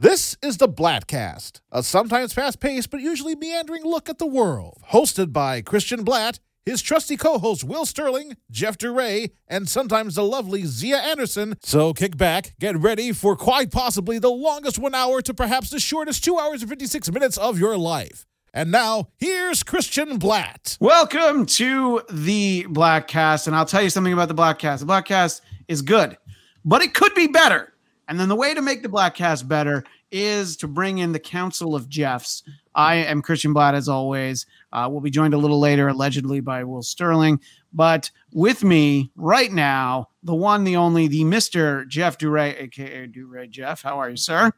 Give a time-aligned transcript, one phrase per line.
[0.00, 4.78] This is the Bladtcast, a sometimes fast paced but usually meandering look at the world.
[4.92, 10.22] Hosted by Christian Blatt, his trusty co hosts Will Sterling, Jeff DeRay, and sometimes the
[10.22, 11.56] lovely Zia Anderson.
[11.64, 15.80] So kick back, get ready for quite possibly the longest one hour to perhaps the
[15.80, 18.24] shortest two hours and 56 minutes of your life.
[18.54, 20.76] And now, here's Christian Blatt.
[20.78, 23.48] Welcome to the Bladtcast.
[23.48, 24.78] And I'll tell you something about the Bladtcast.
[24.78, 26.16] The Bladtcast is good,
[26.64, 27.72] but it could be better.
[28.08, 31.74] And then the way to make the Bladtcast better is to bring in the Council
[31.74, 32.42] of Jeffs.
[32.74, 34.46] I am Christian Blatt, as always.
[34.72, 37.40] Uh, we'll be joined a little later, allegedly, by Will Sterling.
[37.72, 41.86] But with me right now, the one, the only, the Mr.
[41.86, 43.82] Jeff DeRay, aka DeRay Jeff.
[43.82, 44.50] How are you, sir?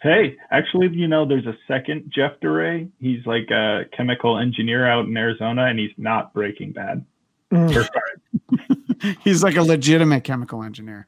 [0.00, 2.88] Hey, actually, you know, there's a second Jeff DeRay.
[2.98, 7.04] He's like a chemical engineer out in Arizona, and he's not Breaking Bad.
[9.24, 11.06] He's like a legitimate chemical engineer.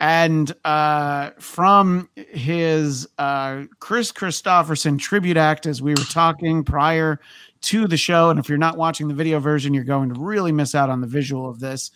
[0.00, 7.20] And uh, from his uh, Kris Kristofferson tribute act, as we were talking prior
[7.62, 10.52] to the show, and if you're not watching the video version, you're going to really
[10.52, 11.90] miss out on the visual of this.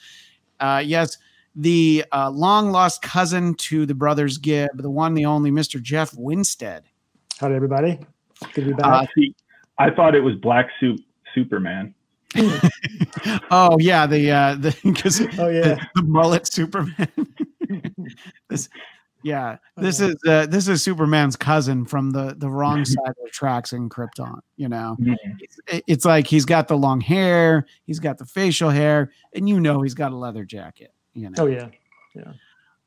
[0.58, 1.18] Uh, yes,
[1.54, 5.80] the uh, long lost cousin to the brothers Gibb, the one, the only Mr.
[5.80, 6.82] Jeff Winstead.
[7.38, 8.00] Howdy, everybody.
[8.54, 8.86] Good to be back.
[8.86, 9.34] Uh, see,
[9.78, 11.00] I thought it was Black Suit
[11.34, 11.94] Superman.
[13.50, 15.74] oh yeah, the uh, the because Oh, yeah.
[15.74, 17.08] the, the mullet Superman.
[18.48, 18.68] this,
[19.22, 20.08] yeah, this Oh.
[20.08, 23.88] is uh, this is Superman's cousin from the the wrong side of the tracks in
[23.88, 24.40] Krypton.
[24.56, 24.96] You know,
[25.38, 29.60] it's, it's like he's got the long hair, he's got the facial hair, and you
[29.60, 30.92] know he's got a leather jacket.
[31.14, 31.36] You know.
[31.38, 31.68] Oh yeah.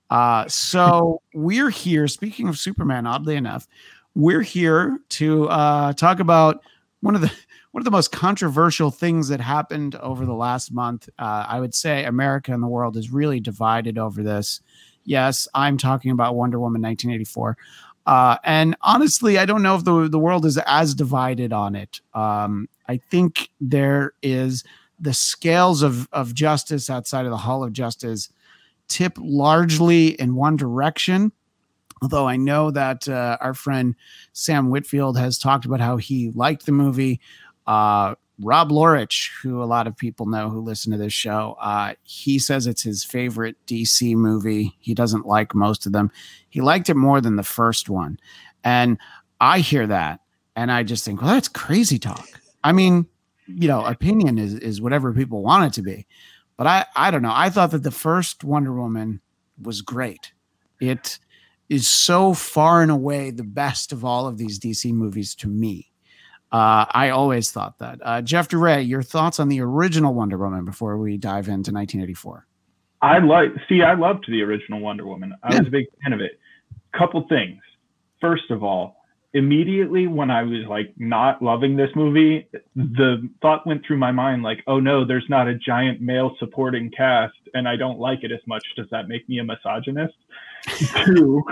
[0.09, 2.08] Uh, so we're here.
[2.08, 3.67] Speaking of Superman, oddly enough,
[4.14, 6.61] we're here to uh, talk about
[7.02, 7.31] one of the
[7.76, 11.09] one of the most controversial things that happened over the last month.
[11.20, 14.62] Uh, I would say America and the world is really divided over this.
[15.04, 17.58] Yes, I'm talking about Wonder Woman 1984.
[18.06, 22.00] Uh, and honestly, I don't know if the, the world is as divided on it.
[22.14, 24.64] Um, I think there is
[24.98, 28.30] the scales of, of justice outside of the Hall of Justice
[28.88, 31.33] tip largely in one direction.
[32.02, 33.95] Although I know that uh, our friend
[34.32, 37.20] Sam Whitfield has talked about how he liked the movie.
[37.67, 41.93] Uh, Rob Lorich, who a lot of people know who listen to this show, uh,
[42.03, 44.76] he says it's his favorite DC movie.
[44.80, 46.11] He doesn't like most of them.
[46.49, 48.20] He liked it more than the first one.
[48.64, 48.98] And
[49.39, 50.20] I hear that
[50.55, 52.27] and I just think, well, that's crazy talk.
[52.64, 53.05] I mean,
[53.48, 56.08] you know, opinion is, is whatever people want it to be.
[56.58, 57.33] But I, I don't know.
[57.33, 59.21] I thought that the first Wonder Woman
[59.61, 60.33] was great.
[60.80, 61.20] It
[61.70, 65.92] is so far and away the best of all of these DC movies to me.
[66.52, 68.00] Uh, I always thought that.
[68.02, 72.45] Uh, Jeff DeRay, your thoughts on the original Wonder Woman before we dive into 1984?
[73.02, 73.50] I like.
[73.67, 75.34] See, I loved the original Wonder Woman.
[75.44, 76.39] I was a big fan of it.
[76.98, 77.61] Couple things.
[78.22, 78.95] First of all,
[79.36, 84.44] immediately when I was like not loving this movie, the thought went through my mind
[84.44, 88.32] like, "Oh no, there's not a giant male supporting cast, and I don't like it
[88.32, 88.64] as much.
[88.76, 90.16] Does that make me a misogynist?"
[91.05, 91.44] Two.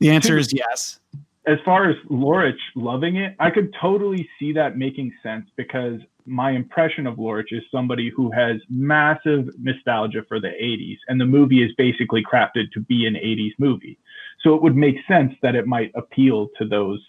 [0.00, 0.98] The answer is yes.
[1.46, 6.50] As far as Lorich loving it, I could totally see that making sense because my
[6.50, 11.62] impression of Lorich is somebody who has massive nostalgia for the 80s, and the movie
[11.62, 13.98] is basically crafted to be an 80s movie.
[14.42, 17.02] So it would make sense that it might appeal to those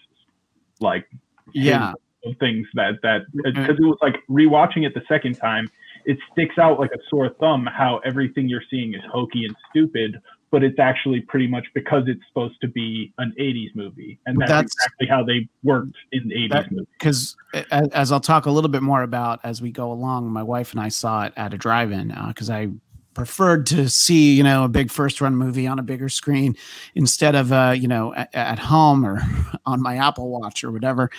[0.80, 1.06] like
[1.52, 1.92] Yeah.
[2.40, 3.60] things that that mm-hmm.
[3.60, 5.70] because it was like rewatching it the second time,
[6.04, 10.20] it sticks out like a sore thumb how everything you're seeing is hokey and stupid,
[10.52, 14.50] but it's actually pretty much because it's supposed to be an 80s movie, and that's,
[14.50, 16.86] That's- exactly how they worked in the 80s That- movie.
[16.98, 17.36] because
[17.72, 20.70] as, as I'll talk a little bit more about as we go along, my wife
[20.72, 22.68] and I saw it at a drive-in because I
[23.14, 26.56] preferred to see you know a big first-run movie on a bigger screen
[26.94, 29.20] instead of uh, you know at, at home or
[29.66, 31.10] on my Apple Watch or whatever.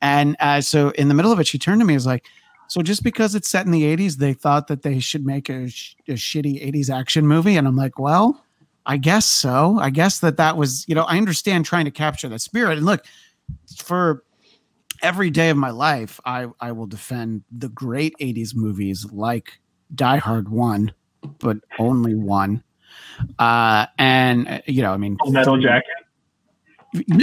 [0.00, 2.24] And uh, so in the middle of it, she turned to me and was like.
[2.70, 5.70] So just because it's set in the 80s, they thought that they should make a,
[5.70, 7.56] sh- a shitty 80s action movie.
[7.56, 8.44] And I'm like, well,
[8.88, 9.78] I guess so.
[9.78, 12.78] I guess that that was, you know, I understand trying to capture the spirit.
[12.78, 13.04] And look,
[13.76, 14.24] for
[15.02, 19.60] every day of my life, I, I will defend the great 80s movies like
[19.94, 20.90] Die Hard 1,
[21.38, 22.64] but only one.
[23.38, 25.84] Uh, and, uh, you know, I mean, Full Metal Jacket.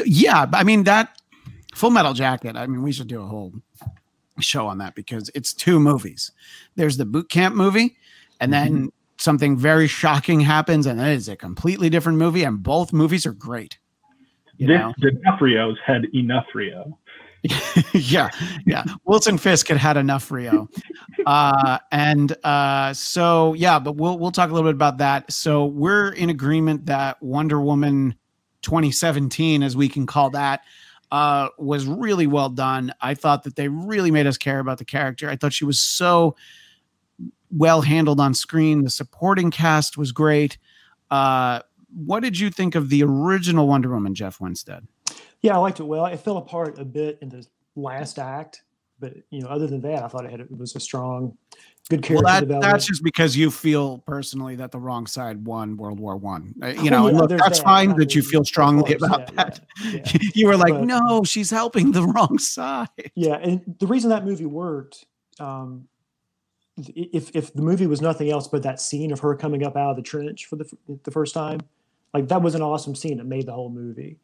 [0.05, 1.19] yeah, I mean, that
[1.73, 3.51] Full Metal Jacket, I mean, we should do a whole
[4.39, 6.31] show on that because it's two movies.
[6.75, 7.97] There's the boot camp movie,
[8.39, 8.91] and then
[9.25, 13.33] something very shocking happens, and then it's a completely different movie, and both movies are
[13.33, 13.77] great.
[14.57, 14.93] You This know?
[14.99, 16.97] D'Onofrio's had enough Rio.
[17.93, 18.29] yeah,
[18.65, 18.85] yeah.
[19.03, 20.69] Wilson Fisk had had enough Rio,
[21.25, 23.77] uh, and uh, so yeah.
[23.77, 25.31] But we'll we'll talk a little bit about that.
[25.31, 28.15] So we're in agreement that Wonder Woman
[28.61, 30.61] 2017, as we can call that,
[31.11, 32.93] uh, was really well done.
[33.01, 35.29] I thought that they really made us care about the character.
[35.29, 36.35] I thought she was so
[37.51, 38.83] well handled on screen.
[38.83, 40.57] The supporting cast was great.
[41.11, 41.61] Uh,
[42.05, 44.85] what did you think of the original Wonder Woman, Jeff Winstead?
[45.41, 46.05] Yeah, I liked it well.
[46.07, 47.45] It fell apart a bit in the
[47.75, 48.63] last act,
[48.99, 51.37] but you know, other than that, I thought it, had, it was a strong,
[51.89, 52.71] good character well, that, development.
[52.73, 56.55] That's just because you feel personally that the wrong side won World War One.
[56.63, 57.63] Uh, you Oh, know, yeah, look, that's that.
[57.63, 59.59] fine I that you feel strongly course, about yeah, that.
[59.83, 62.87] yeah, you were like, But- no, she's helping the wrong side.
[63.13, 65.05] Yeah, and the reason that movie worked,
[65.39, 65.87] um,
[66.77, 69.91] if if the movie was nothing else but that scene of her coming up out
[69.91, 70.69] of the trench for the
[71.03, 71.59] the first time,
[72.13, 73.19] like that was an awesome scene.
[73.19, 74.17] It made the whole movie,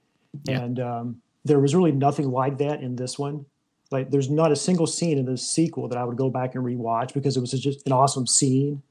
[0.45, 0.62] Yeah.
[0.62, 3.45] and um, there was really nothing like that in this one.
[3.89, 6.63] Like, there's not a single scene in this sequel that I would go back and
[6.63, 8.81] rewatch because it was just an awesome scene.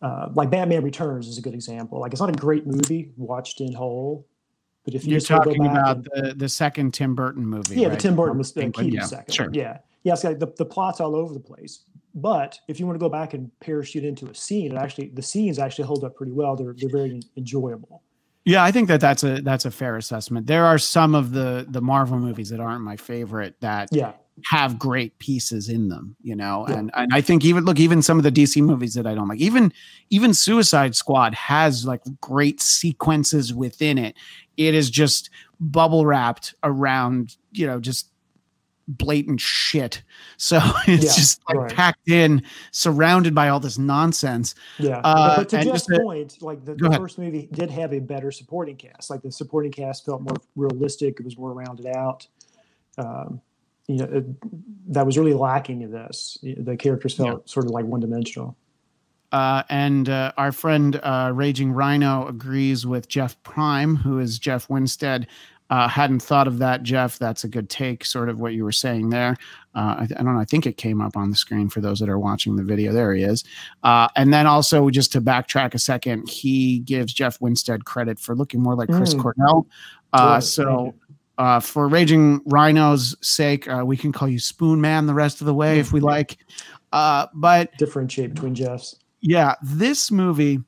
[0.00, 1.98] Uh, like Batman Returns is a good example.
[1.98, 4.24] Like, it's not a great movie watched in whole,
[4.84, 7.44] but if you You're just wanna go talking about and- the, the second Tim Burton
[7.44, 7.74] movie.
[7.80, 7.96] yeah, right?
[7.96, 9.34] the Tim Burton was uh, England, key yeah, to second.
[9.34, 9.48] Sure.
[9.52, 10.12] Yeah, yeah.
[10.12, 11.80] It's like the, the plot's all over the place.
[12.14, 15.22] But if you want to go back and parachute into a scene, it actually the
[15.22, 16.54] scenes actually hold up pretty well.
[16.54, 18.02] They're they're very enjoyable.
[18.44, 20.46] Yeah, I think that that's a that's a fair assessment.
[20.46, 24.12] There are some of the the Marvel movies that aren't my favorite that Yeah,
[24.44, 26.66] have great pieces in them, you know.
[26.68, 26.78] Yeah.
[26.78, 29.28] And and I think even look even some of the DC movies that I don't
[29.28, 29.40] like.
[29.40, 29.72] Even
[30.10, 34.14] even Suicide Squad has like great sequences within it.
[34.56, 38.10] It is just bubble wrapped around, you know, just
[38.88, 40.02] blatant shit.
[40.36, 41.74] So it's Yeah, just like right.
[41.74, 44.54] packed in, surrounded by all this nonsense.
[44.78, 45.00] yeah.
[45.04, 48.30] Uh, but to Jeff's just point, like the, the first movie did have a better
[48.30, 49.10] supporting cast.
[49.10, 51.20] Like the supporting cast felt more realistic.
[51.20, 52.26] It was more rounded out.
[52.98, 53.40] Um,
[53.86, 56.38] you know, it, that was really lacking in this.
[56.42, 58.56] The characters felt sort of like one dimensional.
[59.32, 64.70] Uh, and uh, our friend uh, Raging Rhino agrees with Jeff Prime, who is Jeff
[64.70, 65.26] Winstead.
[65.70, 67.18] Uh, hadn't thought of that, Jeff.
[67.18, 69.36] That's a good take, sort of what you were saying there.
[69.74, 70.40] Uh, I, I don't know.
[70.40, 72.92] I think it came up on the screen for those that are watching the video.
[72.92, 73.44] There he is.
[73.82, 78.34] Uh, and then also, just to backtrack a second, he gives Jeff Winstead credit for
[78.36, 79.22] looking more like Chris Mm.
[79.22, 79.66] Cornell.
[80.12, 80.94] Uh, so
[81.38, 85.54] uh, for Raging Rhino's sake, uh, we can call you Spoonman the rest of the
[85.54, 86.36] way if we like.
[86.92, 88.96] Uh, but differentiate between Jeffs.
[89.22, 90.60] yeah, this movie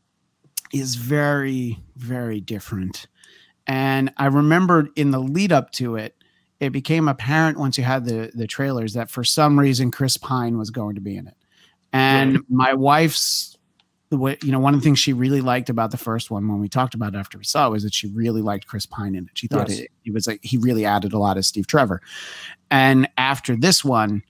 [0.72, 3.06] is very, very different.
[3.66, 6.14] And I remembered in the lead up to it,
[6.60, 10.56] it became apparent once you had the the trailers that for some reason Chris Pine
[10.56, 11.36] was going to be in it.
[11.92, 13.56] And my wife's
[14.10, 16.68] you know one of the things she really liked about the first one when we
[16.68, 19.24] talked about it after we saw it was that she really liked Chris Pine in
[19.24, 19.30] it.
[19.34, 19.80] She thought Yes.
[19.80, 22.00] it, it was like he really added a lot of Steve Trevor.
[22.70, 24.22] And after this one,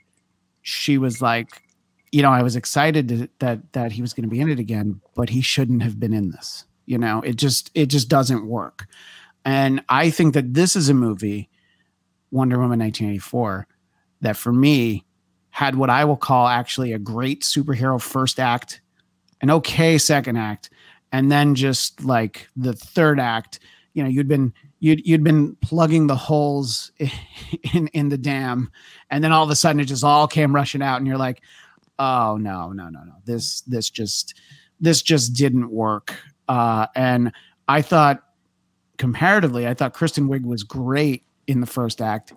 [0.62, 1.62] she was like,
[2.10, 4.58] you know, I was excited to, that that he was going to be in it
[4.58, 6.64] again, but he shouldn't have been in this.
[6.86, 8.86] You know, it just it just doesn't work.
[9.46, 11.48] And I think that this is a movie,
[12.32, 13.68] Wonder Woman 1984,
[14.22, 15.04] that for me
[15.50, 18.80] had what I will call actually a great superhero first act,
[19.40, 20.70] an okay second act,
[21.12, 23.60] and then just like the third act,
[23.94, 26.90] you know, you'd been you'd you'd been plugging the holes
[27.72, 28.70] in in the dam,
[29.10, 31.40] and then all of a sudden it just all came rushing out, and you're like,
[32.00, 34.34] oh no, no, no, no, this this just
[34.80, 36.16] this just didn't work.
[36.48, 37.32] Uh, and
[37.68, 38.25] I thought
[38.98, 42.32] comparatively, I thought Kristen Wiig was great in the first act,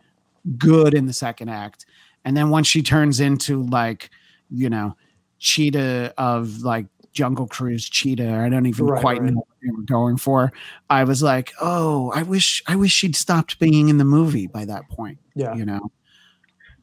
[0.58, 1.86] good in the second act.
[2.26, 4.10] And then once she turns into like,
[4.50, 4.96] you know,
[5.40, 9.32] cheetah of like Jungle Cruise cheetah, I don't even Right, quite right.
[9.32, 10.52] know what they were going for.
[10.90, 14.66] I was like, oh, I wish I wish she'd stopped being in the movie by
[14.66, 15.56] that point Yeah.
[15.56, 15.92] you know.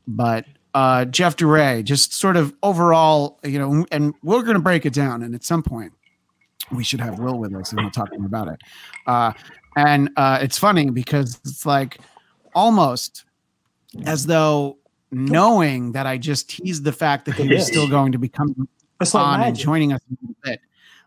[0.08, 4.84] But uh, Jeff DeRay, just sort of overall, you know, and we're going to break
[4.86, 5.92] it down, and at some point,
[6.70, 8.60] we should have Will with us, and we'll talk more about it.
[9.06, 9.32] Uh,
[9.76, 11.98] and uh, it's funny because it's like
[12.54, 13.24] almost
[14.04, 14.78] as though
[15.12, 17.66] knowing that I just teased the fact that he was Yes.
[17.68, 18.66] still going to be coming
[19.00, 20.60] It's like on and joining us in a little bit.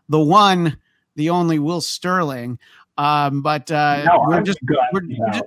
[0.08, 0.76] The one,
[1.16, 2.58] the only Will Sterling.
[2.96, 4.58] Um, but uh, No, we're I'm just
[4.92, 5.44] we're, we're just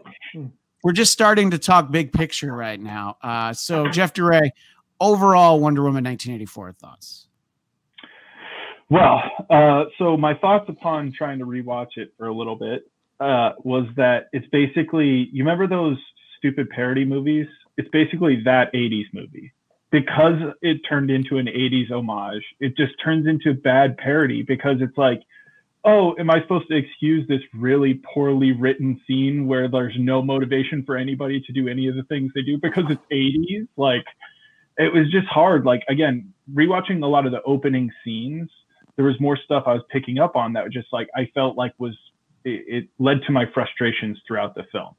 [0.83, 3.17] we're just starting to talk big picture right now.
[3.21, 4.51] Uh, so Jeff DeRay,
[4.99, 7.27] overall Wonder Woman 1984 thoughts.
[8.89, 12.89] Well, uh, so my thoughts upon trying to rewatch it for a little bit
[13.23, 15.97] uh, was that it's basically you remember those
[16.37, 17.47] stupid parody movies?
[17.77, 19.53] It's basically that 80s movie.
[19.91, 24.97] Because it turned into an 80s homage, it just turns into bad parody because it's
[24.97, 25.21] like,
[25.85, 30.83] oh, am I supposed to excuse this really poorly written scene where there's no motivation
[30.83, 33.67] for anybody to do any of the things they do because it's 80s?
[33.77, 34.05] Like,
[34.77, 35.63] it was just hard.
[35.63, 38.49] Like, again, rewatching a lot of the opening scenes,
[38.95, 41.55] there was more stuff I was picking up on that was just like I felt
[41.55, 41.95] like was
[42.45, 44.95] it, it led to my frustrations throughout the film.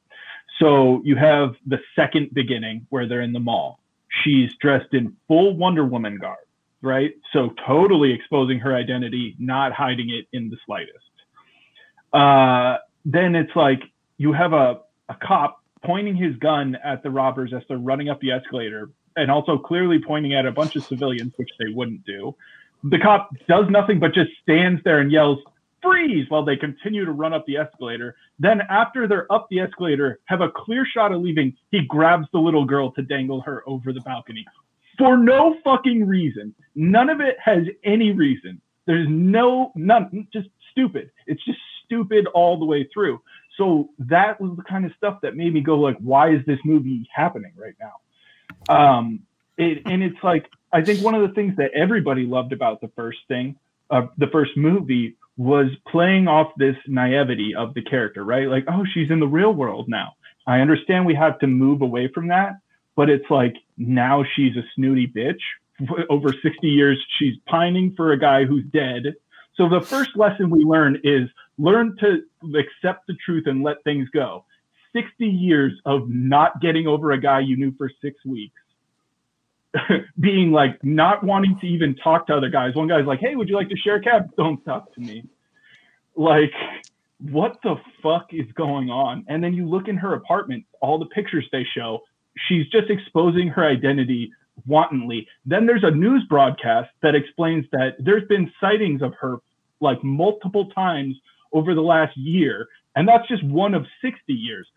[0.60, 3.80] So you have the second beginning where they're in the mall.
[4.22, 6.38] She's dressed in full Wonder Woman garb,
[6.82, 7.12] right?
[7.32, 10.98] So totally exposing her identity, not hiding it in the slightest.
[12.12, 13.80] Uh, then it's like
[14.18, 18.20] you have a, a cop pointing his gun at the robbers as they're running up
[18.20, 22.34] the escalator and also clearly pointing at a bunch of civilians, which they wouldn't do.
[22.84, 25.38] The cop does nothing but just stands there and yells,
[25.84, 28.16] freeze, while they continue to run up the escalator.
[28.38, 32.38] Then, after they're up the escalator, have a clear shot of leaving, he grabs the
[32.38, 34.44] little girl to dangle her over the balcony
[34.98, 36.54] for no fucking reason.
[36.74, 38.60] None of it has any reason.
[38.86, 41.10] There's no, none, just stupid.
[41.26, 43.20] It's just stupid all the way through.
[43.56, 46.58] So that was the kind of stuff that made me go like, why is this
[46.64, 48.74] movie happening right now?
[48.74, 49.20] Um,
[49.56, 52.90] it, and it's like I think one of the things that everybody loved about the
[52.96, 53.56] first thing,
[53.90, 58.48] uh, the first movie, was playing off this naivety of the character, right?
[58.48, 60.12] Like, oh, she's in the real world now.
[60.46, 62.58] I understand we have to move away from that,
[62.96, 65.40] but it's like now she's a snooty bitch.
[66.10, 69.14] Over 60 years, she's pining for a guy who's dead.
[69.56, 72.22] So the first lesson we learn is learn to
[72.56, 74.44] accept the truth and let things go.
[74.92, 78.54] 60 years of not getting over a guy you knew for six weeks
[80.20, 82.74] being like not wanting to even talk to other guys.
[82.74, 85.24] One guy's like, "Hey, would you like to share a cab?" Don't talk to me.
[86.16, 86.52] Like,
[87.18, 89.24] what the fuck is going on?
[89.28, 92.02] And then you look in her apartment, all the pictures they show,
[92.48, 94.30] she's just exposing her identity
[94.66, 95.26] wantonly.
[95.44, 99.38] Then there's a news broadcast that explains that there's been sightings of her
[99.80, 101.16] like multiple times
[101.52, 104.68] over the last year, and that's just one of 60 years.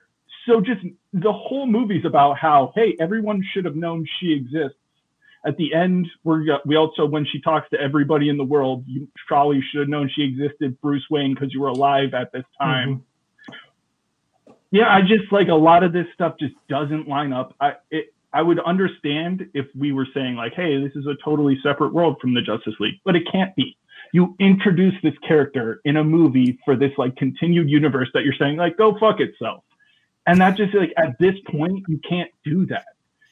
[0.47, 0.81] So just
[1.13, 4.77] the whole movie's about how, hey, everyone should have known she exists
[5.45, 9.07] at the end, we're we also when she talks to everybody in the world, you
[9.27, 12.89] probably should have known she existed, Bruce Wayne, because you were alive at this time.
[12.89, 13.53] Mm-hmm.
[14.71, 17.55] Yeah, I just like a lot of this stuff just doesn't line up.
[17.61, 21.57] I it, I would understand if we were saying like, hey, this is a totally
[21.63, 23.77] separate world from the Justice League, but it can't be.
[24.13, 28.57] You introduce this character in a movie for this like continued universe that you're saying
[28.57, 29.63] like, go fuck itself,
[30.25, 32.85] and that just like at this point you can't do that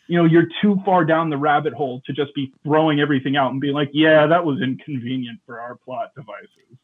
[0.08, 3.52] you know you're too far down the rabbit hole to just be throwing everything out
[3.52, 6.78] and being like yeah that was inconvenient for our plot devices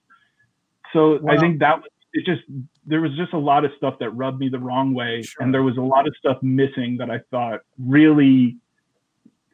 [0.94, 2.42] so i think that was it just
[2.86, 5.44] there was just a lot of stuff that rubbed me the wrong way sure.
[5.44, 8.58] and there was a lot of stuff missing that i thought really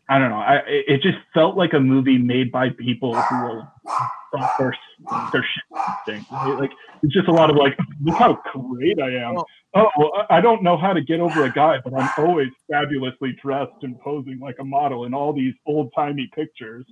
[0.10, 3.68] i don't know i it just felt like a movie made by people who were
[4.32, 4.76] thought their
[5.32, 6.26] their shit thing
[6.58, 6.72] like
[7.04, 9.38] it's just a lot of like look how great i am
[9.78, 13.36] oh, well, I don't know how to get over a guy, but I'm always fabulously
[13.42, 16.86] dressed and posing like a model in all these old timey pictures.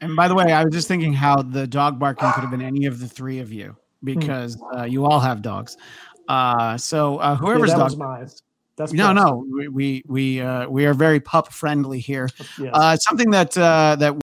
[0.00, 2.62] and by the way, I was just thinking how the dog barking could have been
[2.62, 5.76] any of the three of you because uh, you all have dogs.
[6.28, 7.98] Uh, so uh, whoever's yeah, dog.
[7.98, 8.28] mine.
[8.74, 9.44] That's no, no.
[9.52, 12.28] We we we, uh, we are very pup friendly here.
[12.58, 12.70] Yes.
[12.72, 14.21] Uh, something that uh, that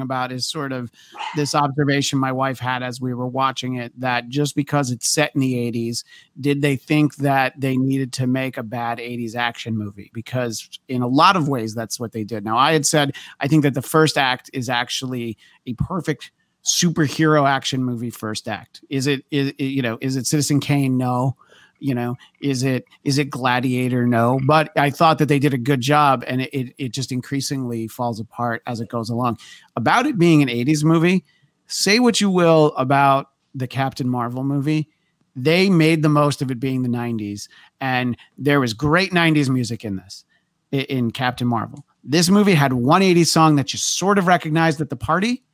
[0.00, 0.90] about is sort of
[1.36, 5.34] this observation my wife had as we were watching it that just because it's set
[5.34, 6.04] in the 80s,
[6.40, 10.10] did they think that they needed to make a bad 80s action movie?
[10.14, 12.44] Because in a lot of ways, that's what they did.
[12.44, 16.30] Now, I had said, I think that the first act is actually a perfect
[16.64, 18.82] superhero action movie first act.
[18.88, 20.96] Is it, is, you know, is it Citizen Kane?
[20.96, 21.36] No
[21.82, 24.06] you know is it is it gladiator?
[24.06, 27.88] No but i thought that they did a good job and it, it just increasingly
[27.88, 29.38] falls apart as it goes along.
[29.76, 31.24] About it being an 80s movie
[31.66, 34.88] say what you will about the captain marvel movie
[35.34, 37.48] they made the most of it being the 90s
[37.80, 40.24] and there was great 90s music in this
[40.72, 41.84] in captain marvel.
[42.02, 45.44] This movie had one 80s song that you sort of recognized at the party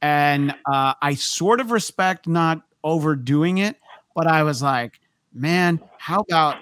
[0.00, 3.76] and uh, i sort of respect not overdoing it
[4.14, 5.00] but i was like
[5.32, 6.56] man, how about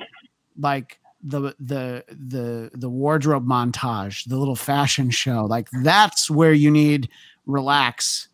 [0.59, 5.45] like the the the the wardrobe montage, the little fashion show?
[5.45, 7.09] Like that's where you need
[7.47, 8.29] relax.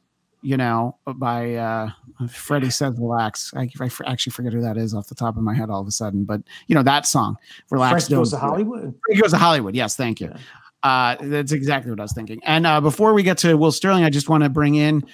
[0.44, 1.90] You know, by uh,
[2.28, 3.52] Freddie says relax.
[3.54, 5.86] I, I actually forget who that is off the top of my head all of
[5.86, 7.36] a sudden, but you know that song,
[7.70, 8.08] relax.
[8.08, 8.92] Freddie goes to Hollywood.
[9.06, 9.76] Freddie goes to Hollywood.
[9.76, 10.30] Yes, thank you.
[10.32, 10.38] Yeah.
[10.82, 12.40] Uh, that's exactly what I was thinking.
[12.44, 15.04] And uh, before we get to Will Sterling, I just want to bring in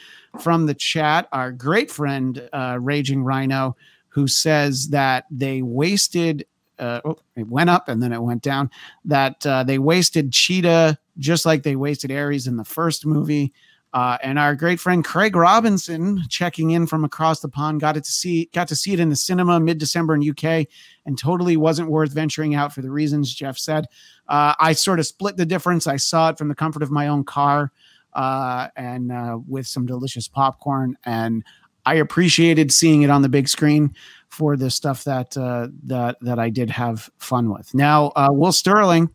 [0.41, 3.77] from the chat our great friend, uh, Raging Rhino,
[4.19, 6.45] who says that they wasted
[6.81, 8.69] uh, oh, it went up and then it went down.
[9.05, 13.53] That uh, they wasted Cheetah just like they wasted Ares in the first movie.
[13.93, 18.05] Uh, and our great friend Craig Robinson, checking in from across the pond, got it
[18.05, 20.67] to see got to see it in the cinema mid December in UK,
[21.07, 23.87] and totally wasn't worth venturing out for the reasons Jeff said.
[24.29, 25.87] Uh, I sort of split the difference.
[25.87, 27.73] I saw it from the comfort of my own car,
[28.13, 31.43] uh, and uh, with some delicious popcorn, and
[31.89, 33.95] I appreciated seeing it on the big screen
[34.29, 37.75] for the stuff that uh, that that I did have fun with.
[37.75, 39.09] Now, uh, Will Sterling,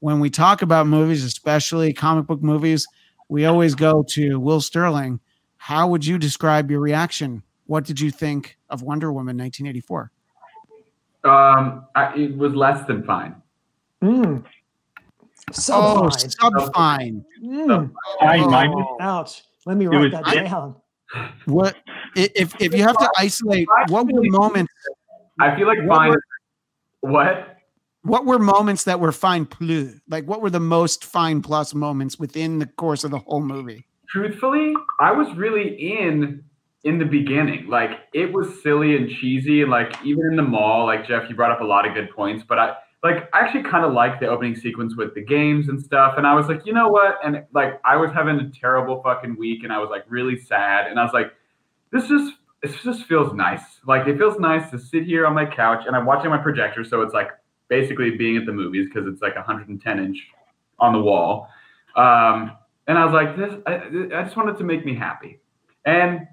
[0.00, 2.84] when we talk about movies, especially comic book movies,
[3.28, 5.20] we always go to Will Sterling.
[5.58, 7.44] How would you describe your reaction?
[7.66, 10.10] What did you think of Wonder Woman 1984?
[11.22, 13.36] Um, I, it was less than fine.
[14.02, 14.44] Mm.
[15.70, 16.40] Oh, Subfine.
[16.40, 17.24] sub fine.
[17.40, 17.92] Mm.
[18.20, 18.96] I Oh.
[19.00, 19.44] Ouch.
[19.64, 20.74] Let me write was- that down.
[21.44, 21.76] What
[22.16, 23.68] if if you have to isolate?
[23.88, 24.72] What were moments?
[25.40, 26.10] I feel like What fine.
[26.10, 26.22] were-
[27.12, 27.52] what?
[28.02, 30.00] What were moments that were fine plus?
[30.08, 33.86] Like what were the most fine plus moments within the course of the whole movie?
[34.08, 36.42] Truthfully, I was really in
[36.84, 37.68] in the beginning.
[37.68, 41.34] Like it was silly and cheesy, and like even in the mall, like Jeff, you
[41.36, 42.74] brought up a lot of good points, but I
[43.06, 46.14] like I actually kind of liked the opening sequence with the games and stuff.
[46.16, 47.18] And I was like, you know what?
[47.24, 50.88] And like I was having a terrible fucking week, and I was like really sad,
[50.88, 51.32] and I was like,
[51.92, 53.62] this just it just feels nice.
[53.86, 56.82] Like it feels nice to sit here on my couch, and I'm watching my projector,
[56.82, 57.28] so it's like
[57.68, 60.18] basically being at the movies because it's like 110 inch
[60.80, 61.48] on the wall.
[61.94, 62.56] Um,
[62.88, 65.40] and I was like, this, I, I just wanted to make me happy.
[65.84, 66.26] And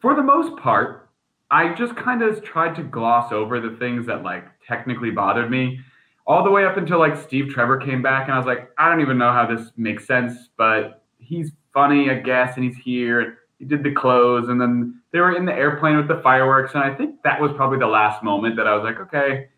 [0.00, 1.05] for the most part,
[1.50, 5.80] I just kind of tried to gloss over the things that like technically bothered me
[6.26, 8.24] all the way up until like Steve Trevor came back.
[8.24, 12.10] And I was like, I don't even know how this makes sense, but he's funny,
[12.10, 12.56] I guess.
[12.56, 13.38] And he's here.
[13.58, 14.48] He did the clothes.
[14.48, 16.74] And then they were in the airplane with the fireworks.
[16.74, 19.48] And I think that was probably the last moment that I was like, okay.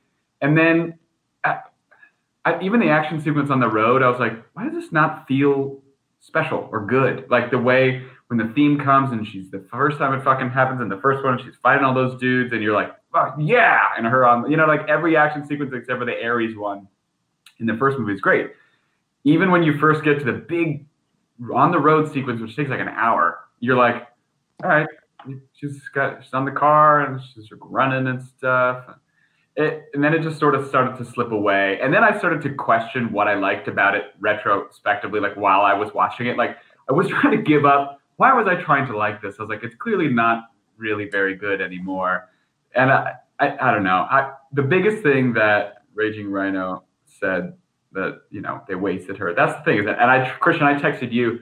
[0.43, 0.99] And then
[1.45, 1.57] uh,
[2.45, 5.27] I, even the action sequence on the road, I was like, why does this not
[5.27, 5.81] feel
[6.21, 7.27] special or good?
[7.31, 10.81] Like the way when the theme comes and she's the first time it fucking happens
[10.81, 14.07] and the first one, she's fighting all those dudes, and you're like, fuck yeah, and
[14.07, 16.87] her on, you know, like every action sequence except for the Ares one
[17.59, 18.53] in the first movie is great.
[19.25, 20.87] Even when you first get to the big
[21.55, 24.07] on the road sequence, which takes like an hour, you're like,
[24.63, 24.87] all right,
[25.55, 28.85] she's got she's on the car and she's running and stuff.
[29.57, 31.81] It, and then it just sort of started to slip away.
[31.83, 35.75] And then I started to question what I liked about it retrospectively, like while I
[35.75, 36.37] was watching it.
[36.37, 36.57] Like
[36.89, 37.98] I was trying to give up.
[38.19, 39.37] Why was I trying to like this?
[39.39, 42.29] I was like, it's clearly not really very good anymore.
[42.75, 44.07] And I, I, I don't know.
[44.11, 47.55] I, the biggest thing that Raging Rhino said
[47.93, 49.35] that you know they wasted her.
[49.35, 51.41] That's the thing is that, and I, Christian, I texted you.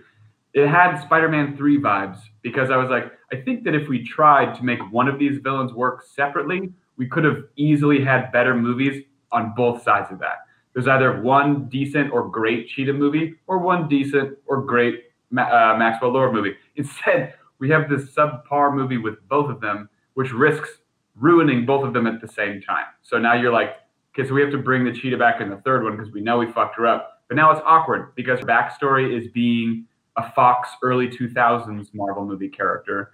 [0.53, 4.55] It had Spider-Man three vibes because I was like, I think that if we tried
[4.57, 9.03] to make one of these villains work separately, we could have easily had better movies
[9.33, 10.45] on both sides of that.
[10.75, 15.77] There's either one decent or great Cheetah movie or one decent or great Ma- uh,
[15.79, 16.55] Maxwell Lord movie.
[16.77, 20.69] Instead, we have this subpar movie with both of them, which risks
[21.15, 22.85] ruining both of them at the same time.
[23.03, 23.77] So now you're like,
[24.15, 26.21] okay, so we have to bring the Cheetah back in the third one because we
[26.21, 27.23] know we fucked her up.
[27.29, 29.87] But now it's awkward because her backstory is being
[30.17, 33.13] a Fox early 2000s Marvel movie character.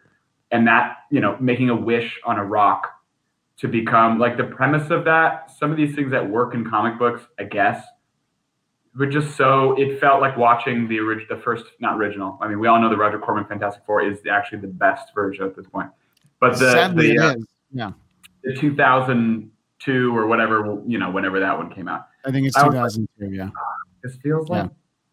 [0.51, 2.88] And that, you know, making a wish on a rock
[3.59, 5.51] to become like the premise of that.
[5.59, 7.83] Some of these things that work in comic books, I guess,
[8.96, 12.38] were just so it felt like watching the orig- the first not original.
[12.40, 15.44] I mean, we all know the Roger Corman Fantastic Four is actually the best version
[15.46, 15.88] at this point.
[16.40, 17.35] But the Sadly, the, uh.
[17.72, 17.92] Yeah,
[18.44, 22.07] the 2002 or whatever you know whenever that one came out.
[22.24, 23.35] I think it's I was- 2002.
[23.37, 23.48] Yeah.
[24.02, 24.68] This feels like Yeah.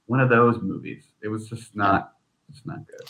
[0.07, 1.03] one of those movies.
[1.21, 2.13] It was just not.
[2.49, 3.07] It's not good.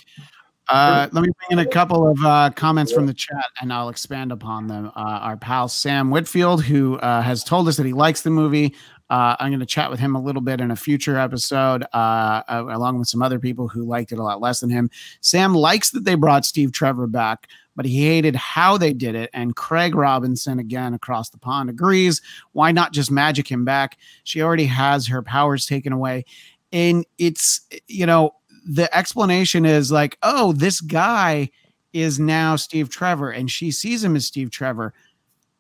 [0.68, 3.90] Uh, let me bring in a couple of uh, comments from the chat and I'll
[3.90, 4.88] expand upon them.
[4.88, 8.76] Uh, our pal Sam Whitfield, who uh, has told us that he likes the movie.
[9.10, 12.44] Uh, I'm going to chat with him a little bit in a future episode, uh,
[12.48, 14.90] uh, along with some other people who liked it a lot less than him.
[15.22, 19.30] Sam likes that they brought Steve Trevor back, but he hated how they did it.
[19.34, 22.22] And Craig Robinson, again across the pond, agrees.
[22.52, 23.98] Why not just magic him back?
[24.24, 26.26] She already has her powers taken away.
[26.72, 28.36] And it's, you know,
[28.68, 31.50] the explanation is like, oh, this guy
[31.94, 34.94] is now Steve Trevor, and she sees him as Steve Trevor.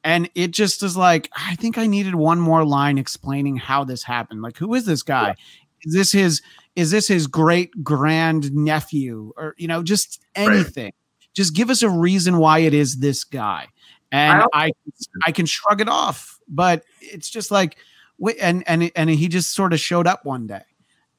[0.03, 4.03] And it just is like, I think I needed one more line explaining how this
[4.03, 4.41] happened.
[4.41, 5.35] Like, who is this guy?
[5.83, 6.41] Is this his
[6.75, 9.33] is this his great grand nephew?
[9.35, 10.93] Or, you know, just anything.
[11.33, 13.67] Just give us a reason why it is this guy.
[14.11, 14.71] And I
[15.25, 17.77] I can shrug it off, but it's just like
[18.17, 20.63] wait, and and and he just sort of showed up one day.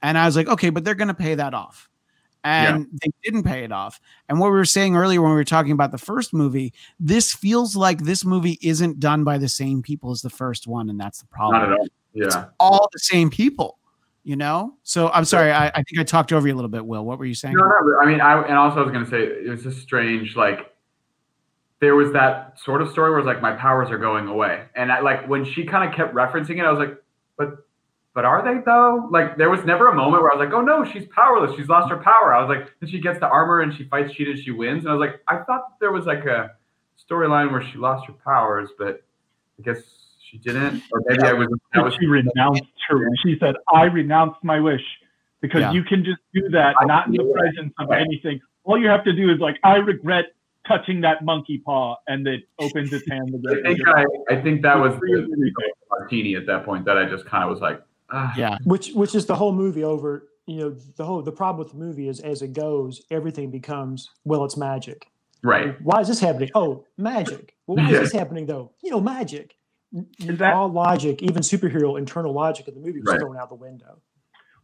[0.03, 1.89] And I was like, okay, but they're going to pay that off.
[2.42, 4.00] And they didn't pay it off.
[4.29, 7.35] And what we were saying earlier when we were talking about the first movie, this
[7.35, 10.88] feels like this movie isn't done by the same people as the first one.
[10.88, 11.61] And that's the problem.
[11.61, 11.87] Not at all.
[12.12, 12.46] Yeah.
[12.59, 13.79] All the same people,
[14.24, 14.74] you know?
[14.83, 15.53] So I'm sorry.
[15.53, 17.05] I, I think I talked over you a little bit, Will.
[17.05, 17.55] What were you saying?
[17.55, 17.98] No, no.
[18.03, 20.35] I mean, I and also I was gonna say it was just strange.
[20.35, 20.74] Like
[21.81, 24.90] there was that sort of story where it's like my powers are going away, and
[24.90, 27.00] I like when she kind of kept referencing it, I was like,
[27.37, 27.66] but
[28.20, 29.09] but are they though?
[29.11, 31.56] Like there was never a moment where I was like, oh no, she's powerless.
[31.56, 32.35] She's lost her power.
[32.35, 34.85] I was like, then she gets the armor and she fights Cheetah and she wins.
[34.85, 36.50] And I was like, I thought there was like a
[37.11, 39.02] storyline where she lost her powers, but
[39.59, 39.78] I guess
[40.30, 40.83] she didn't.
[40.92, 41.48] Or maybe I was.
[41.72, 43.09] That was she renounced her.
[43.22, 44.85] She said, "I renounced my wish,"
[45.40, 45.72] because Yeah.
[45.72, 47.38] you can just do that, I not in the feel that.
[47.38, 48.02] presence of Right.
[48.02, 48.38] anything.
[48.64, 50.26] All you have to do is like, "I regret
[50.68, 53.35] touching that monkey paw," and it opens its hand.
[53.50, 55.52] I think I, I think that was Free the
[55.88, 57.80] martini at that point that I just kind of was like,
[58.12, 58.33] ah.
[58.37, 58.59] Yeah.
[58.64, 61.79] which which is the whole movie over you know the whole the problem with the
[61.79, 65.07] movie is as it goes everything becomes well it's magic
[65.42, 65.81] right.
[65.83, 67.96] why is this happening oh magic well why Yeah.
[68.01, 69.55] is this happening though you know magic
[70.20, 73.20] that- all logic even superhero internal logic of the movie was Right.
[73.20, 74.01] thrown out the window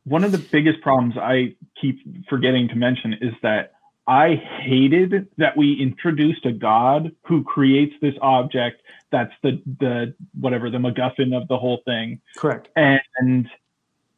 [0.05, 3.73] one of the biggest problems I keep forgetting to mention is that
[4.07, 10.71] I hated that we introduced a god who creates this object that's the the whatever
[10.71, 13.49] the MacGuffin of the whole thing, correct and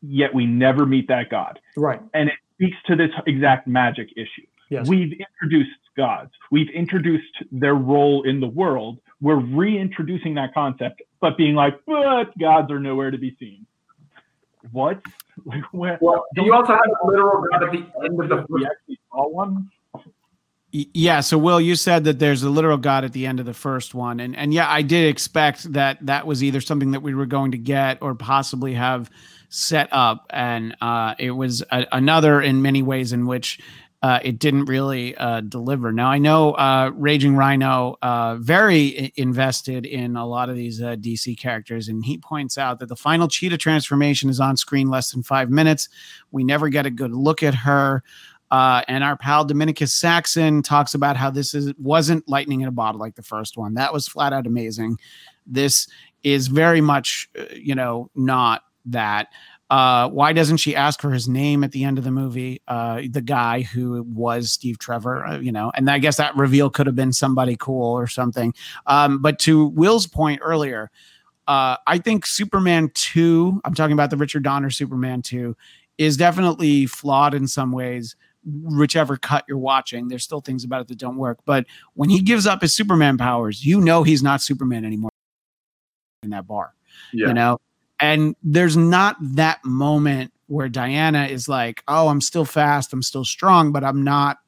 [0.03, 1.59] yet we never meet that god.
[1.77, 4.47] right And it speaks to this exact magic issue.
[4.71, 6.31] yes We've introduced gods.
[6.51, 9.01] We've introduced their role in the world.
[9.21, 13.67] We're reintroducing that concept, but being like, but gods are nowhere to be seen.
[14.73, 15.03] What?
[15.45, 15.99] Like, where?
[16.01, 19.29] Well, you also have a literal god at the end of the we actually saw
[19.29, 19.71] one.
[20.71, 23.55] Yeah, so Will, you said that there's a literal god at the end of the
[23.55, 27.15] first one, and and yeah, I did expect that that was either something that we
[27.15, 29.11] were going to get or possibly have
[29.49, 33.61] set up, and uh, it was a, another in many ways in which
[34.03, 35.91] uh, it didn't really uh, deliver.
[35.91, 40.97] Now I know uh, Raging Rhino uh, very invested in a lot of these uh,
[40.97, 45.13] DC characters, and he points out that the final Cheetah transformation is on screen less
[45.13, 45.89] than five minutes.
[46.31, 48.03] We never get a good look at her.
[48.51, 52.73] Uh, and our pal Dominicus Saxon talks about how this is wasn't lightning in a
[52.73, 53.75] bottle like the first one.
[53.75, 54.99] That was flat out amazing.
[55.47, 55.87] This
[56.23, 59.29] is very much, uh, you know, not that.
[59.71, 62.63] Uh, why doesn't she ask for his name at the end of the movie?
[62.69, 66.71] Uh, the guy who was Steve Trevor, uh, you know, and I guess that reveal
[66.71, 68.55] could have been somebody cool or something.
[68.87, 70.91] Um, but to Will's point earlier,
[71.49, 75.55] uh, I think Superman 2, I'm talking about the Richard Donner Superman 2,
[75.99, 78.17] is definitely flawed in some ways
[78.63, 80.09] whichever cut you're watching.
[80.09, 81.39] There's still things about it that don't work.
[81.45, 85.11] But when he gives up his Superman powers, you know he's not Superman anymore
[86.23, 86.75] in that bar.
[87.13, 87.29] Yeah.
[87.29, 87.59] You know?
[88.01, 93.25] And there's not that moment where Diana is like, oh, I'm still fast, I'm still
[93.25, 94.39] strong, but I'm not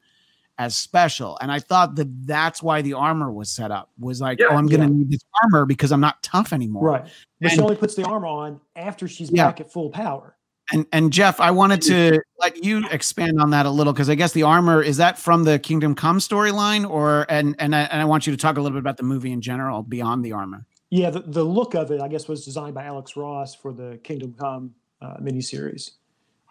[0.57, 1.37] as special.
[1.41, 4.47] And I thought that that's why the armor was set up was like, Yeah.
[4.51, 4.93] oh, I'm going to Yeah.
[4.93, 6.83] need this armor because I'm not tough anymore.
[6.85, 7.05] right
[7.39, 9.47] but she only puts the armor on after she's Yeah.
[9.47, 10.35] back at full power
[10.73, 14.15] And and Jeff, I wanted to let you expand on that a little because I
[14.15, 18.01] guess the armor is that from the Kingdom Come storyline, or and and I, and
[18.01, 20.31] I want you to talk a little bit about the movie in general beyond the
[20.31, 20.65] armor.
[20.89, 23.97] yeah the, the look of it i guess was designed by alex ross for the
[24.03, 25.91] kingdom come uh, miniseries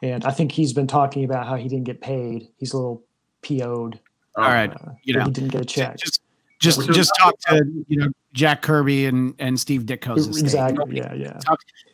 [0.03, 3.03] and i think he's been talking about how he didn't get paid he's a little
[3.43, 3.99] PO'd.
[4.37, 5.97] All right, Uh, you know, he didn't get a check.
[5.97, 6.21] just
[6.61, 10.43] just Which is just talk to you know Jack Kirby and and Steve Ditko's estate.
[10.45, 10.77] exactly.
[10.79, 11.39] Nobody- Yeah, yeah.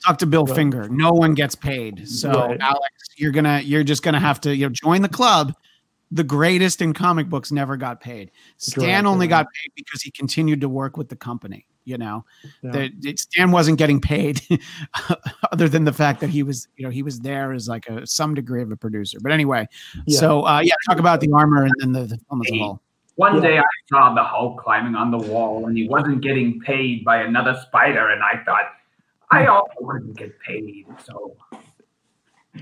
[0.05, 0.55] Talk to Bill Right.
[0.57, 0.88] Finger.
[0.90, 2.07] No one gets paid.
[2.09, 2.61] So Right.
[2.61, 2.85] Alex,
[3.16, 5.55] you're gonna you're just gonna have to you know join the club.
[6.12, 8.31] The greatest in comic books never got paid.
[8.59, 11.66] Stan Correct, only got paid because he continued to work with the company.
[11.85, 12.24] You know,
[12.62, 12.70] Yeah.
[12.72, 14.40] The- the- Stan wasn't getting paid,
[15.52, 18.07] other than the fact that he was, you know, he was there as like a
[18.07, 19.18] some degree of a producer.
[19.22, 19.66] But anyway,
[20.07, 20.18] Yeah.
[20.18, 22.83] so uh, yeah, talk about the armor and then the, the film as a whole.
[23.16, 23.40] One Yeah.
[23.40, 27.22] day I saw the Hulk climbing on the wall and he wasn't getting paid by
[27.22, 28.72] another spider, and I thought,
[29.31, 30.87] I also wouldn't get paid.
[31.05, 31.37] So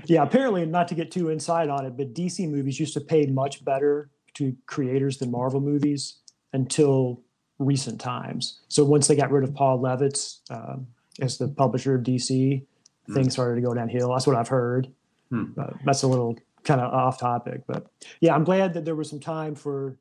[0.05, 3.25] Yeah, apparently, not to get too inside on it, but DC movies used to pay
[3.27, 6.17] much better to creators than Marvel movies
[6.51, 7.21] until
[7.59, 8.59] recent times.
[8.67, 10.87] So once they got rid of Paul Levitz um,
[11.21, 12.65] as the publisher of DC,
[13.07, 13.13] Hmm.
[13.13, 14.09] things started to go downhill.
[14.11, 14.87] That's what I've heard.
[15.29, 15.45] Hmm.
[15.55, 17.85] But that's a little kind of off topic, but
[18.19, 19.97] yeah, I'm glad that there was some time for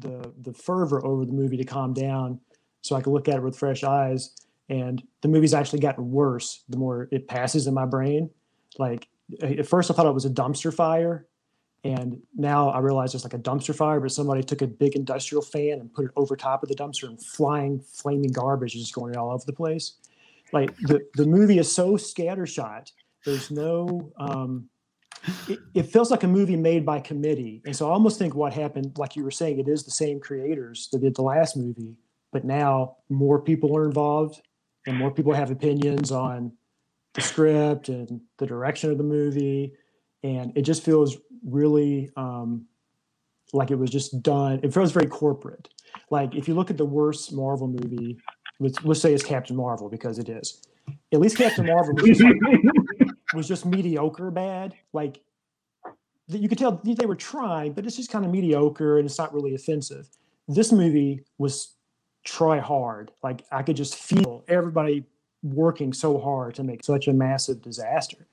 [0.00, 2.40] the the fervor over the movie to calm down,
[2.82, 4.32] so I could look at it with fresh eyes.
[4.68, 8.30] And the movie's actually gotten worse the more it passes in my brain
[8.78, 9.08] like
[9.42, 11.26] at first I thought it was a dumpster fire,
[11.84, 15.42] and now I realize it's like a dumpster fire, but somebody took a big industrial
[15.42, 18.94] fan and put it over top of the dumpster, and flying, flaming garbage is just
[18.94, 19.94] going all over the place.
[20.52, 22.90] Like the the movie is so scattershot.
[23.24, 24.12] There's no.
[24.18, 24.68] Um,
[25.48, 28.52] it, it feels like a movie made by committee, and so I almost think what
[28.52, 31.96] happened, like you were saying, it is the same creators that did the last movie,
[32.32, 34.40] but now more people are involved,
[34.86, 36.52] and more people have opinions on
[37.14, 39.72] the script and the direction of the movie.
[40.22, 42.66] And it just feels really um,
[43.52, 44.60] like it was just done.
[44.62, 45.68] It feels very corporate.
[46.10, 48.18] Like if you look at the worst marvel movie
[48.60, 50.62] let's, let's say it's captain marvel because it is.
[51.12, 51.94] At least Captain Marvel
[53.34, 54.74] was just, mediocre bad.
[54.92, 55.20] Like
[56.28, 59.34] you could tell they were trying, but it's just kind of mediocre and it's not
[59.34, 60.08] really offensive.
[60.48, 61.74] This movie was
[62.24, 63.10] try hard.
[63.22, 65.04] Like I could just feel everybody
[65.42, 68.26] working so hard to make such a massive disaster.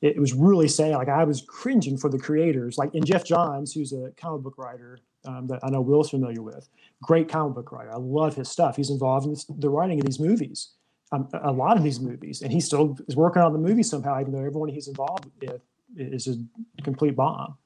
[0.00, 0.94] It, was really sad.
[0.96, 4.58] Like I was cringing for the creators, like in Geoff Johns, who's a comic book
[4.58, 6.68] writer um, that I know Will's familiar with.
[7.02, 7.90] Great comic book writer.
[7.90, 8.76] I love his stuff.
[8.76, 10.72] He's involved in the writing of these movies,
[11.14, 14.20] um, a lot of these movies, and he still is working on the movie somehow,
[14.20, 15.60] even though everyone he's involved with
[15.96, 17.56] is a complete bomb.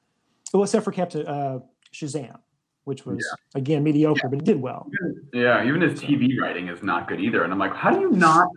[0.53, 1.59] Well, except for Captain uh,
[1.93, 2.37] Shazam,
[2.83, 3.59] which was yeah.
[3.59, 4.29] again mediocre, yeah.
[4.29, 4.89] but it did well.
[5.33, 7.43] Yeah, even his TV writing is not good either.
[7.43, 8.47] And I'm like, how do you not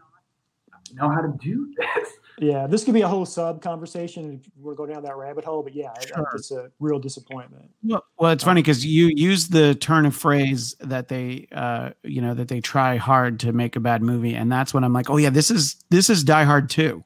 [0.95, 2.09] know how to do this?
[2.39, 5.63] Yeah, this could be a whole sub conversation if we're going down that rabbit hole.
[5.63, 6.29] But yeah, sure.
[6.35, 7.71] it's a real disappointment.
[7.83, 12.21] Well, well it's funny because you use the turn of phrase that they, uh, you
[12.21, 15.11] know, that they try hard to make a bad movie, and that's when I'm like,
[15.11, 17.05] oh yeah, this is this is Die Hard too.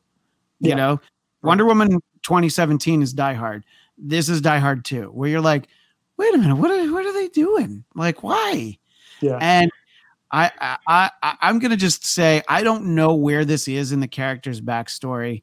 [0.60, 0.74] You yeah.
[0.76, 1.00] know,
[1.42, 1.90] Wonder Woman
[2.22, 3.64] 2017 is Die Hard.
[3.98, 5.68] This is Die Hard too, where you're like,
[6.16, 7.84] wait a minute, what are what are they doing?
[7.94, 8.78] Like, why?
[9.20, 9.38] Yeah.
[9.40, 9.70] And
[10.32, 14.08] I, I, I I'm gonna just say I don't know where this is in the
[14.08, 15.42] character's backstory,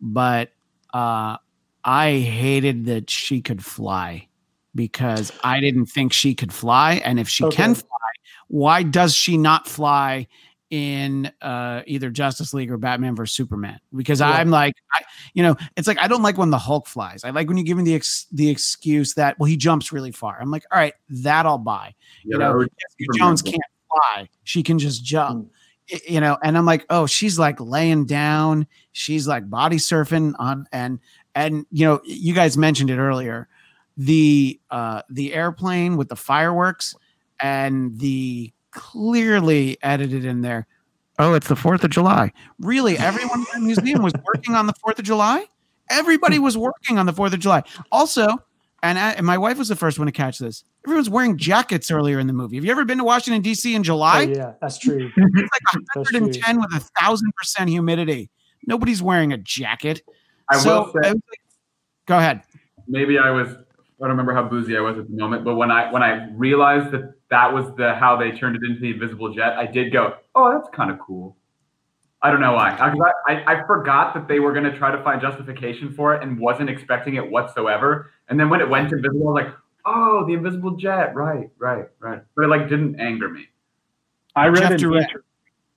[0.00, 0.50] but
[0.92, 1.36] uh,
[1.84, 4.28] I hated that she could fly
[4.74, 7.56] because I didn't think she could fly, and if she okay.
[7.56, 7.88] can fly,
[8.48, 10.26] why does she not fly
[10.70, 14.30] in uh, either Justice League or Batman versus Superman because yeah.
[14.30, 15.02] I'm like, I,
[15.34, 17.22] you know, it's like I don't like when the Hulk flies.
[17.22, 20.10] I like when you give me the ex- the excuse that well he jumps really
[20.10, 20.38] far.
[20.40, 21.94] I'm like, all right, that I'll buy.
[22.24, 22.66] Yeah, you know,
[23.16, 23.62] Jones can't
[23.94, 25.46] fly; she can just jump.
[25.46, 25.50] Mm.
[26.08, 30.66] You know, and I'm like, oh, she's like laying down, she's like body surfing on,
[30.72, 30.98] and
[31.34, 33.48] and you know, you guys mentioned it earlier,
[33.96, 36.96] the uh the airplane with the fireworks
[37.40, 40.66] and the clearly edited in there.
[41.18, 42.32] Oh, it's the 4th of July.
[42.58, 42.98] Really?
[42.98, 45.46] Everyone in the museum was working on the 4th of July?
[45.90, 47.62] Everybody was working on the 4th of July.
[47.92, 48.26] Also,
[48.84, 50.62] and, I, and my wife was the first one to catch this.
[50.86, 52.56] Everyone's wearing jackets earlier in the movie.
[52.56, 53.74] Have you ever been to Washington, D.C.
[53.74, 54.26] in July?
[54.26, 55.10] Oh, yeah, that's true.
[55.16, 55.50] It's
[55.96, 58.30] like 110 with a thousand percent humidity.
[58.66, 60.02] Nobody's wearing a jacket.
[60.50, 61.40] I so, will say, like,
[62.06, 62.42] go ahead.
[62.86, 65.70] Maybe I was I don't remember how boozy I was at the moment, but when
[65.70, 69.32] I when I realized that that was the how they turned it into the invisible
[69.32, 71.36] jet, I did go, "Oh, that's kind of cool."
[72.24, 72.70] I don't know why.
[72.70, 76.22] I, I, I forgot that they were going to try to find justification for it
[76.22, 78.10] and wasn't expecting it whatsoever.
[78.30, 81.84] And then when it went invisible, I was like, "Oh, the invisible jet, right, right,
[82.00, 83.48] right." But it like didn't anger me.
[84.34, 85.22] I read an inter-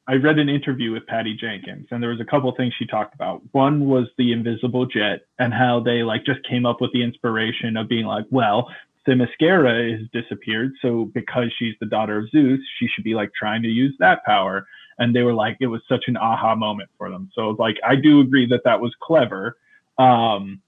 [0.07, 3.13] I read an interview with Patty Jenkins, and there was a couple things she talked
[3.13, 3.41] about.
[3.51, 7.75] One was the invisible jet and how they like just came up with the inspiration
[7.75, 8.69] of being like, well,
[9.05, 13.63] Themyscira has disappeared, so because she's the daughter of Zeus, she should be like trying
[13.63, 14.65] to use that power.
[14.99, 17.29] And they were like, it was such an aha moment for them.
[17.33, 19.57] So like, I do agree that that was clever.
[19.97, 20.62] Um,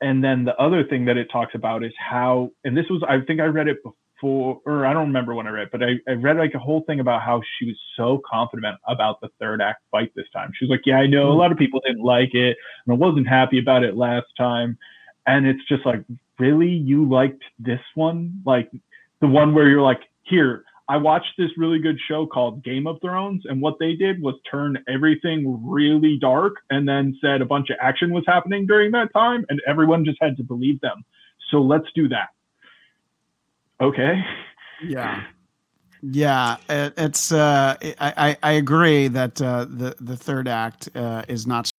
[0.00, 3.20] and then the other thing that it talks about is how, and this was, I
[3.20, 6.12] think I read it before or I don't remember when I read, but I, I
[6.12, 9.82] read like a whole thing about how she was so confident about the third act
[9.90, 10.52] fight this time.
[10.54, 12.56] She was like, yeah, I know a lot of people didn't like it
[12.86, 14.78] and I wasn't happy about it last time.
[15.26, 16.02] And it's just like,
[16.38, 16.70] really?
[16.70, 18.42] You liked this one?
[18.44, 18.70] Like
[19.20, 23.00] the one where you're like, here, I watched this really good show called Game of
[23.00, 27.70] Thrones, and what they did was turn everything really dark and then said a bunch
[27.70, 31.04] of action was happening during that time, and everyone just had to believe them.
[31.50, 32.30] So let's do that
[33.80, 34.22] okay.
[34.84, 35.22] Yeah.
[36.02, 37.30] Yeah, it, it's.
[37.30, 41.70] Uh, I, I agree that uh, the the third act uh, is not.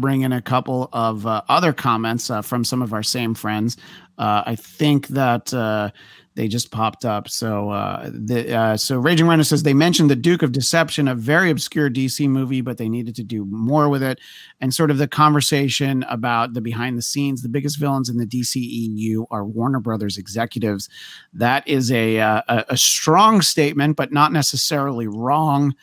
[0.00, 3.76] Bring in a couple of uh, other comments uh, from some of our same friends.
[4.18, 5.90] Uh, I think that uh,
[6.34, 7.28] they just popped up.
[7.28, 11.14] So, uh, the uh, so Raging Rhino says they mentioned the Duke of Deception, a
[11.14, 14.20] very obscure DC movie, but they needed to do more with it,
[14.60, 17.42] and sort of the conversation about the behind the scenes.
[17.42, 20.88] The biggest villains in the DCEU are Warner Brothers executives.
[21.32, 25.74] That is a a, a strong statement, but not necessarily wrong.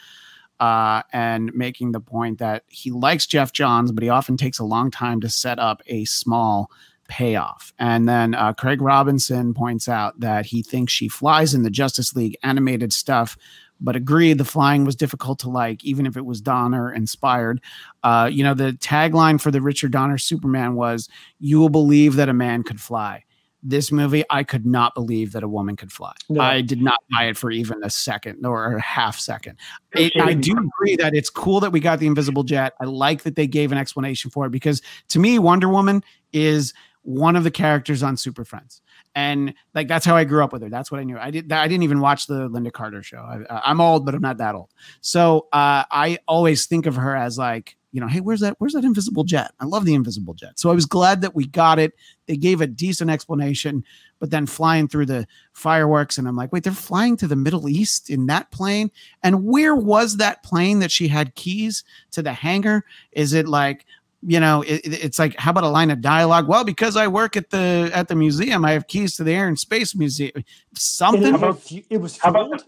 [0.60, 4.64] Uh, and making the point that he likes Geoff Johns, but he often takes a
[4.64, 6.72] long time to set up a small
[7.08, 7.74] payoff.
[7.80, 12.16] And then uh, Craig Robinson points out that he thinks she flies in the Justice
[12.16, 13.38] League animated stuff,
[13.82, 17.62] but agreed the flying was difficult to like, even if it was Donner inspired.
[18.04, 22.30] Uh, you know, the tagline for the Richard Donner Superman was, You will believe that
[22.30, 23.24] a man could fly.
[23.68, 26.14] This movie, I could not believe that a woman could fly.
[26.30, 26.42] No.
[26.42, 29.58] I did not buy it for even a second or a half second.
[29.94, 32.74] It, I do agree that it's cool that we got the invisible jet.
[32.80, 36.76] I like that they gave an explanation for it because to me, Wonder Woman is
[37.02, 38.82] one of the characters on Super Friends,
[39.16, 40.70] and like that's how I grew up with her.
[40.70, 41.18] That's what I knew.
[41.18, 41.52] I did.
[41.52, 43.18] I didn't even watch the Lynda Carter show.
[43.50, 44.72] I, am old, but I'm not that old.
[45.02, 48.58] So uh, I always think of her as like you know, hey, where's that?
[48.60, 49.54] Where's that invisible jet?
[49.62, 50.60] I love the invisible jet.
[50.60, 51.94] So I was glad that we got it.
[52.26, 53.86] They gave a decent explanation,
[54.20, 57.70] but then flying through the fireworks, and I'm like, wait, they're flying to the Middle
[57.70, 58.92] East in that plane.
[59.24, 62.84] And where was that plane that she had keys to the hangar?
[63.14, 63.86] Is it like
[64.22, 67.38] you know it, it's like how about a line of dialogue well because i work
[67.38, 70.32] at the at the museum i have keys to the air and space museum
[70.74, 72.64] something it, about, it was fueled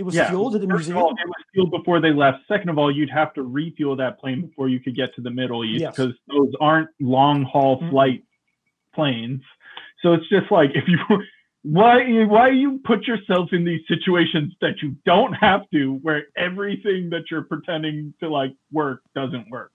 [0.00, 2.38] it was yeah, fueled at the museum Of all, it was fueled before they left
[2.48, 5.30] second of all you'd have to refuel that plane before you could get to the
[5.30, 6.36] middle east because yes.
[6.36, 7.90] those aren't long haul mm-hmm.
[7.90, 8.24] flight
[8.94, 9.42] planes
[10.02, 10.98] so it's just like if you
[11.62, 17.10] why why you put yourself in these situations that you don't have to where everything
[17.10, 19.70] that you're pretending to like work doesn't work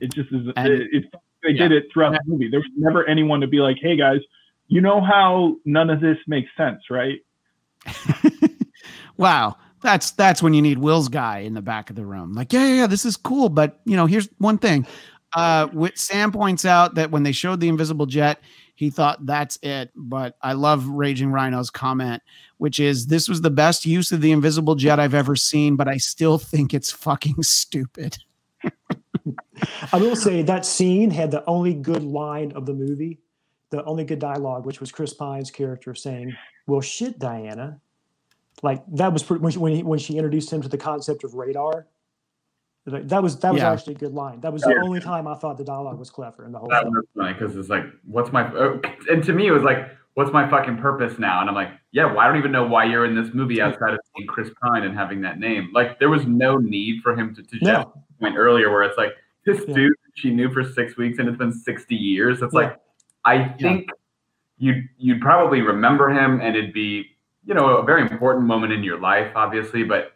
[0.00, 0.46] it just is.
[0.56, 1.04] And, it, it,
[1.42, 1.68] they yeah.
[1.68, 2.48] did it throughout the movie.
[2.50, 4.20] There was never anyone to be like, "Hey guys,
[4.66, 7.20] you know how none of this makes sense, right?"
[9.18, 12.32] wow, that's that's when you need Will's guy in the back of the room.
[12.32, 14.86] Like, yeah, yeah, yeah this is cool, but you know, here's one thing.
[15.34, 18.40] Uh, Sam points out that when they showed the invisible jet,
[18.74, 19.90] he thought that's it.
[19.94, 22.22] But I love Raging Rhino's comment,
[22.58, 25.88] which is this was the best use of the invisible jet I've ever seen, but
[25.88, 28.16] I still think it's fucking stupid.
[29.92, 33.18] I will say that scene had the only good line of the movie,
[33.70, 37.80] the only good dialogue, which was Chris Pine's character saying, "Well, shit, Diana."
[38.62, 41.24] Like that was pretty, when she, when, he, when she introduced him to the concept
[41.24, 41.86] of radar.
[42.86, 43.70] That was that was yeah.
[43.70, 44.40] actually a good line.
[44.40, 46.70] That was the only time I thought the dialogue was clever in the whole.
[46.70, 46.94] That film.
[46.94, 48.44] was funny because it's like, what's my?
[48.44, 51.42] Uh, and to me, it was like, what's my fucking purpose now?
[51.42, 53.92] And I'm like, yeah, well, I don't even know why you're in this movie outside
[53.92, 55.70] of being Chris Pine and having that name.
[55.74, 57.42] Like, there was no need for him to.
[57.42, 57.92] To no.
[58.20, 59.12] point earlier, where it's like,
[59.44, 59.74] this yeah.
[59.74, 62.42] dude she knew for six weeks and it's been 60 years.
[62.42, 62.60] It's yeah.
[62.60, 62.80] like,
[63.24, 63.88] I think
[64.58, 64.72] yeah.
[64.74, 67.06] you'd, you'd probably remember him and it'd be,
[67.48, 70.12] you know, a very important moment in your life, obviously, but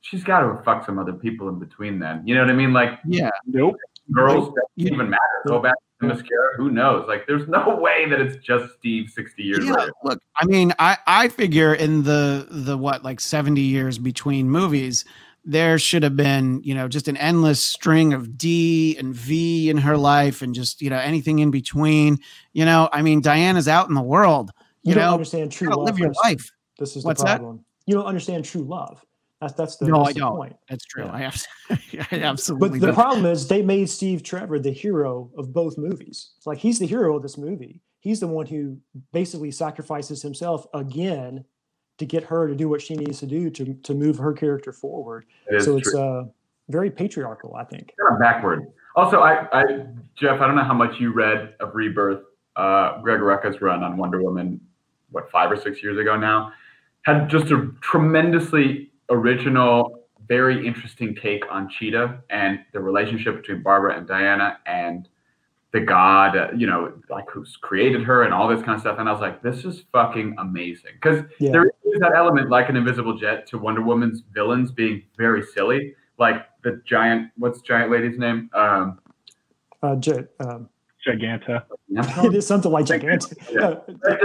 [0.00, 2.26] she's got to fuck some other people in between then.
[2.26, 2.72] You know what I mean?
[2.72, 3.76] Like, yeah, nope.
[4.10, 5.20] Girls doesn't even matter.
[5.46, 6.56] Go back to mascara.
[6.56, 7.06] Who knows?
[7.06, 9.92] Like, there's no way that it's just Steve 60 years yeah, later.
[10.02, 15.04] Look, I mean, I, I figure in the, the what, like 70 years between movies,
[15.44, 19.76] there should have been, you know, just an endless string of D and V in
[19.76, 22.18] her life and just, you know, anything in between.
[22.52, 24.50] You know, I mean, Diana's out in the world.
[24.82, 25.84] You, you don't know, understand true love.
[25.84, 26.50] Live your life.
[26.78, 27.58] This is What's the problem.
[27.58, 27.64] That?
[27.86, 29.04] You don't understand true love.
[29.40, 30.36] That's that's the, no, that's I don't.
[30.36, 30.56] point.
[30.68, 31.04] That's true.
[31.04, 31.32] Yeah.
[31.70, 32.78] I, I absolutely.
[32.78, 36.32] But the problem is they made Steve Trevor the hero of both movies.
[36.36, 37.82] It's like he's the hero of this movie.
[38.00, 38.78] He's the one who
[39.12, 41.44] basically sacrifices himself again
[41.98, 44.72] to get her to do what she needs to do to to move her character
[44.72, 45.26] forward.
[45.60, 46.24] So it's uh,
[46.68, 47.92] very patriarchal, I think.
[48.00, 48.72] Kind of backward.
[48.96, 49.64] Also, I, I,
[50.14, 52.22] Jeff, I don't know how much you read of Rebirth.
[52.56, 54.60] Uh, Greg Rucka's run on Wonder Woman,
[55.10, 56.52] what five or six years ago now,
[57.04, 63.96] had just a tremendously original, very interesting take on Cheetah and the relationship between Barbara
[63.96, 65.08] and Diana and
[65.72, 68.98] the god, uh, you know, like who's created her and all this kind of stuff.
[69.00, 70.92] And I was like, this is fucking amazing.
[70.94, 71.50] Because yeah.
[71.50, 75.94] there is that element, like an invisible jet, to Wonder Woman's villains being very silly.
[76.16, 78.48] Like the giant, what's giant lady's name?
[78.54, 79.00] Um,
[79.82, 80.70] uh, jet, um,
[81.06, 81.64] Giganta.
[82.24, 83.34] it is something like Giganta.
[83.50, 83.76] Yeah.
[84.08, 84.16] yeah,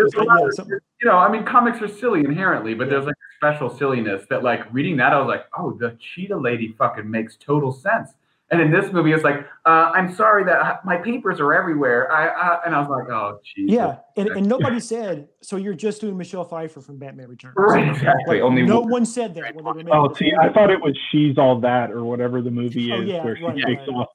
[1.02, 4.44] you know, I mean, comics are silly inherently, but there's like a special silliness that,
[4.44, 8.12] like, reading that, I was like, oh, the cheetah lady fucking makes total sense.
[8.52, 12.12] And in this movie, it's like, uh, I'm sorry that my papers are everywhere.
[12.12, 13.70] I, I and I was like, oh, geez.
[13.70, 15.28] Yeah, and, and nobody said.
[15.42, 17.54] So you're just doing Michelle Pfeiffer from Batman Returns.
[17.56, 18.38] Right, exactly.
[18.38, 19.54] Like, Only no one, one said that.
[19.92, 23.08] oh, see, I thought it was She's All That or whatever the movie oh, is,
[23.08, 23.90] yeah, where she right, takes right.
[23.90, 24.08] off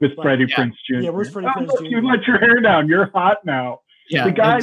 [0.00, 0.22] with right.
[0.22, 0.56] Freddie yeah.
[0.56, 0.94] Prinze Jr.
[0.94, 1.84] Yeah, where's Freddie oh, Prinze Jr.?
[1.84, 2.88] You let your hair down.
[2.88, 3.80] You're hot now.
[4.08, 4.60] Yeah, the guy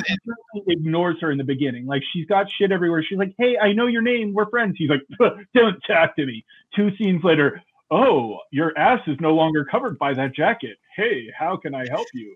[0.67, 1.85] ignores her in the beginning.
[1.85, 3.03] Like she's got shit everywhere.
[3.07, 4.33] She's like, "Hey, I know your name.
[4.33, 5.01] We're friends." He's like,
[5.53, 6.45] "Don't talk to me."
[6.75, 7.61] Two scenes later,
[7.93, 10.77] oh, your ass is no longer covered by that jacket.
[10.95, 12.35] Hey, how can I help you?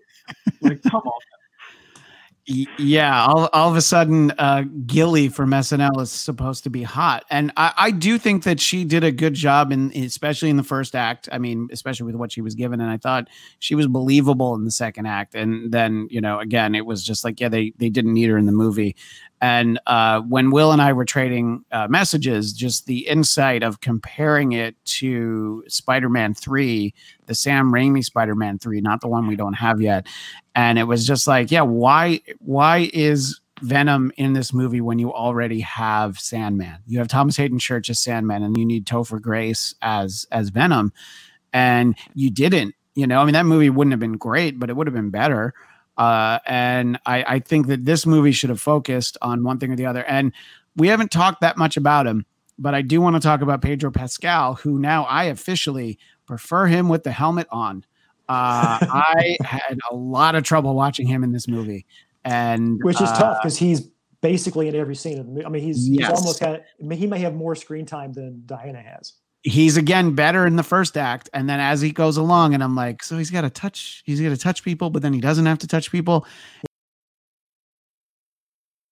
[0.62, 1.12] like, come on.
[2.78, 7.26] Yeah, all, all of a sudden, uh, Gilly from SNL is supposed to be hot,
[7.28, 10.62] and I, I do think that she did a good job in, especially in the
[10.62, 11.28] first act.
[11.30, 14.64] I mean, especially with what she was given, and I thought she was believable in
[14.64, 15.34] the second act.
[15.34, 18.38] And then, you know, again, it was just like, yeah, they they didn't need her
[18.38, 18.96] in the movie.
[19.40, 24.52] And uh, when Will and I were trading uh, messages, just the insight of comparing
[24.52, 26.92] it to Spider Man 3,
[27.26, 30.06] the Sam Raimi Spider Man 3, not the one we don't have yet.
[30.54, 35.12] And it was just like, yeah, why, why is Venom in this movie when you
[35.12, 36.78] already have Sandman?
[36.86, 40.92] You have Thomas Haden Church as Sandman, and you need Topher Grace as as Venom,
[41.52, 42.74] and you didn't.
[42.94, 45.10] You know, I mean, that movie wouldn't have been great, but it would have been
[45.10, 45.54] better.
[45.98, 49.76] Uh, and I, I think that this movie should have focused on one thing or
[49.76, 50.04] the other.
[50.04, 50.32] And
[50.76, 52.24] we haven't talked that much about him,
[52.58, 56.88] but I do want to talk about Pedro Pascal, who now I officially prefer him
[56.88, 57.84] with the helmet on.
[58.28, 61.84] Uh, I had a lot of trouble watching him in this movie,
[62.24, 63.88] and which is uh, tough because he's
[64.20, 65.46] basically in every scene of the movie.
[65.46, 66.10] I mean, he's, Yes.
[66.10, 66.60] he's almost got.
[66.60, 69.14] I mean, he may have more screen time than Diana has.
[69.48, 72.74] He's again better in the first act and then as he goes along and i'm
[72.74, 75.46] like so he's got to touch he's got to touch people but then he doesn't
[75.46, 76.26] have to touch people.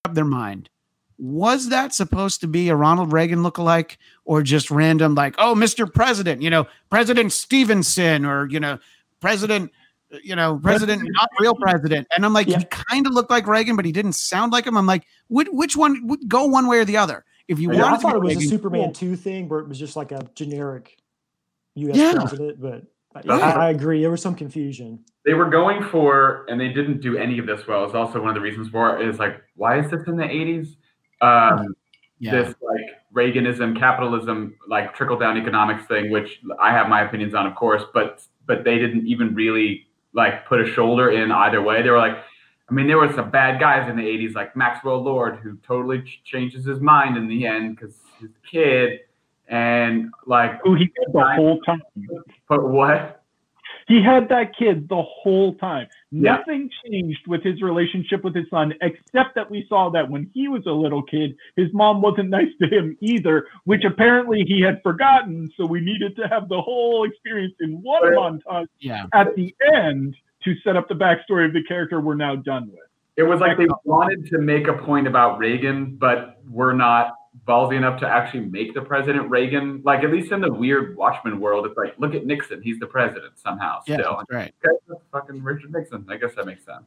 [0.05, 0.71] Up their mind.
[1.19, 5.93] Was that supposed to be a ronald reagan lookalike or just random like oh mr
[5.93, 8.79] president you know president stevenson or you know
[9.21, 9.71] president
[10.23, 12.07] you know president not real president.
[12.15, 12.59] And i'm like Yeah.
[12.59, 14.77] he kind of looked like reagan but he didn't sound like him.
[14.77, 17.79] I'm like which, which one would go one way or the other if you Yeah,
[17.79, 18.93] I wanted to thought be it was a Superman cool.
[18.93, 20.97] two thing where it was just like a generic
[21.75, 21.97] U.S.
[21.97, 22.13] Yeah.
[22.15, 22.85] president, but
[23.15, 24.01] I, That's I, I agree.
[24.01, 25.05] There was some confusion.
[25.25, 27.85] They were going for, and they didn't do any of this well.
[27.85, 30.25] It's also one of the reasons for it is like, why is this in the
[30.25, 30.77] 80s?
[31.21, 31.75] Um,
[32.19, 32.85] yeah This like
[33.15, 37.83] Reaganism, capitalism, like trickle down economics thing, which I have my opinions on, of course,
[37.93, 41.83] but but they didn't even really like put a shoulder in either way.
[41.83, 42.19] They were like,
[42.69, 46.03] I mean, there were some bad guys in the 80s, like Maxwell Lord, who totally
[46.03, 49.01] ch- changes his mind in the end because he's a kid.
[49.49, 51.81] And like, Who he did the whole time.
[52.49, 53.23] but what?
[53.87, 55.87] He had that kid the whole time.
[56.11, 56.39] Yeah.
[56.39, 60.49] Nothing changed with his relationship with his son, except that we saw that when he
[60.49, 64.83] was a little kid, his mom wasn't nice to him either, which apparently he had
[64.83, 65.49] forgotten.
[65.57, 70.17] So we needed to have the whole experience in one montage yeah at the end
[70.47, 72.81] to set up the backstory of the character we're now done with.
[73.17, 77.15] It was like they wanted to make a point about Reagan, but were not
[77.47, 79.83] ballsy enough to actually make the president Reagan.
[79.85, 82.87] Like at least in the weird Watchmen world, it's like look at Nixon, he's the
[82.87, 84.23] president somehow yeah still.
[84.31, 86.07] right Okay, that's fucking Richard Nixon.
[86.09, 86.85] I guess that makes sense.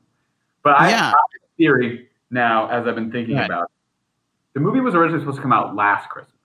[0.64, 1.02] But I, Yeah.
[1.02, 3.46] I have a theory now, as I've been thinking Right.
[3.46, 3.70] about it.
[4.54, 6.36] The movie was originally supposed to come out last Christmas.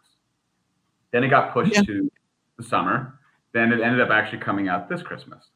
[1.11, 1.83] Then it got pushed Yeah.
[1.83, 2.11] to
[2.57, 3.19] the summer.
[3.53, 5.49] Then it ended up actually coming out this Christmas.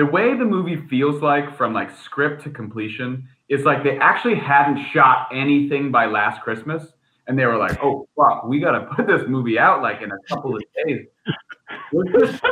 [0.00, 4.34] The way the movie feels like from like script to completion is like they actually
[4.34, 6.94] hadn't shot anything by last Christmas.
[7.26, 10.16] And they were like, oh fuck, we gotta put this movie out like in a
[10.26, 11.06] couple of days.
[11.92, 12.42] Let's just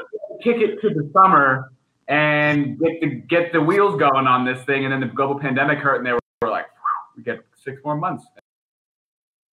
[0.42, 1.72] kick it to the summer
[2.06, 4.84] and get the get the wheels going on this thing.
[4.84, 6.66] And then the global pandemic hurt, and they were, were like,
[7.16, 8.26] we get six more months.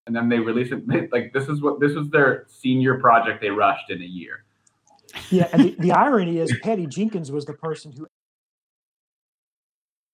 [0.05, 0.83] And then they release it.
[1.13, 3.39] Like this is what this was their senior project.
[3.39, 4.44] They rushed in a year.
[5.31, 8.07] Yeah, and the, the irony is Patty Jenkins was the person who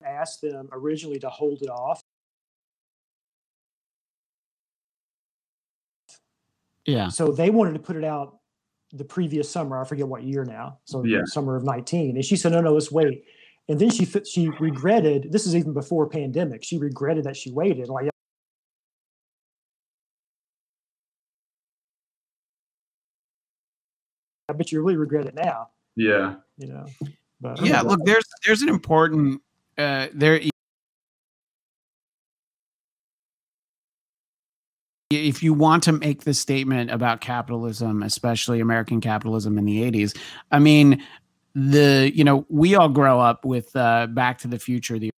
[0.05, 2.01] asked them originally to hold it off.
[6.85, 8.37] yeah So they wanted to put it out
[8.93, 9.79] the previous summer.
[9.79, 10.79] I forget what year now.
[10.85, 11.23] So Yeah.
[11.25, 12.15] summer of 19.
[12.15, 13.23] And she said, no, no, let's wait.
[13.69, 16.63] And then she she regretted, this is even before pandemic.
[16.63, 17.87] She regretted that she waited.
[17.89, 18.10] Like,
[24.51, 26.35] I bet you really regret it now, Yeah.
[26.57, 26.85] you know.
[27.39, 29.41] But yeah look there's there's an important
[29.77, 30.39] uh there
[35.09, 40.15] if you want to make the statement about capitalism especially american capitalism in the 80s
[40.51, 41.03] i mean
[41.55, 45.09] the you know we all grow up with uh back to the future the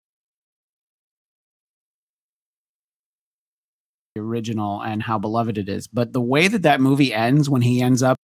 [4.16, 7.82] original and how beloved it is but the way that that movie ends when he
[7.82, 8.16] ends up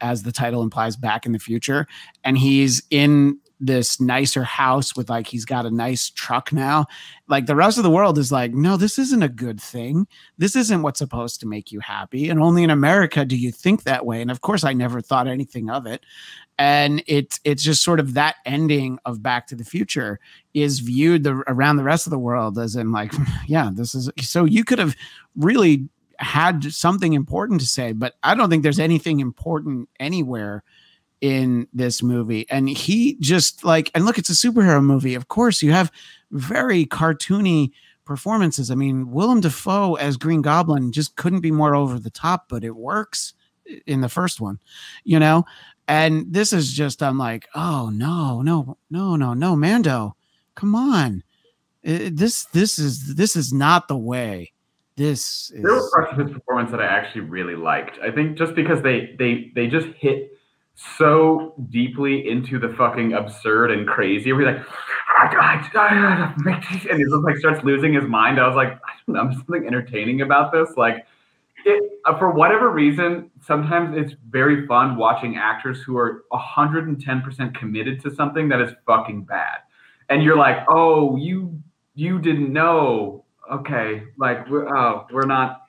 [0.00, 1.86] as the title implies back in the future.
[2.24, 6.86] And he's in this nicer house with like he's got a nice truck now.
[7.28, 10.06] Like the rest of the world is like no this isn't a good thing.
[10.38, 12.28] This isn't what's supposed to make you happy.
[12.28, 14.20] And only in america do you think that way.
[14.20, 16.04] And of course i never thought anything of it.
[16.58, 20.20] And it's it's just sort of that ending of back to the future
[20.52, 23.12] is viewed the, around the rest of the world as in like
[23.46, 24.94] yeah this is so you could have
[25.36, 25.88] really
[26.18, 30.62] had something important to say but i don't think there's anything important anywhere
[31.24, 32.44] in this movie.
[32.50, 35.14] And he just like and look it's a superhero movie.
[35.14, 35.90] Of course you have
[36.30, 37.70] very cartoony
[38.04, 38.70] performances.
[38.70, 42.62] I mean willem dafoe as green goblin just couldn't be more over the top but
[42.62, 43.32] it works
[43.86, 44.58] in the first one
[45.04, 45.46] you know?
[45.88, 50.16] And this is just i'm like oh no no no no no mando
[50.54, 51.22] come on.
[51.82, 54.52] This this is this is not the way
[54.96, 57.98] this is There were parts of his performance that I actually really liked.
[58.02, 60.30] I think just because they they they just hit
[60.98, 64.32] so deeply into the fucking absurd and crazy.
[64.32, 64.66] We're like,
[66.90, 68.40] and he just like starts losing his mind.
[68.40, 70.68] I was like, I don't know, something entertaining about this.
[70.76, 71.06] Like,
[71.64, 78.02] it, uh, for whatever reason, sometimes it's very fun watching actors who are 110% committed
[78.02, 79.58] to something that is fucking bad.
[80.08, 81.62] And you're like, oh, you
[81.94, 83.23] you didn't know.
[83.52, 85.62] Okay, like we're, oh, we're not.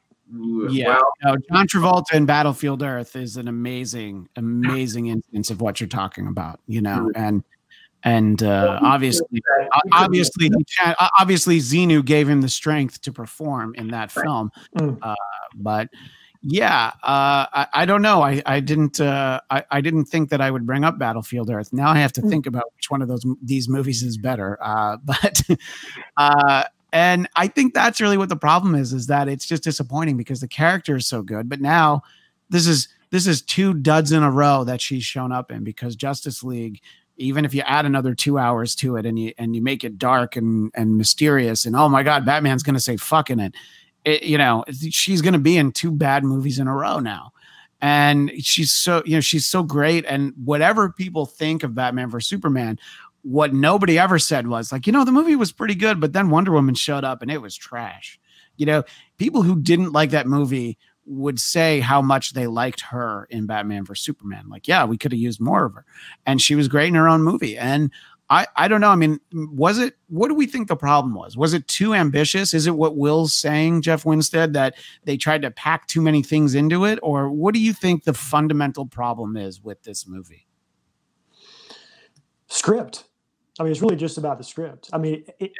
[0.70, 5.80] Yeah, well, no, John Travolta in Battlefield Earth is an amazing, amazing instance of what
[5.80, 6.60] you're talking about.
[6.68, 7.44] You know, and
[8.04, 9.42] and uh, obviously,
[9.92, 10.50] obviously,
[11.20, 14.52] obviously, Xenu gave him the strength to perform in that film.
[14.78, 14.98] Mm.
[15.02, 15.16] Uh,
[15.56, 15.90] but
[16.48, 18.22] yeah, uh, I, I, don't know.
[18.22, 19.02] I, I didn't.
[19.02, 21.74] Uh, I, I, didn't think that I would bring up Battlefield Earth.
[21.74, 22.30] Now I have to mm.
[22.30, 24.60] think about which one of those these movies is better.
[24.62, 25.42] Uh, but
[26.18, 26.64] uh,
[26.96, 28.94] and I think that's really what the problem is.
[28.94, 32.02] Is that it's just disappointing because the character is so good, but now
[32.50, 35.96] this is this is two duds in a row that she's shown up in because
[35.96, 36.82] Justice League
[37.18, 39.98] even if you add another two hours to it and you and you make it
[39.98, 43.56] dark and and mysterious and oh my god batman's gonna say fucking it
[44.06, 47.34] it, you know, she's to be in two bad movies in a row now.
[47.82, 50.06] And she's so, you know, she's so great.
[50.06, 52.80] And whatever people think of Batman versus Superman,
[53.26, 56.30] what nobody ever said was like, you know, the movie was pretty good, but then
[56.30, 58.20] Wonder Woman showed up and it was trash.
[58.56, 58.84] You know,
[59.18, 63.84] people who didn't like that movie would say how much they liked her in Batman
[63.84, 64.46] versus Superman.
[64.48, 65.86] Like, yeah, we could have used more of her.
[66.28, 67.58] And she was great in her own movie.
[67.58, 67.92] And
[68.30, 68.92] I, I don't know.
[68.92, 71.36] I mean, was it what do we think the problem was?
[71.36, 72.54] Was it too ambitious?
[72.54, 76.54] Is it what Will's saying, Jeff Winstead, that they tried to pack too many things
[76.54, 77.00] into it?
[77.02, 80.46] Or what do you think the fundamental problem is with this movie?
[82.48, 83.06] Script.
[83.60, 84.90] I mean, it's really just about the script.
[84.92, 85.52] I mean, it,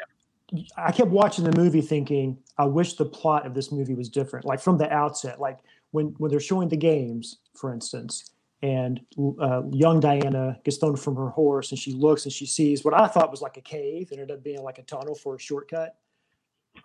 [0.52, 0.62] yeah.
[0.76, 4.44] I kept watching the movie thinking, I wish the plot of this movie was different.
[4.44, 5.58] Like from the outset, like
[5.90, 8.30] when when they're showing the games, for instance,
[8.62, 9.00] and
[9.40, 12.94] uh, young Diana gets thrown from her horse and she looks and she sees what
[12.94, 14.10] I thought was like a cave.
[14.12, 15.96] Ended up being like a tunnel for a shortcut.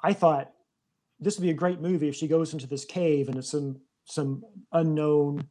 [0.04, 0.52] I thought
[1.20, 3.80] this would be a great movie if she goes into this cave and it's some
[4.06, 5.48] some unknown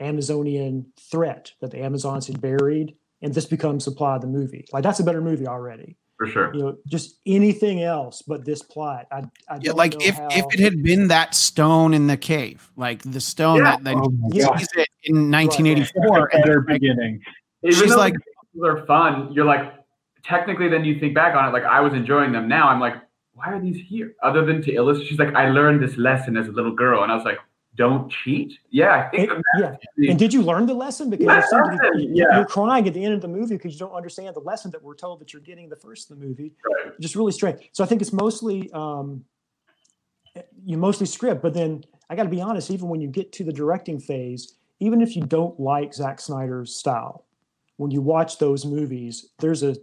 [0.00, 4.66] Amazonian threat that the Amazons had buried, and this becomes the plot of the movie.
[4.72, 6.52] Like that's a better movie already for sure.
[6.52, 9.06] You know, just anything else but this plot.
[9.10, 10.28] I, I yeah, like if, how...
[10.30, 13.76] if it had been that stone in the cave, like the stone yeah.
[13.76, 16.32] that, that oh sees it in 1984, right.
[16.32, 17.20] better beginning.
[17.62, 18.14] Even She's like,
[18.54, 19.32] they're fun.
[19.32, 19.72] You're like,
[20.24, 22.48] technically, then you think back on it, like I was enjoying them.
[22.48, 22.96] Now I'm like,
[23.34, 24.14] why are these here?
[24.22, 27.12] Other than to illustrate, she's like, I learned this lesson as a little girl, and
[27.12, 27.38] I was like,
[27.78, 28.58] don't cheat.
[28.70, 29.30] Yeah, I think.
[29.30, 29.76] And, yeah.
[29.96, 31.08] The, and did you learn the lesson?
[31.08, 31.44] Because
[31.96, 32.36] you yeah.
[32.36, 34.82] you're crying at the end of the movie because you don't understand the lesson that
[34.82, 36.52] we're told that you're getting the first of the movie.
[36.66, 37.00] Right.
[37.00, 37.70] Just really strange.
[37.72, 39.24] So I think it's mostly um,
[40.64, 42.70] you mostly script, but then I got to be honest.
[42.70, 46.74] Even when you get to the directing phase, even if you don't like Zack Snyder's
[46.74, 47.24] style,
[47.76, 49.76] when you watch those movies, there's a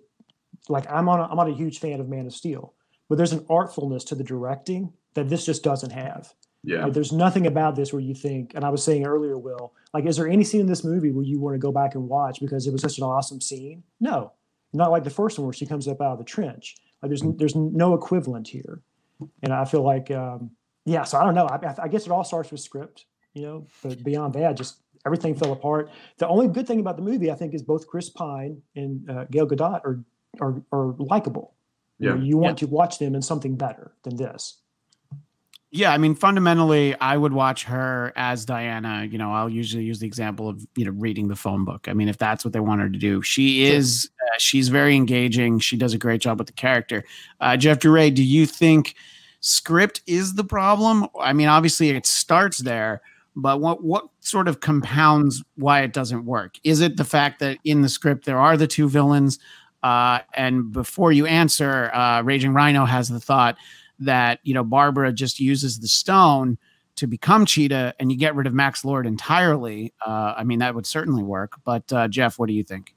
[0.68, 2.74] like I'm on a, I'm not a huge fan of Man of Steel,
[3.08, 6.34] but there's an artfulness to the directing that this just doesn't have.
[6.66, 6.86] Yeah.
[6.86, 10.06] Like, there's nothing about this where you think, and I was saying earlier, Will, like,
[10.06, 12.40] is there any scene in this movie where you want to go back and watch
[12.40, 13.84] because it was such an awesome scene?
[14.00, 14.34] No,
[14.74, 16.76] not like the first one where she comes up out of the trench.
[17.02, 18.82] Like, there's there's no equivalent here,
[19.44, 20.52] and I feel like, um,
[20.86, 21.04] yeah.
[21.04, 21.46] So I don't know.
[21.46, 23.68] I, I guess it all starts with script, you know.
[23.84, 25.92] But beyond that, just everything fell apart.
[26.18, 29.26] The only good thing about the movie, I think, is both Chris Pine and uh,
[29.30, 30.04] Gal Gadot are
[30.42, 31.54] are, are likable.
[32.00, 32.10] Yeah.
[32.10, 32.68] You, know, you want yeah.
[32.68, 34.62] to watch them in something better than this.
[35.76, 39.04] Yeah, I mean, fundamentally, I would watch her as Diana.
[39.12, 41.90] You know, I'll usually use the example of you know reading the phone book.
[41.90, 44.10] I mean, if that's what they want her to do, she is.
[44.22, 45.60] Uh, she's very engaging.
[45.60, 47.04] She does a great job with the character.
[47.42, 48.96] Uh, Jeff DeRay, do you think
[49.42, 51.08] script is the problem?
[51.20, 53.02] I mean, obviously, it starts there,
[53.36, 56.56] but what what sort of compounds why it doesn't work?
[56.64, 59.40] Is it the fact that in the script there are the two villains?
[59.84, 63.58] Uh, and before you answer, uh, Raging Rhino has the thought
[64.00, 66.58] that you know Barbara just uses the stone
[66.96, 69.94] to become Cheetah, and you get rid of Max Lord entirely.
[70.06, 71.54] Uh, I mean, that would certainly work.
[71.66, 72.96] But uh, Jeff, what do you think?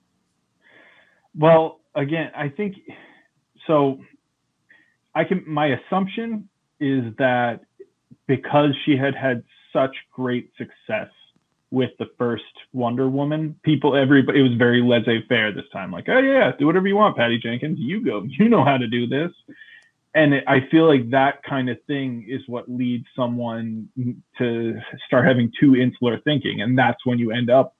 [1.37, 2.77] Well, again, I think
[3.67, 3.99] so.
[5.15, 5.45] I can.
[5.47, 6.49] My assumption
[6.81, 7.61] is that
[8.27, 9.43] because she had had
[9.73, 11.09] such great success
[11.71, 15.91] with the first Wonder Woman, people, everybody, it was very laissez-faire this time.
[15.93, 17.79] Like, oh yeah, do whatever you want, Patty Jenkins.
[17.79, 18.25] You go.
[18.39, 19.33] You know how to do this
[20.19, 23.89] and it, I feel like that kind of thing is what leads someone
[24.39, 27.77] to start having too insular thinking, and that's when you end up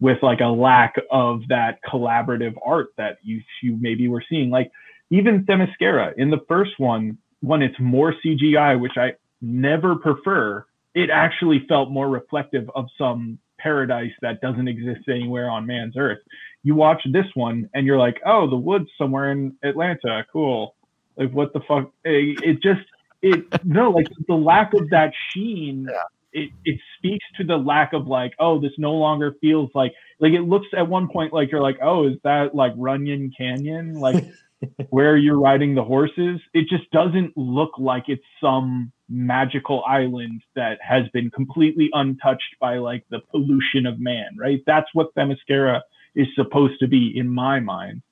[0.00, 4.50] with like a lack of that collaborative art that you you maybe were seeing.
[4.50, 4.70] Like
[5.10, 10.66] even Themyscira in the first one, when it's more CGI, which I never prefer,
[10.96, 16.18] it actually felt more reflective of some paradise that doesn't exist anywhere on man's earth.
[16.64, 20.74] You watch this one and you're like, oh, the woods somewhere in Atlanta, cool
[21.16, 21.92] like what the fuck?
[22.04, 22.80] It just
[23.22, 25.86] it no like the lack of that sheen.
[25.90, 26.02] Yeah.
[26.32, 30.32] it, it speaks to the lack of like, oh, this no longer feels like like
[30.32, 33.94] it looks at one point like you're like, oh, is that like Runyon Canyon?
[33.94, 34.24] Like
[34.90, 36.40] where you're riding the horses?
[36.54, 42.78] It just doesn't look like it's some magical island that has been completely untouched by
[42.78, 44.60] like the pollution of man, right?
[44.66, 45.80] That's what Themyscira
[46.14, 48.02] is supposed to be in my mind.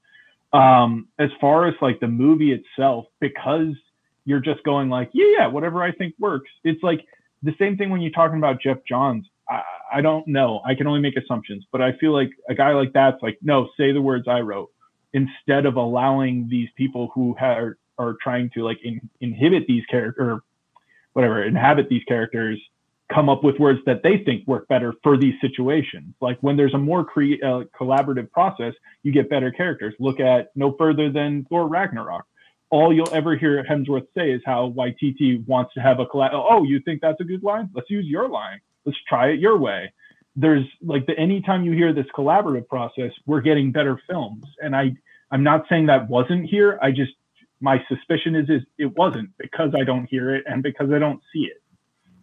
[0.55, 3.75] Um, as far as like the movie itself, because
[4.25, 6.51] you're just going like, yeah, yeah, whatever I think works.
[6.63, 7.05] It's like
[7.43, 9.27] the same thing when you're talking about Geoff Johns.
[9.49, 9.63] I,
[9.95, 10.63] I don't know.
[10.65, 13.69] I can only make assumptions, but I feel like a guy like that's like, no,
[13.77, 14.71] say the words I wrote
[15.13, 20.41] instead of allowing these people who are are trying to like in, inhibit these characters
[21.13, 22.61] whatever inhabit these characters
[23.15, 26.15] come up with words that they think work better for these situations.
[26.21, 29.95] Like when there's a more cre- uh, collaborative process you get better characters.
[30.01, 32.25] Look at no further than thor ragnarok.
[32.71, 36.65] All you'll ever hear hemsworth say is how Waititi wants to have a collab oh
[36.65, 37.71] you think that's a good line?
[37.75, 38.61] Let's use your line.
[38.85, 39.93] Let's try it your way.
[40.37, 44.45] There's like the anytime you hear this collaborative process we're getting better films.
[44.61, 44.93] And i
[45.31, 46.79] i'm not saying that wasn't here.
[46.83, 47.13] I just
[47.61, 51.21] my suspicion is is it wasn't because i don't hear it and because i don't
[51.33, 51.63] see it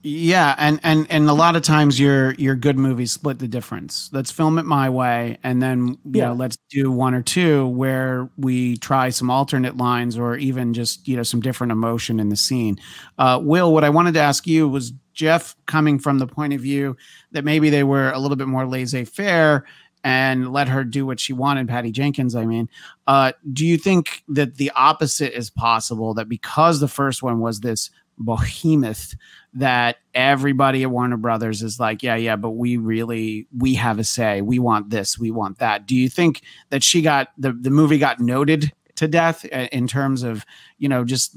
[0.03, 4.09] yeah and and and a lot of times your your good movies split the difference
[4.11, 6.27] let's film it my way and then you yeah.
[6.27, 11.07] know let's do one or two where we try some alternate lines or even just
[11.07, 12.79] you know some different emotion in the scene
[13.19, 16.61] uh, will what i wanted to ask you was Jeff coming from the point of
[16.61, 16.95] view
[17.31, 19.65] that maybe they were a little bit more laissez faire
[20.03, 22.69] and let her do what she wanted, Patty Jenkins, I mean.
[23.07, 26.13] Uh, do you think that the opposite is possible?
[26.13, 29.15] That because the first one was this behemoth,
[29.53, 34.03] that everybody at Warner Brothers is like, yeah, yeah, but we really we have a
[34.03, 34.41] say.
[34.41, 35.85] We want this, we want that.
[35.85, 40.21] Do you think that she got the the movie got noted to death in terms
[40.21, 40.45] of
[40.77, 41.35] you know just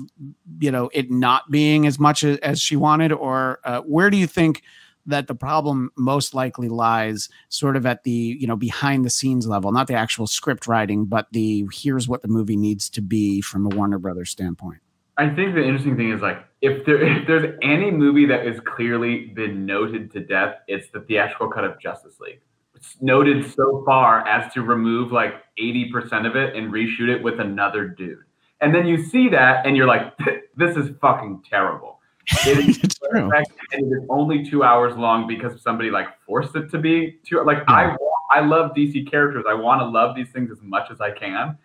[0.61, 4.27] you know it not being as much as she wanted or uh, where do you
[4.27, 4.63] think
[5.07, 9.47] that the problem most likely lies sort of at the you know behind the scenes
[9.47, 13.41] level not the actual script writing but the here's what the movie needs to be
[13.41, 14.81] from a warner brothers standpoint
[15.19, 18.61] i think the interesting thing is like if there if there's any movie that has
[18.61, 22.41] clearly been noted to death it's the theatrical cut of justice league
[22.75, 27.41] It's noted so far as to remove like 80% of it and reshoot it with
[27.41, 28.19] another dude.
[28.61, 30.13] And then you see that and you're like,
[30.57, 32.01] this is fucking terrible.
[32.47, 37.19] It is, it is only two hours long because somebody like forced it to be
[37.23, 37.43] two.
[37.45, 37.95] Like yeah.
[38.33, 39.45] I, I love DC characters.
[39.47, 41.59] I want to love these things as much as I can.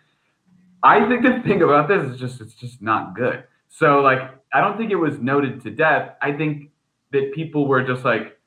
[0.82, 3.44] I think the thing about this is just it's just not good.
[3.68, 4.20] So like
[4.52, 6.16] I don't think it was noted to death.
[6.20, 6.70] I think
[7.12, 8.38] that people were just like,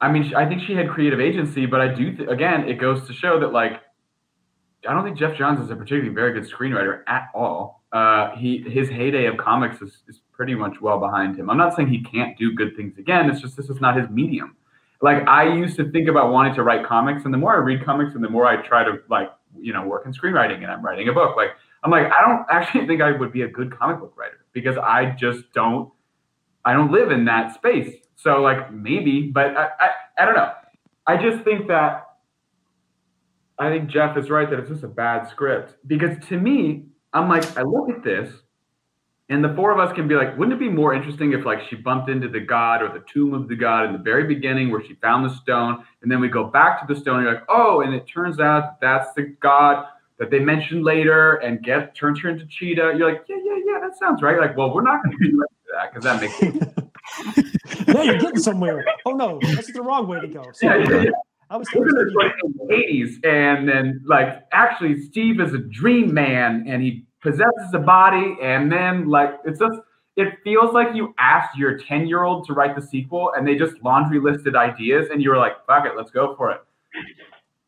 [0.00, 3.06] I mean, I think she had creative agency, but I do th- again, it goes
[3.06, 3.80] to show that like
[4.88, 7.82] I don't think Geoff Johns is a particularly very good screenwriter at all.
[7.92, 11.48] Uh, he his heyday of comics is, is pretty much well behind him.
[11.48, 13.30] I'm not saying he can't do good things again.
[13.30, 14.56] It's just this is not his medium.
[15.02, 17.84] Like I used to think about wanting to write comics, and the more I read
[17.84, 19.30] comics, and the more I try to like
[19.60, 21.36] you know work in screenwriting, and I'm writing a book.
[21.36, 21.50] Like
[21.82, 24.76] I'm like I don't actually think I would be a good comic book writer because
[24.78, 25.90] I just don't
[26.64, 27.94] I don't live in that space.
[28.16, 30.52] So like maybe, but I, I, I don't know.
[31.06, 32.06] I just think that
[33.58, 37.28] I think Jeff is right that it's just a bad script because to me, I'm
[37.28, 38.32] like, I look at this
[39.28, 41.58] and the four of us can be like, wouldn't it be more interesting if like
[41.68, 44.70] she bumped into the god or the tomb of the god in the very beginning
[44.70, 47.34] where she found the stone and then we go back to the stone and you're
[47.34, 49.86] like, oh, and it turns out that that's the god
[50.18, 52.94] that they mentioned later and get turns her into cheetah.
[52.96, 54.32] You're like, yeah, yeah, yeah, that sounds right.
[54.32, 56.40] You're like, well, we're not going to do that because that makes
[57.88, 58.84] now you're getting somewhere.
[59.04, 60.44] Oh no, that's the wrong way to go.
[60.62, 61.10] Yeah, yeah, yeah.
[61.48, 66.12] I was thinking like in the 80s, and then like actually Steve is a dream
[66.12, 69.80] man and he possesses a body, and then like it's just
[70.16, 73.54] it feels like you asked your 10 year old to write the sequel and they
[73.54, 76.62] just laundry listed ideas and you were like, fuck it, let's go for it.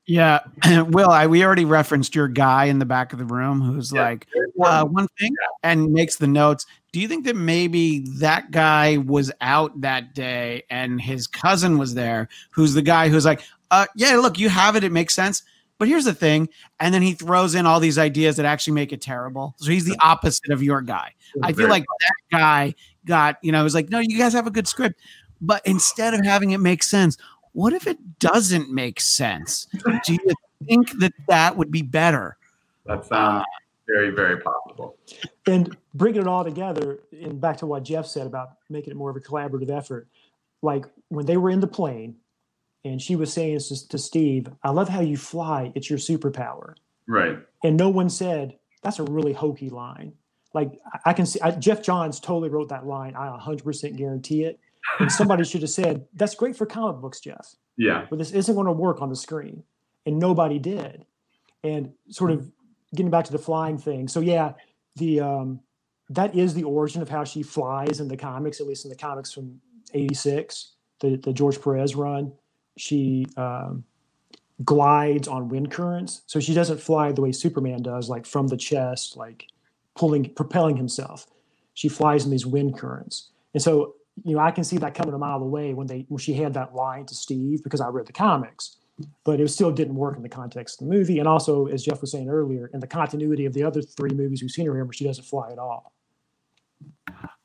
[0.06, 0.40] Yeah,
[0.88, 4.02] Will, I we already referenced your guy in the back of the room who's yeah,
[4.02, 4.26] like
[4.64, 5.70] uh, one thing yeah.
[5.70, 6.64] and makes the notes.
[6.92, 11.92] Do you think that maybe that guy was out that day and his cousin was
[11.92, 15.42] there, who's the guy who's like, uh, yeah, look, you have it, it makes sense.
[15.78, 16.48] But here's the thing,
[16.80, 19.54] and then he throws in all these ideas that actually make it terrible.
[19.58, 21.14] So he's the opposite of your guy.
[21.42, 22.74] I feel like that guy
[23.04, 25.00] got, you know, was like, no, you guys have a good script,
[25.40, 27.16] but instead of having it make sense,
[27.52, 29.68] what if it doesn't make sense?
[30.04, 30.34] Do you
[30.66, 32.36] think that that would be better?
[32.86, 33.44] That sounds uh,
[33.86, 34.96] very, very possible.
[35.46, 39.10] And bringing it all together, and back to what Jeff said about making it more
[39.10, 40.08] of a collaborative effort,
[40.62, 42.16] like when they were in the plane,
[42.84, 45.72] and she was saying to Steve, "I love how you fly.
[45.74, 46.74] It's your superpower."
[47.06, 47.38] Right.
[47.64, 50.12] And no one said that's a really hokey line.
[50.54, 50.72] Like
[51.04, 53.14] I can see I, Geoff Johns totally wrote that line.
[53.16, 54.60] I 100% guarantee it
[55.00, 58.06] And somebody should have said, "That's great for comic books, Jeff, Yeah.
[58.08, 59.62] but this isn't going to work on the screen."
[60.06, 61.04] And nobody did.
[61.62, 62.50] And sort of
[62.94, 64.08] getting back to the flying thing.
[64.08, 64.52] So yeah,
[64.96, 65.60] the um,
[66.10, 68.96] that is the origin of how she flies in the comics, at least in the
[68.96, 69.60] comics from
[69.92, 72.32] '86, the the George Perez run.
[72.78, 73.84] She um,
[74.64, 78.56] glides on wind currents, so she doesn't fly the way Superman does, like from the
[78.56, 79.46] chest, like
[79.96, 81.26] pulling, propelling himself.
[81.74, 85.14] She flies in these wind currents, and so you know I can see that coming
[85.14, 88.06] a mile away when they when she had that line to Steve because I read
[88.06, 88.76] the comics,
[89.24, 92.00] but it still didn't work in the context of the movie, and also as Jeff
[92.00, 94.86] was saying earlier, in the continuity of the other three movies we've seen her in,
[94.86, 95.92] where she doesn't fly at all.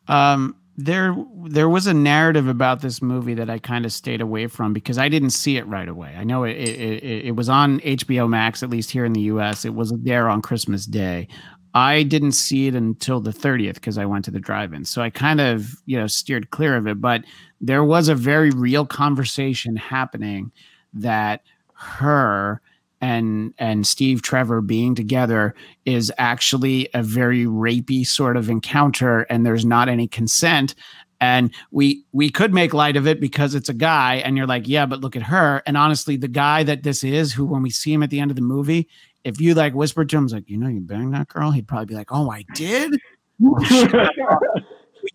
[0.07, 1.15] Um, there,
[1.45, 4.97] there was a narrative about this movie that I kind of stayed away from because
[4.97, 6.15] I didn't see it right away.
[6.17, 9.21] I know it, it, it, it was on HBO Max, at least here in the
[9.21, 9.65] US.
[9.65, 11.27] It was there on Christmas Day.
[11.75, 14.85] I didn't see it until the 30th because I went to the drive-in.
[14.85, 17.01] So I kind of, you know, steered clear of it.
[17.01, 17.23] But
[17.61, 20.51] there was a very real conversation happening
[20.93, 21.41] that
[21.73, 22.61] her
[23.03, 29.45] and and Steve Trevor being together is actually a very rapey sort of encounter and
[29.45, 30.73] there's not any consent.
[31.19, 34.69] And we we could make light of it because it's a guy and you're like
[34.69, 35.61] yeah but look at her.
[35.65, 38.31] And honestly the guy that this is who when we see him at the end
[38.31, 38.87] of the movie
[39.25, 41.87] if you like whispered to him like you know you banged that girl he'd probably
[41.87, 42.97] be like oh I did?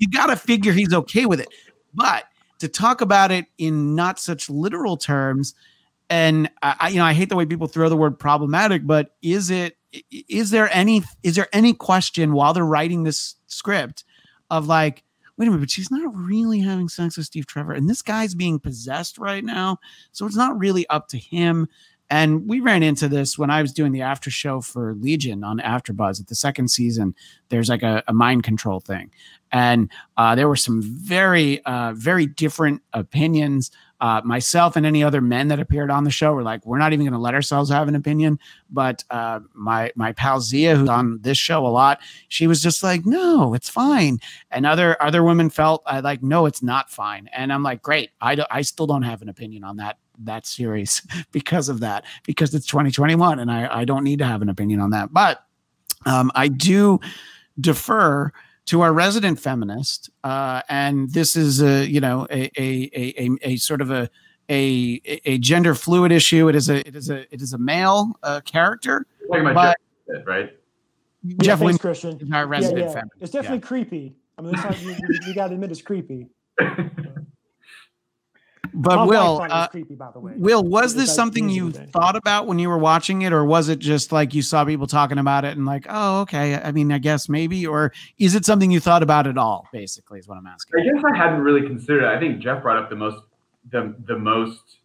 [0.01, 1.49] You got to figure he's okay with it.
[1.95, 2.25] But
[2.59, 5.55] to talk about it in not such literal terms
[6.11, 9.51] and I, you know, I hate the way people throw the word problematic, but is
[9.51, 9.77] it,
[10.11, 14.05] is there any, is there any question while they're writing this script
[14.51, 15.03] of like,
[15.37, 18.35] wait a minute, but she's not really having sex with Steve Trevor, and this guy's
[18.35, 19.79] being possessed right now,
[20.13, 21.69] so it's not really up to him.
[22.11, 25.59] And we ran into this when I was doing the after show for Legion on
[25.59, 27.15] AfterBuzz at the second season.
[27.51, 29.11] There's like a, a mind control thing,
[29.53, 33.71] and uh, there were some very, uh, very different opinions.
[34.01, 36.93] Uh, myself and any other men that appeared on the show were like, we're not
[36.93, 38.39] even going to let ourselves have an opinion.
[38.71, 42.83] But uh, my my pal Zia, who's on this show a lot, she was just
[42.83, 44.19] like, no, it's fine.
[44.51, 47.29] And other other women felt uh, like, no, it's not fine.
[47.33, 48.11] And I'm like, great.
[48.21, 51.03] I do, I still don't have an opinion on that that series
[51.33, 54.81] because of that because it's 2021 and I I don't need to have an opinion
[54.81, 55.13] on that.
[55.13, 55.45] But
[56.07, 57.01] um, I do
[57.61, 58.33] defer
[58.67, 63.39] to our resident feminist, uh, and this is a you know a a a, a,
[63.43, 64.09] a sort of a,
[64.51, 66.49] a a gender fluid issue.
[66.49, 69.07] It is a it is a it is a male uh, character.
[69.29, 70.55] Talking about But- Jeff, right?
[71.25, 72.21] Yeah, Jeff thanks, Christian.
[72.21, 72.93] is our resident yeah, yeah.
[72.93, 73.17] feminist.
[73.21, 74.15] It's definitely creepy.
[74.39, 76.29] I mean, it's not, you, you, you got to admit it's creepy.
[78.81, 80.35] But My Will, uh, creepy, by the way.
[80.37, 81.87] Will, was It's this like something you today.
[81.93, 84.87] thought about when you were watching it, or was it just like you saw people
[84.87, 88.45] talking about it and like, oh, okay, I mean, I guess maybe, or is it
[88.45, 89.67] something you thought about at all?
[89.73, 90.81] Basically, is what I'm asking.
[90.81, 92.17] I guess I hadn't really considered it.
[92.17, 93.25] I think Jeff brought up the most
[93.71, 94.79] the the most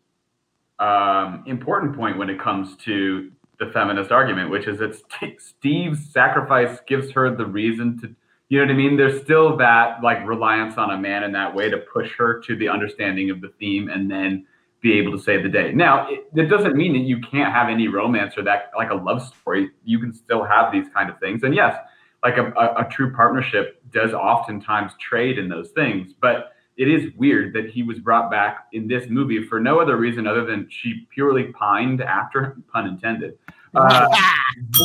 [0.80, 5.00] um, important point when it comes to the feminist argument, which is that
[5.40, 8.16] Steve's sacrifice gives her the reason to,
[8.50, 8.98] you know what I mean?
[8.98, 12.56] There's still that like reliance on a man in that way to push her to
[12.56, 14.46] the understanding of the theme and then
[14.82, 15.72] be able to save the day.
[15.72, 18.96] Now, it, that doesn't mean that you can't have any romance or that like a
[18.96, 19.72] love story.
[19.86, 21.44] You can still have these kind of things.
[21.44, 21.76] And yes,
[22.22, 27.12] like a, a, a true partnership does oftentimes trade in those things, but it is
[27.18, 30.68] weird that he was brought back in this movie for no other reason other than
[30.70, 33.38] she purely pined after him, pun intended.
[33.76, 34.08] Uh,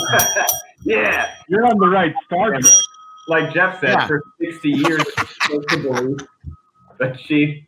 [0.85, 2.63] yeah, You're on the right Star Trek.
[3.29, 4.07] Like Jeff said, Yeah.
[4.07, 5.05] for 60 years,
[5.51, 6.19] it's to believe
[6.99, 7.67] that she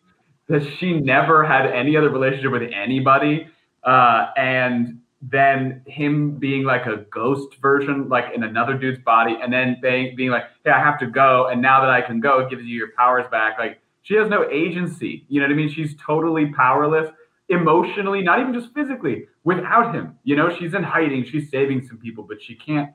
[0.48, 3.46] that she never had any other relationship with anybody,
[3.84, 9.52] uh, and then him being like a ghost version, like in another dude's body, and
[9.52, 12.40] then being, being like, "Hey, I have to go," and now that I can go,
[12.40, 13.58] it gives you your powers back.
[13.60, 15.24] Like she has no agency.
[15.28, 15.68] You know what I mean?
[15.70, 17.10] She's totally powerless
[17.48, 20.16] emotionally, not even just physically, without him.
[20.24, 21.24] You know, she's in hiding.
[21.24, 22.90] She's saving some people, but she can't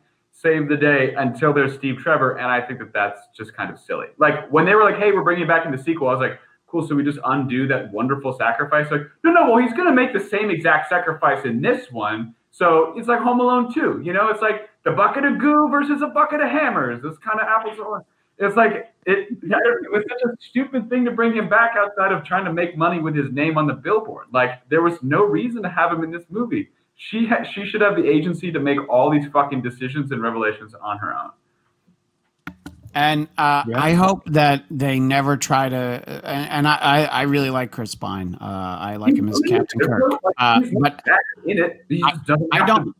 [0.45, 2.37] save the day until there's Steve Trevor.
[2.37, 4.07] And I think that that's just kind of silly.
[4.19, 6.39] Like when they were like, hey, we're bringing back in the sequel, I was like,
[6.67, 6.87] cool.
[6.87, 8.91] So we just undo that wonderful sacrifice.
[8.91, 12.35] Like, no, no, well, he's going to make the same exact sacrifice in this one.
[12.51, 14.01] So it's like Home Alone 2.
[14.03, 17.01] You know, it's like the bucket of goo versus a bucket of hammers.
[17.03, 18.11] It's kind of apples to oranges.
[18.37, 22.23] It's like it, it was such a stupid thing to bring him back outside of
[22.25, 24.27] trying to make money with his name on the billboard.
[24.33, 26.69] Like there was no reason to have him in this movie.
[26.95, 30.73] She ha- she should have the agency to make all these fucking decisions and revelations
[30.75, 31.31] on her own.
[32.93, 33.83] And uh, Yeah.
[33.83, 35.75] I hope that they never try to.
[35.75, 38.37] And, and I, I, I really like Chris Pine.
[38.39, 40.21] Uh, I like him as Captain There's Kirk.
[40.37, 41.01] Uh, but
[41.45, 41.85] in it.
[41.89, 42.01] He
[42.53, 42.95] I don't.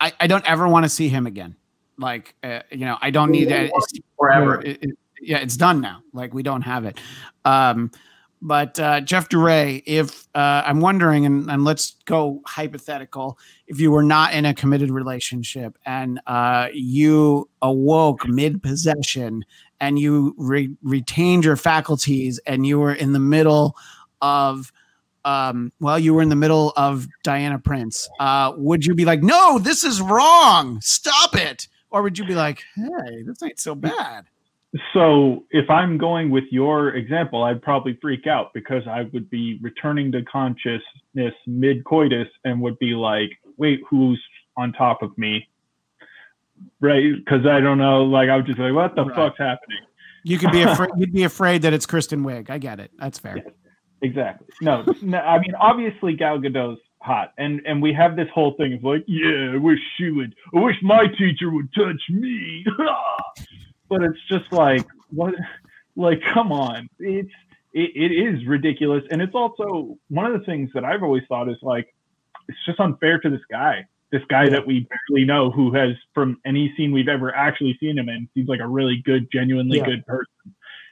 [0.00, 1.56] I, I don't ever want to see him again.
[1.98, 3.70] Like, uh, you know, I don't need that.
[4.16, 4.62] forever.
[4.62, 6.02] it- it- yeah, it's done now.
[6.14, 6.98] Like we don't have it.
[7.44, 7.90] Um,
[8.42, 13.90] but uh, Jeff DeRay, if uh, I'm wondering, and, and let's go hypothetical, if you
[13.90, 19.44] were not in a committed relationship and uh, you awoke mid possession
[19.80, 23.76] and you re- retained your faculties and you were in the middle
[24.22, 24.72] of
[25.24, 28.08] um, well, you were in the middle of Diana Prince.
[28.18, 31.68] Uh, would you be like, no, this is wrong, stop it?
[31.90, 34.24] Or would you be like, hey, this ain't so bad?
[34.94, 39.58] So if I'm going with your example, I'd probably freak out because I would be
[39.60, 44.22] returning to consciousness mid coitus and would be like, wait, who's
[44.56, 45.48] on top of me?
[46.80, 47.14] Right?
[47.16, 48.04] Because I don't know.
[48.04, 49.16] Like I would just be like, what the Right.
[49.16, 49.78] fuck's happening?
[50.22, 50.90] You could be afraid.
[50.96, 52.48] You'd be afraid that it's Kristen Wiig.
[52.48, 52.92] I get it.
[52.98, 53.42] That's fair.
[54.02, 54.46] Exactly.
[54.60, 58.74] No, no, I mean obviously Gal Gadot's hot, and and we have this whole thing
[58.74, 60.34] of like, yeah, I wish she would.
[60.54, 62.64] I wish my teacher would touch me.
[63.90, 65.34] but it's just like what,
[65.96, 67.30] like come on, it's
[67.74, 71.48] it, it is ridiculous, and it's also one of the things that I've always thought
[71.50, 71.94] is like,
[72.48, 73.84] it's just unfair to this guy.
[74.10, 77.96] This guy that we barely know, who has from any scene we've ever actually seen
[77.96, 79.84] him in, seems like a really good, genuinely Yeah.
[79.84, 80.26] good person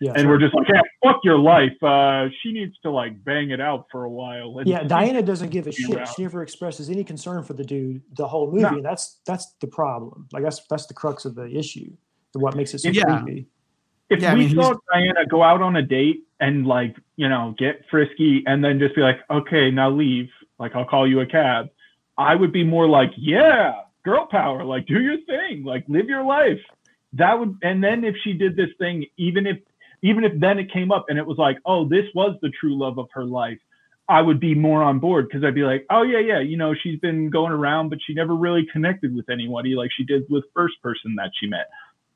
[0.01, 0.13] Yeah.
[0.15, 1.75] and we're just like, yeah, fuck your life.
[1.83, 4.59] Uh, she needs to like bang it out for a while.
[4.61, 6.07] And yeah, Diana doesn't give a shit.
[6.15, 8.69] She never expresses any concern for the dude the whole movie, No.
[8.69, 10.29] and that's that's the problem.
[10.33, 11.91] Like that's that's the crux of the issue,
[12.35, 13.21] what makes it so Yeah.
[13.23, 13.47] creepy.
[14.11, 17.29] If Yeah, I we mean, saw Diana go out on a date and like, you
[17.29, 20.31] know, get frisky and then just be like, okay, now leave.
[20.59, 21.69] Like, I'll call you a cab.
[22.17, 24.65] I would be more like, yeah, girl power.
[24.65, 25.65] Like, do your thing.
[25.65, 26.61] Like, live your life.
[27.13, 29.59] That would, and then if she did this thing, even if,
[30.03, 32.77] even if then it came up and it was like, oh, this was the true
[32.79, 33.59] love of her life,
[34.09, 36.75] I would be more on board because I'd be like, oh yeah, yeah, you know,
[36.75, 40.45] she's been going around, but she never really connected with anybody like she did with
[40.55, 41.69] first person that she met.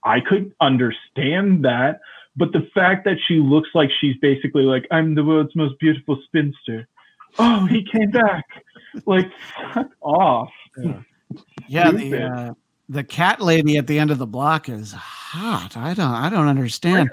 [0.05, 2.01] I could understand that,
[2.37, 6.21] but the fact that she looks like she's basically like, I'm the world's most beautiful
[6.25, 6.89] spinster.
[7.39, 8.45] Oh, he came back.
[9.07, 9.31] Like,
[9.73, 10.51] fuck off.
[11.69, 12.55] Yeah, the uh,
[12.89, 15.77] the cat lady at the end of the block is hot.
[15.77, 16.13] I don't.
[16.13, 17.11] I don't understand.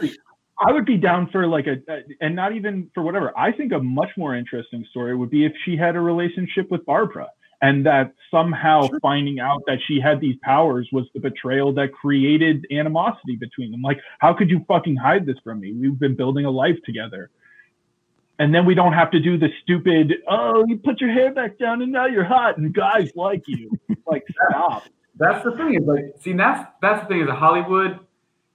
[0.59, 3.37] I would be down for like a, a, and not even for whatever.
[3.37, 6.85] I think a much more interesting story would be if she had a relationship with
[6.85, 7.29] Barbara
[7.61, 12.65] and that somehow finding out that she had these powers was the betrayal that created
[12.71, 13.81] animosity between them.
[13.81, 15.73] Like, how could you fucking hide this from me?
[15.73, 17.29] We've been building a life together.
[18.39, 21.57] And then we don't have to do the stupid, oh, you put your hair back
[21.57, 23.77] down and now you're hot and guys like you.
[24.07, 24.83] like, stop.
[25.19, 25.75] That's the thing.
[25.75, 27.21] Is like, see, that's that's the thing.
[27.21, 27.99] Is Hollywood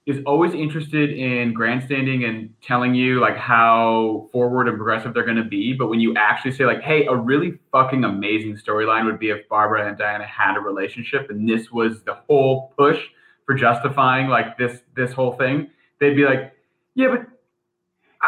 [0.05, 5.35] is always interested in grandstanding and telling you like how forward and progressive they're going
[5.35, 5.73] to be.
[5.73, 9.49] But when you actually say like, "Hey, a really fucking amazing storyline would be if
[9.49, 12.99] Barbara and Diana had a relationship, and this was the whole push
[13.45, 16.53] for justifying like this this whole thing," they'd be like,
[16.93, 17.27] "Yeah, but."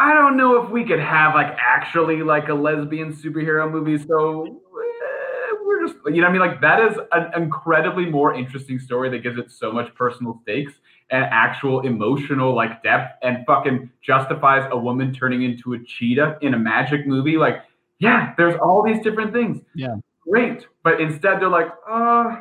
[0.00, 3.98] I don't know if we could have like actually like a lesbian superhero movie.
[3.98, 8.78] So eh, we're just, you know, I mean, like that is an incredibly more interesting
[8.78, 10.74] story that gives it so much personal stakes
[11.10, 16.58] actual emotional like depth and fucking justifies a woman turning into a cheetah in a
[16.58, 17.36] magic movie.
[17.36, 17.62] Like,
[17.98, 19.60] yeah, there's all these different things.
[19.74, 19.96] Yeah.
[20.28, 20.66] Great.
[20.82, 22.40] But instead they're like, uh,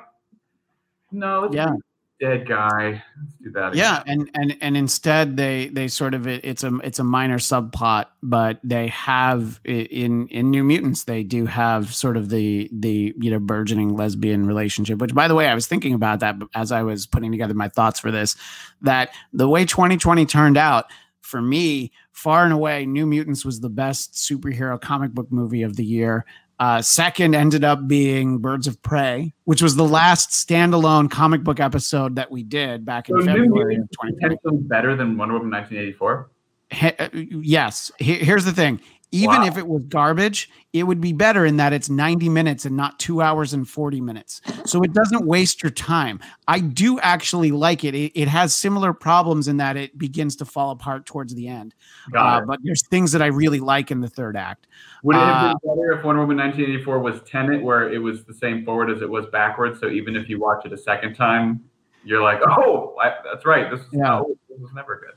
[1.12, 1.74] no, let's Yeah.
[2.20, 3.04] Dead guy.
[3.22, 3.74] Let's do that.
[3.74, 7.04] again." Yeah, and and and instead they they sort of it, it's a it's a
[7.04, 12.70] minor subplot, but they have in in New Mutants they do have sort of the
[12.72, 15.00] the you know burgeoning lesbian relationship.
[15.00, 17.70] Which by the way, I was thinking about that as I was putting together my
[17.70, 18.36] thoughts for this.
[18.82, 20.86] That the way 2020 turned out
[21.22, 25.76] for me, far and away, New Mutants was the best superhero comic book movie of
[25.76, 26.26] the year.
[26.60, 31.60] Uh, second ended up being Birds of Prey, which was the last standalone comic book
[31.60, 34.36] episode that we did back in So February of Mutants 2020.
[34.38, 36.30] potentially better than Wonder Woman 1984.
[36.70, 37.10] He- uh,
[37.44, 37.92] yes.
[38.00, 38.80] He- here's the thing.
[39.12, 39.48] Even Wow.
[39.48, 43.00] if it was garbage, it would be better in that it's 90 minutes and not
[43.00, 44.42] two hours and 40 minutes.
[44.66, 46.20] So it doesn't waste your time.
[46.50, 47.96] I do actually like it.
[47.96, 51.74] It, it has similar problems in that it begins to fall apart towards the end.
[52.14, 54.68] Uh, but there's things that I really like in the third act.
[55.04, 58.26] Would it have uh, been better if Wonder Woman 1984 was Tenet, where it was
[58.26, 59.80] the same forward as it was backwards?
[59.80, 61.64] So even if you watch it a second time,
[62.04, 63.72] you're like, oh, I, that's right.
[63.72, 64.20] This, Yeah.
[64.20, 65.17] oh, this was never good.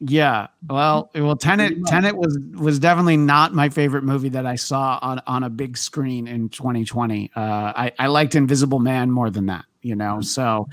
[0.00, 0.46] Yeah.
[0.68, 1.74] Well, well, Tenet.
[1.86, 5.76] Tenet was was definitely not my favorite movie that I saw on on a big
[5.76, 7.30] screen in 2020.
[7.34, 10.20] Uh, I I liked Invisible Man more than that, you know.
[10.20, 10.68] So,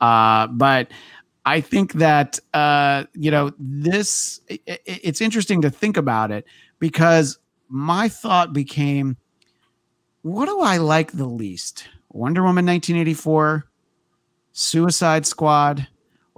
[0.00, 0.88] uh, but
[1.44, 4.40] I think that uh, you know this.
[4.50, 6.44] i i- it's interesting to think about it
[6.78, 9.16] because my thought became,
[10.22, 11.88] what do I like the least?
[12.10, 13.66] Wonder Woman 1984,
[14.52, 15.86] Suicide Squad,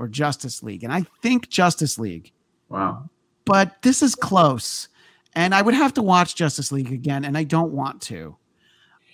[0.01, 0.83] or Justice League.
[0.83, 2.33] And I think Justice League,
[2.71, 3.11] Wow.
[3.45, 4.89] but this is close.
[5.37, 8.35] and I would have to watch Justice League again, and I don't want to.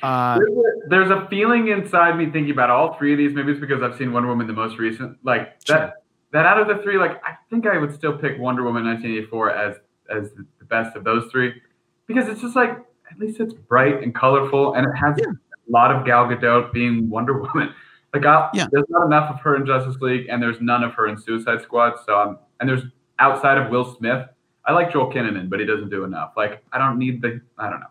[0.03, 3.59] Uh, There's a, there's a feeling inside me thinking about all three of these movies
[3.61, 5.19] because I've seen Wonder Woman the most recent.
[5.25, 5.77] Like Sure.
[5.79, 5.93] that,
[6.33, 9.51] that out of the three, like I think I would still pick Wonder Woman 1984
[9.51, 9.77] as
[10.09, 11.61] as the best of those three
[12.07, 12.71] because it's just like
[13.11, 15.33] at least it's bright and colorful and it has Yeah.
[15.33, 17.75] a lot of Gal Gadot being Wonder Woman.
[18.15, 18.67] Like I, Yeah.
[18.73, 21.63] there's not enough of her in Justice League and there's none of her in Suicide
[21.63, 21.95] Squad.
[22.07, 22.83] So I'm, and there's
[23.19, 24.27] outside of Will Smith.
[24.65, 26.33] I like Joel Kinnaman, but he doesn't do enough.
[26.37, 27.87] Like I don't need the I don't know.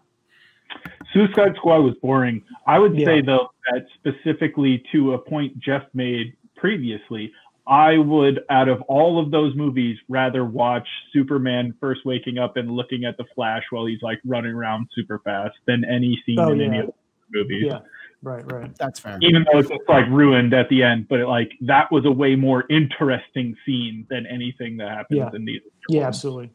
[1.14, 2.44] Suicide Squad was boring.
[2.68, 3.06] I would Yeah.
[3.06, 7.32] say though that specifically to a point Jeff made previously,
[7.68, 12.70] I would out of all of those movies rather watch Superman first waking up and
[12.72, 16.52] looking at the Flash while he's like running around super fast than any scene Oh,
[16.52, 16.94] in any of the
[17.32, 17.66] movies.
[17.68, 17.80] Yeah.
[18.26, 18.52] Right.
[18.52, 18.76] Right.
[18.78, 19.20] that's fair.
[19.22, 22.36] Even though it's just, like ruined at the end, but like that was a way
[22.36, 25.30] more interesting scene than anything that happens Yeah.
[25.34, 25.62] in these.
[25.90, 26.08] Yeah.
[26.08, 26.50] Absolutely.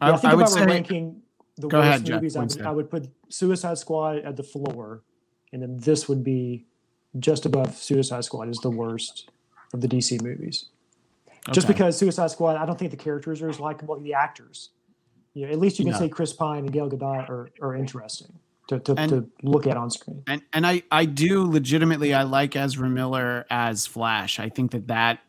[0.00, 1.22] I, Yeah, I think I would if I were say ranking
[1.56, 4.42] the Go worst ahead, Jeff, movies, I would, I would put Suicide Squad at the
[4.42, 5.02] floor,
[5.54, 6.66] and then this would be
[7.18, 9.30] just above Suicide Squad is the worst
[9.72, 10.66] of the DC movies.
[11.52, 13.96] Just because Suicide Squad, I don't think the characters are as likable.
[13.96, 14.68] As the actors,
[15.32, 15.98] you know, at least you can No.
[15.98, 18.38] say Chris Pine and Gal Gadot are, are interesting
[18.68, 20.22] to, to, And- to look at on screen.
[20.26, 24.38] and and I I do legitimately I like Ezra Miller as Flash.
[24.40, 25.20] I think that that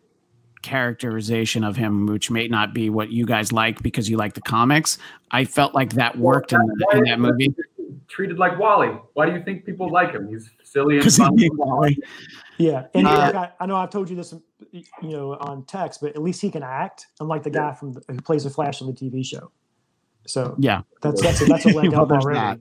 [0.64, 4.42] characterization of him, which may not be what you guys like because you like the
[4.42, 4.98] comics,
[5.32, 6.62] I felt like that worked in,
[6.94, 7.56] in that movie
[8.10, 8.90] Treated like Wally.
[9.14, 10.28] Why do you think people like him?
[10.30, 11.36] He's silly and because he fun.
[11.36, 11.98] being Wally.
[12.58, 14.34] Yeah, and Uh, like I, I know I've told you this,
[14.72, 18.02] you know, on text, but at least he can act, unlike the guy from the,
[18.10, 19.52] who plays the Flash on the TV show.
[20.26, 22.40] So Yeah, that's that's a, that's a leg Well, up already.
[22.40, 22.60] that.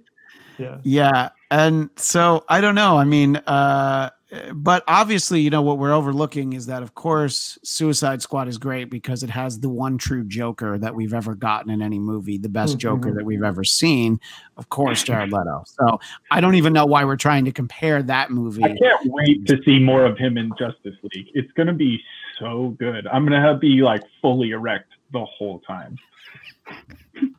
[0.58, 0.78] Yeah.
[0.82, 2.96] Yeah, and so I don't know.
[2.96, 4.10] I mean, uh,
[4.54, 8.90] but obviously, you know what we're overlooking is that, of course, Suicide Squad is great
[8.90, 12.48] because it has the one true Joker that we've ever gotten in any movie, the
[12.48, 12.80] best Mhm.
[12.80, 14.18] Joker that we've ever seen.
[14.56, 15.62] Of course, Jared Leto.
[15.66, 16.00] So
[16.30, 18.64] I don't even know why we're trying to compare that movie.
[18.64, 21.28] I can't wait to see more of him in Justice League.
[21.34, 22.02] It's gonna be
[22.38, 23.06] so good.
[23.06, 25.96] I'm gonna have be like fully erect the whole time.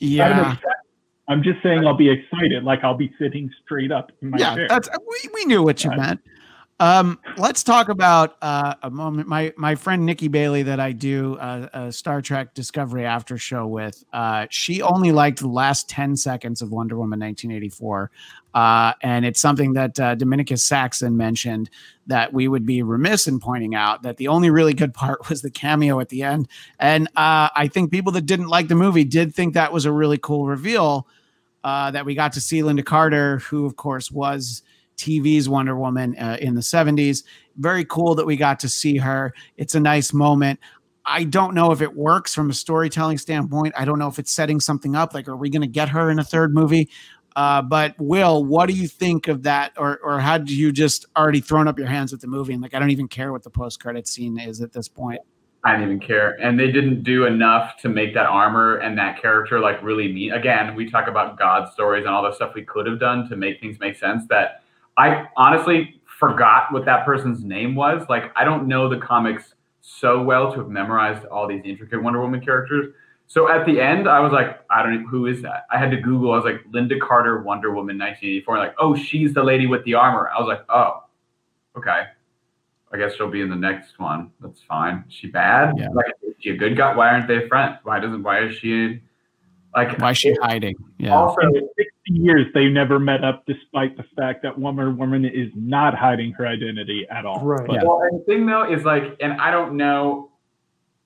[0.00, 0.56] Yeah.
[1.28, 4.54] I'm just saying I'll be excited, like I'll be sitting straight up in my yeah,
[4.54, 4.68] chair.
[4.68, 6.20] that's we, we knew what you meant.
[6.80, 9.26] Um, let's talk about uh, a moment.
[9.26, 13.66] My my friend Nikki Bailey, that I do uh, a Star Trek Discovery after show
[13.66, 18.10] with, uh, she only liked the last ten seconds of Wonder Woman 1984,
[18.54, 21.68] uh, and it's something that uh, Dominicus Saxon mentioned
[22.06, 25.42] that we would be remiss in pointing out that the only really good part was
[25.42, 26.46] the cameo at the end,
[26.78, 29.92] and uh, I think people that didn't like the movie did think that was a
[29.92, 31.08] really cool reveal
[31.64, 34.62] uh, that we got to see Lynda Carter, who of course was
[34.96, 37.24] TV's Wonder Woman uh, in the 70s.
[37.56, 39.32] Very cool that we got to see her.
[39.56, 40.60] It's a nice moment.
[41.06, 43.74] I don't know if it works from a storytelling standpoint.
[43.78, 45.14] I don't know if it's setting something up.
[45.14, 46.90] Like, are we going to get her in a third movie?
[47.34, 51.40] Uh, but Will, what do you think of that, or or had you just already
[51.40, 53.50] thrown up your hands at the movie and like I don't even care what the
[53.50, 55.20] post credit scene is at this point?
[55.64, 56.40] I didn't even care.
[56.40, 60.32] And they didn't do enough to make that armor and that character like really mean.
[60.32, 63.36] Again, we talk about God stories and all the stuff we could have done to
[63.36, 64.62] make things make sense that
[64.96, 68.08] I honestly forgot what that person's name was.
[68.08, 72.20] Like, I don't know the comics so well to have memorized all these intricate Wonder
[72.20, 72.92] Woman characters.
[73.26, 75.64] So at the end, I was like, I don't know who is that?
[75.70, 76.32] I had to Google.
[76.32, 78.58] I was like, Lynda Carter, Wonder Woman, 1984.
[78.58, 80.30] Like, oh, she's the lady with the armor.
[80.34, 81.04] I was like, oh,
[81.76, 82.04] okay.
[82.92, 84.30] I guess she'll be in the next one.
[84.40, 85.04] That's fine.
[85.08, 85.74] Is she bad?
[85.76, 85.88] Yeah.
[85.90, 86.94] Like, is she a good guy?
[86.94, 87.78] Why aren't they friends?
[87.82, 88.22] Why doesn't?
[88.22, 89.00] Why is she
[89.76, 89.98] like?
[89.98, 90.74] Why is she hiding?
[90.98, 91.14] Yeah.
[91.14, 95.50] Also, In 60 years, they never met up, despite the fact that Wonder Woman is
[95.54, 97.40] not hiding her identity at all.
[97.44, 97.66] Right.
[97.66, 97.82] But Yeah.
[97.84, 100.30] Well, and the thing though is like, and I don't know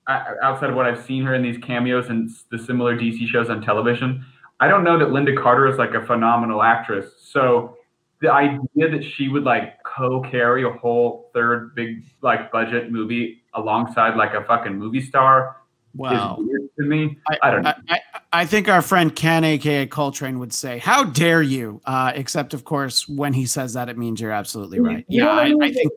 [0.07, 3.49] I- outside of what I've seen her in these cameos and the similar DC shows
[3.49, 4.25] on television.
[4.59, 7.13] I don't know that Lynda Carter is like a phenomenal actress.
[7.21, 7.77] So
[8.23, 14.15] the idea that she would like co-carry a whole third big like budget movie alongside
[14.15, 15.57] like a fucking movie star
[15.93, 16.37] Wow.
[16.39, 17.17] is weird to me.
[17.43, 17.73] I, don't know.
[17.89, 22.11] I, I, I think our friend Ken, aka Coltrane, would say, "How dare you?" Uh,
[22.15, 25.05] except, of course, when he says that, it means you're absolutely right.
[25.07, 25.61] You Yeah, I I, mean?
[25.61, 25.91] I think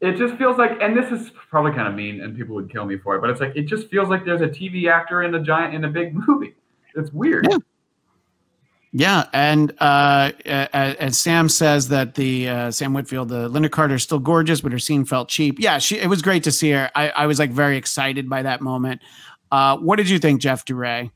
[0.00, 2.84] it just feels like, and this is probably kind of mean, and people would kill
[2.84, 5.36] me for it, but it's like it just feels like there's a TV actor in
[5.36, 6.54] a giant in a big movie.
[6.96, 7.46] It's weird.
[7.48, 7.58] Yeah.
[8.98, 14.02] Yeah, and uh, as Sam says that the uh, Sam Whitfield, the Lynda Carter is
[14.02, 15.56] still gorgeous, but her scene felt cheap.
[15.58, 16.90] Yeah, she it was great to see her.
[16.94, 19.02] I, I was like very excited by that moment.
[19.52, 21.10] Uh, what did you think, Jeff DeRay?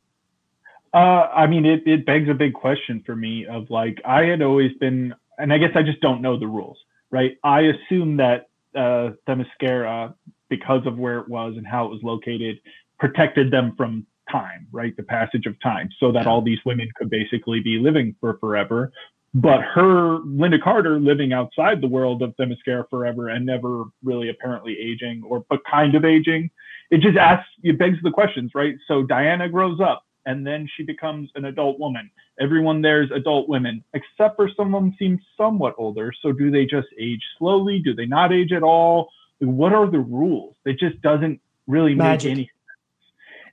[0.92, 4.42] Uh, I mean, it, it begs a big question for me of like, I had
[4.42, 6.76] always been, and I guess I just don't know the rules,
[7.10, 7.38] right?
[7.42, 10.12] I assume that uh, Themyscira,
[10.50, 12.60] because of where it was and how it was located,
[12.98, 14.96] protected them from time, right?
[14.96, 18.92] The passage of time, so that all these women could basically be living for forever.
[19.32, 24.76] But her, Lynda Carter, living outside the world of Themyscira forever and never really apparently
[24.78, 26.50] aging, or but kind of aging,
[26.90, 28.74] it just asks, it begs the questions, right?
[28.88, 32.10] So Diana grows up and then she becomes an adult woman.
[32.40, 36.12] Everyone there's adult women, except for some of them seem somewhat older.
[36.22, 37.78] So do they just age slowly?
[37.78, 39.10] Do they not age at all?
[39.38, 40.56] What are the rules?
[40.64, 42.30] It just doesn't really Magic.
[42.30, 42.50] make any.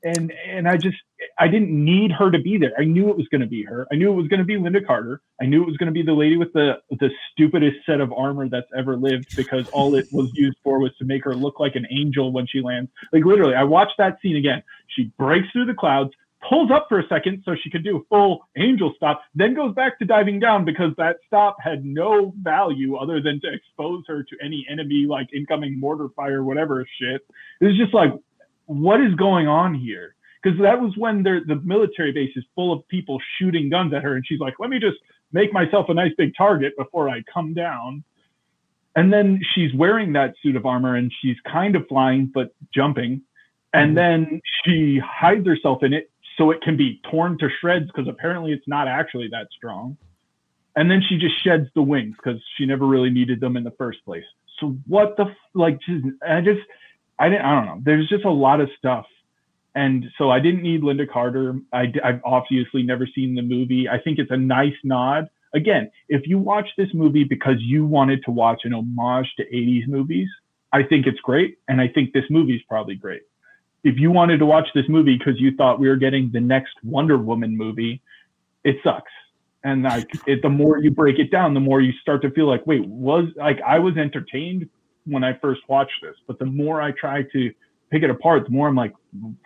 [0.04, 0.98] And and I just
[1.40, 2.74] I didn't need her to be there.
[2.78, 3.88] I knew it was going to be her.
[3.92, 5.22] I knew it was going to be Lynda Carter.
[5.42, 8.12] I knew it was going to be the lady with the the stupidest set of
[8.14, 11.60] armor that's ever lived because all it was used for was to make her look
[11.60, 12.92] like an angel when she lands.
[13.12, 14.64] Like literally, I watched that scene again.
[14.88, 16.12] She breaks through the clouds,
[16.48, 19.74] pulls up for a second so she could do a full angel stop, then goes
[19.74, 24.24] back to diving down because that stop had no value other than to expose her
[24.24, 27.22] to any enemy like incoming mortar fire, whatever shit.
[27.62, 28.12] It was just like,
[28.68, 30.16] what is going on here?
[30.44, 34.04] Because that was when the the military base is full of people shooting guns at
[34.04, 34.98] her, and she's like, let me just
[35.32, 38.04] make myself a nice big target before I come down.
[38.96, 43.22] And then she's wearing that suit of armor and she's kind of flying but jumping.
[43.74, 43.96] And mm-hmm.
[43.96, 48.54] then she hides herself in it so it can be torn to shreds because apparently
[48.54, 49.98] it's not actually that strong.
[50.76, 53.72] And then she just sheds the wings because she never really needed them in the
[53.72, 54.24] first place.
[54.60, 55.80] So what the f- like?
[55.82, 56.62] Just, I just
[57.20, 57.82] I didn't I don't know.
[57.84, 59.06] There's just a lot of stuff,
[59.76, 61.56] and so I didn't need Lynda Carter.
[61.74, 63.88] I, have obviously never seen the movie.
[63.90, 65.30] I think it's a nice nod.
[65.56, 69.88] Again, if you watch this movie because you wanted to watch an homage to 80s
[69.88, 70.28] movies,
[70.74, 73.22] I think it's great, and I think this movie is probably great
[73.88, 76.74] if you wanted to watch this movie because you thought we were getting the next
[76.84, 78.02] Wonder Woman movie,
[78.64, 79.12] it sucks.
[79.64, 82.48] And like it, the more you break it down, the more you start to feel
[82.48, 84.70] like, wait, was like I was entertained
[85.08, 87.52] when I first watched this, but the more I try to
[87.90, 88.94] pick it apart, the more I'm like,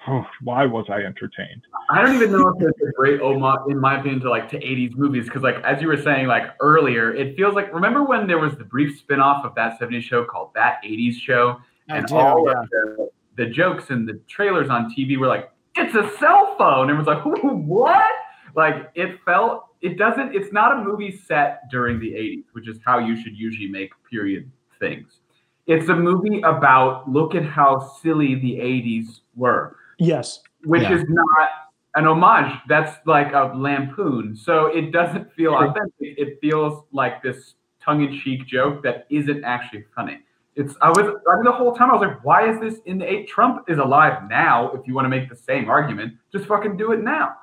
[0.08, 1.62] oh, why was I entertained?
[1.90, 4.60] I don't even know if it's a great homage, in my opinion, to like to
[4.60, 5.26] 80s movies.
[5.26, 8.56] Because like as you were saying like earlier, it feels like remember when there was
[8.58, 11.58] the brief spin-off of that 70s show called That 80s Show?
[11.90, 12.62] I and do, all yeah.
[12.62, 16.90] of the, the jokes and the trailers on TV were like, it's a cell phone.
[16.90, 18.12] And it was like, what?
[18.56, 22.80] Like it felt it doesn't it's not a movie set during the 80s, which is
[22.86, 25.21] how you should usually make period things.
[25.68, 30.42] It's a movie about look at how silly the 80s were Yes.
[30.66, 30.94] which Yeah.
[30.96, 31.50] is not
[31.96, 32.54] an homage.
[32.68, 34.36] That's like a lampoon.
[34.36, 35.68] So it doesn't feel Sure.
[35.68, 35.94] authentic.
[36.18, 40.20] It feels like this tongue-in-cheek joke that isn't actually funny.
[40.56, 42.98] It's I was I mean the whole time I was like, why is this in
[42.98, 43.28] the eight?
[43.28, 44.72] Trump is alive now.
[44.72, 47.36] If you want to make the same argument, just fucking do it now.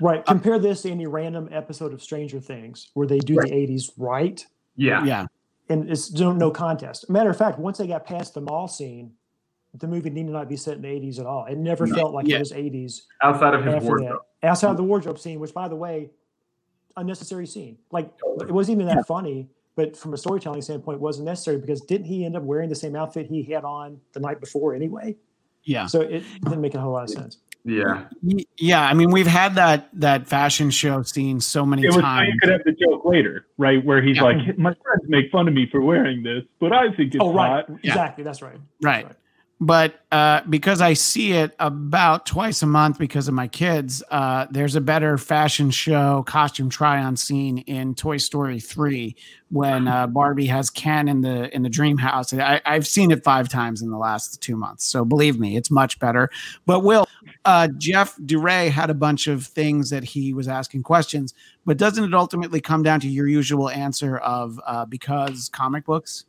[0.00, 0.20] Right.
[0.20, 3.92] Uh, Compare this to any random episode of Stranger Things where they do the 80s
[3.98, 4.44] right.
[4.76, 5.04] Yeah.
[5.04, 5.26] Yeah.
[5.68, 7.08] And it's no, no contest.
[7.08, 9.12] Matter of fact, once they got past the mall scene,
[9.74, 11.46] the movie needed not be set in the 80s at all.
[11.46, 12.36] It never felt like Yeah.
[12.36, 14.18] it was 80s Outside of his wardrobe.
[14.42, 14.48] that.
[14.48, 16.10] Outside of the wardrobe scene, which by the way,
[16.96, 17.78] unnecessary scene.
[17.90, 21.80] Like it wasn't even that funny, but from a storytelling standpoint, it wasn't necessary because
[21.80, 25.16] didn't he end up wearing the same outfit he had on the night before anyway?
[25.64, 25.86] Yeah.
[25.86, 27.38] So it didn't make a whole lot of sense.
[27.64, 28.04] Yeah.
[28.58, 32.28] Yeah, I mean, we've had that that fashion show scene so many It was times.
[32.32, 33.82] you could have the joke later, right?
[33.82, 34.24] Where he's Yeah.
[34.24, 37.32] like, my friends make fun of me for wearing this, but I think it's oh,
[37.32, 37.64] right.
[37.66, 37.70] hot.
[37.82, 37.92] Yeah.
[37.92, 38.24] Exactly.
[38.24, 38.58] That's right.
[38.80, 39.06] That's Right.
[39.60, 44.46] But uh, because I see it about twice a month because of my kids, uh,
[44.50, 49.14] there's a better fashion show costume try on scene in Toy Story 3
[49.50, 52.34] when uh, Barbie has Ken in the in the dream house.
[52.34, 55.70] I, I've seen it five times in the last two months, so believe me, it's
[55.70, 56.30] much better.
[56.66, 57.06] But Will,
[57.44, 61.32] uh, Jeff DeRay had a bunch of things that he was asking questions,
[61.64, 66.24] but doesn't it ultimately come down to your usual answer of uh, because comic books?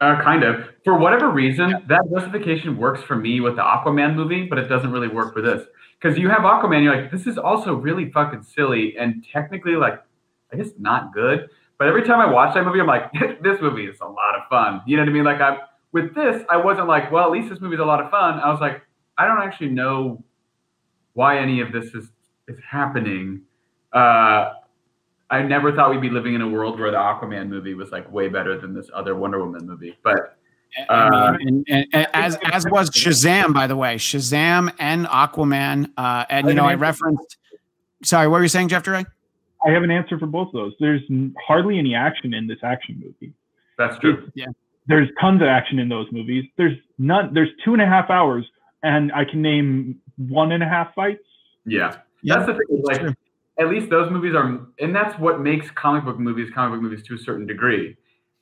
[0.00, 0.68] Uh, kind of.
[0.84, 4.92] For whatever reason, that justification works for me with the Aquaman movie, but it doesn't
[4.92, 5.66] really work for this.
[6.00, 10.00] Because you have Aquaman, you're like, this is also really fucking silly and technically, like,
[10.52, 11.48] I guess not good.
[11.78, 13.10] But every time I watch that movie, I'm like,
[13.42, 14.82] this movie is a lot of fun.
[14.86, 15.24] You know what I mean?
[15.24, 15.58] Like, I'm
[15.92, 18.38] with this, I wasn't like, well, at least this movie's a lot of fun.
[18.38, 18.82] I was like,
[19.16, 20.22] I don't actually know
[21.14, 22.08] why any of this is
[22.46, 23.42] is happening.
[23.92, 24.52] Uh,
[25.30, 28.10] I never thought we'd be living in a world where the Aquaman movie was like
[28.10, 29.96] way better than this other Wonder Woman movie.
[30.02, 30.38] But
[30.88, 35.90] I mean, and, and, and as as was Shazam, by the way, Shazam and Aquaman.
[35.96, 37.36] Uh, and you know, I referenced.
[38.04, 39.04] Sorry, what were you saying, Jeff DeRay?
[39.66, 40.72] I have an answer for both of those.
[40.78, 41.02] There's
[41.44, 43.32] hardly any action in this action movie.
[43.76, 44.30] that's true.
[44.34, 44.46] Yeah.
[44.86, 46.44] There's tons of action in those movies.
[46.56, 47.34] There's none.
[47.34, 48.46] There's two and a half hours,
[48.82, 51.24] and I can name one and a half fights.
[51.66, 51.96] Yeah.
[52.22, 52.82] Yeah, that's the thing.
[52.82, 53.16] Like,
[53.58, 57.04] at least those movies are, and that's what makes comic book movies comic book movies
[57.08, 57.96] to a certain degree.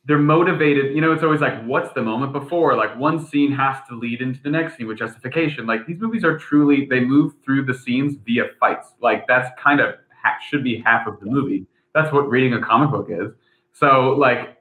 [0.04, 0.94] they're motivated.
[0.94, 2.76] You know, it's always like, what's the moment before?
[2.76, 5.66] Like one scene has to lead into the next scene with justification.
[5.66, 8.88] Like these movies are truly they move through the scenes via fights.
[9.00, 9.94] Like that's kind of
[10.48, 11.66] should be half of the movie.
[11.94, 13.32] That's what reading a comic book is.
[13.72, 14.58] So like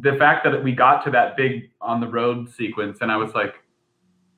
[0.00, 3.34] the fact that we got to that big on the road sequence, and I was
[3.34, 3.54] like,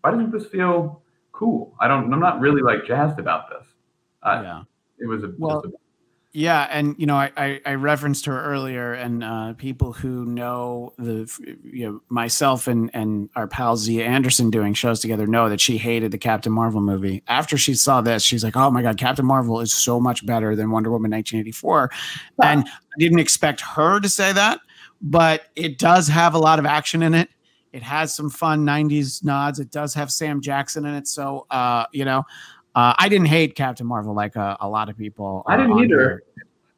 [0.03, 1.03] why doesn't this feel
[1.33, 1.75] cool?
[1.81, 2.13] I don't.
[2.13, 3.67] I'm not really like jazzed about this.
[4.23, 4.63] Uh, yeah.
[5.01, 5.70] It was a, Well, a
[6.32, 10.93] Yeah, and you know, I, I, I referenced her earlier, and uh, people who know
[10.97, 11.28] the
[11.64, 15.77] you know myself and and our pal Zia Anderson doing shows together know that she
[15.77, 17.24] hated the Captain Marvel movie.
[17.27, 20.55] After she saw this, she's like, "Oh my god, Captain Marvel is so much better
[20.55, 21.90] than Wonder Woman 1984,"
[22.44, 24.60] and I didn't expect her to say that,
[25.02, 27.28] but it does have a lot of action in it.
[27.72, 29.59] It has some fun 90s nods.
[29.59, 32.24] It does have Sam Jackson in it, so uh, you know.
[32.75, 35.43] Uh, I didn't hate Captain Marvel like a, a lot of people.
[35.47, 35.99] I uh, didn't on either.
[35.99, 36.23] here.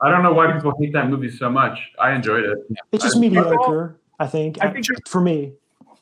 [0.01, 1.79] I don't know why people hate that movie so much.
[2.01, 2.59] I enjoyed it.
[2.91, 4.59] It's just I- mediocre, I think.
[4.63, 5.53] I think for me.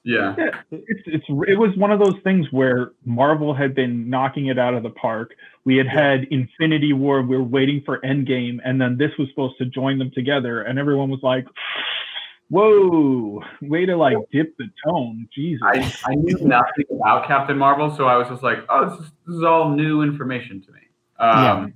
[0.02, 0.34] Yeah.
[0.70, 4.72] it's it's it was one of those things where Marvel had been knocking it out
[4.72, 5.34] of the park.
[5.66, 7.20] We had had Infinity War.
[7.20, 10.78] We were waiting for Endgame, and then this was supposed to join them together, and
[10.78, 11.46] everyone was like,
[12.50, 17.94] "Whoa, way to like dip the tone, Jesus." I, I knew nothing about Captain Marvel,
[17.96, 20.80] so I was just like, oh, this is, this is all new information to me.
[21.18, 21.68] Um, Yeah.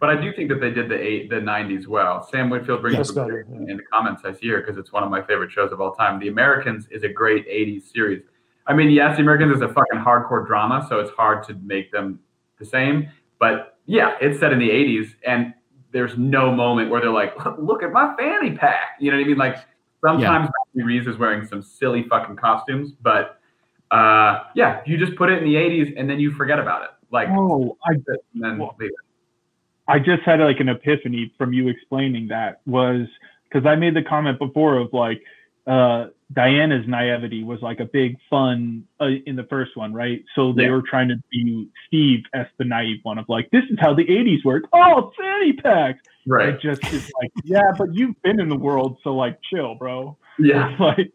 [0.00, 2.28] But I do think that they did the eight, the '90s well.
[2.30, 3.70] Sam Whitfield brings That's up better, yeah.
[3.70, 5.94] in the comments I see here because it's one of my favorite shows of all
[5.94, 6.20] time.
[6.20, 8.22] The Americans is a great '80s series.
[8.66, 11.90] I mean, yes, The Americans is a fucking hardcore drama, so it's hard to make
[11.90, 12.18] them
[12.58, 13.08] the same.
[13.38, 15.54] But yeah, it's set in the '80s, and
[15.92, 19.28] there's no moment where they're like, "Look at my fanny pack." You know what I
[19.28, 19.38] mean?
[19.38, 19.56] Like
[20.04, 20.84] sometimes yeah.
[20.84, 23.40] Reeves is wearing some silly fucking costumes, but
[23.90, 26.90] uh, yeah, you just put it in the '80s and then you forget about it.
[27.10, 27.94] Like, oh, I
[28.34, 28.92] then well, it.
[29.86, 33.06] I just had like an epiphany from you explaining that was
[33.44, 35.22] because I made the comment before of like
[35.66, 40.24] uh, Diana's naivety was like a big fun uh, in the first one, right?
[40.34, 40.70] So they Yeah.
[40.70, 44.04] were trying to do Steve as the naive one of like, this is how the
[44.04, 44.64] 80s work.
[44.72, 46.00] Oh, fanny packs.
[46.26, 46.50] Right?
[46.50, 50.16] It just is like, yeah, but you've been in the world, so like, chill, bro.
[50.38, 51.12] Yeah, like,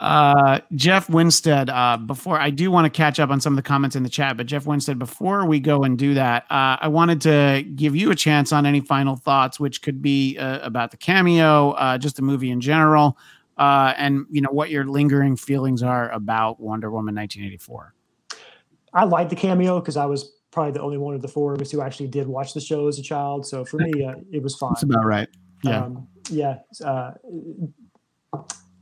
[0.00, 3.62] Uh, Jeff Winstead, uh, before I do want to catch up on some of the
[3.62, 6.88] comments in the chat, but Jeff Winstead, before we go and do that, uh, I
[6.88, 10.92] wanted to give you a chance on any final thoughts, which could be uh, about
[10.92, 13.18] the cameo, uh, just the movie in general,
[13.56, 17.94] uh, and you know what your lingering feelings are about Wonder Woman 1984.
[18.94, 21.60] I liked the cameo because I was probably the only one of the four of
[21.60, 23.46] us who actually did watch the show as a child.
[23.46, 24.70] So for me, uh, it was fine.
[24.72, 25.28] That's about right.
[25.62, 25.84] Yeah.
[25.84, 26.56] Um, yeah.
[26.84, 27.12] Uh,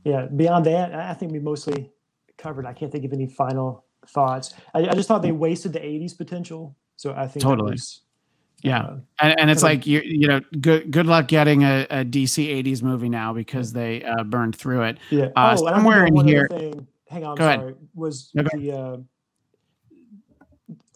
[0.03, 0.25] yeah.
[0.25, 1.91] Beyond that, I think we mostly
[2.37, 2.65] covered.
[2.65, 4.53] I can't think of any final thoughts.
[4.73, 6.75] I, I just thought they wasted the '80s potential.
[6.95, 7.71] So I think Totally.
[7.73, 8.01] was,
[8.63, 8.81] Yeah.
[8.81, 12.63] uh, and, and it's like you you know good good luck getting a, a DC
[12.63, 14.97] 80s movie now because they uh, burned through it.
[15.11, 15.27] yeah.
[15.35, 17.35] Uh, oh, somewhere in here- Thing, hang on.
[17.35, 17.75] Go ahead.
[17.93, 18.97] Was No, the uh,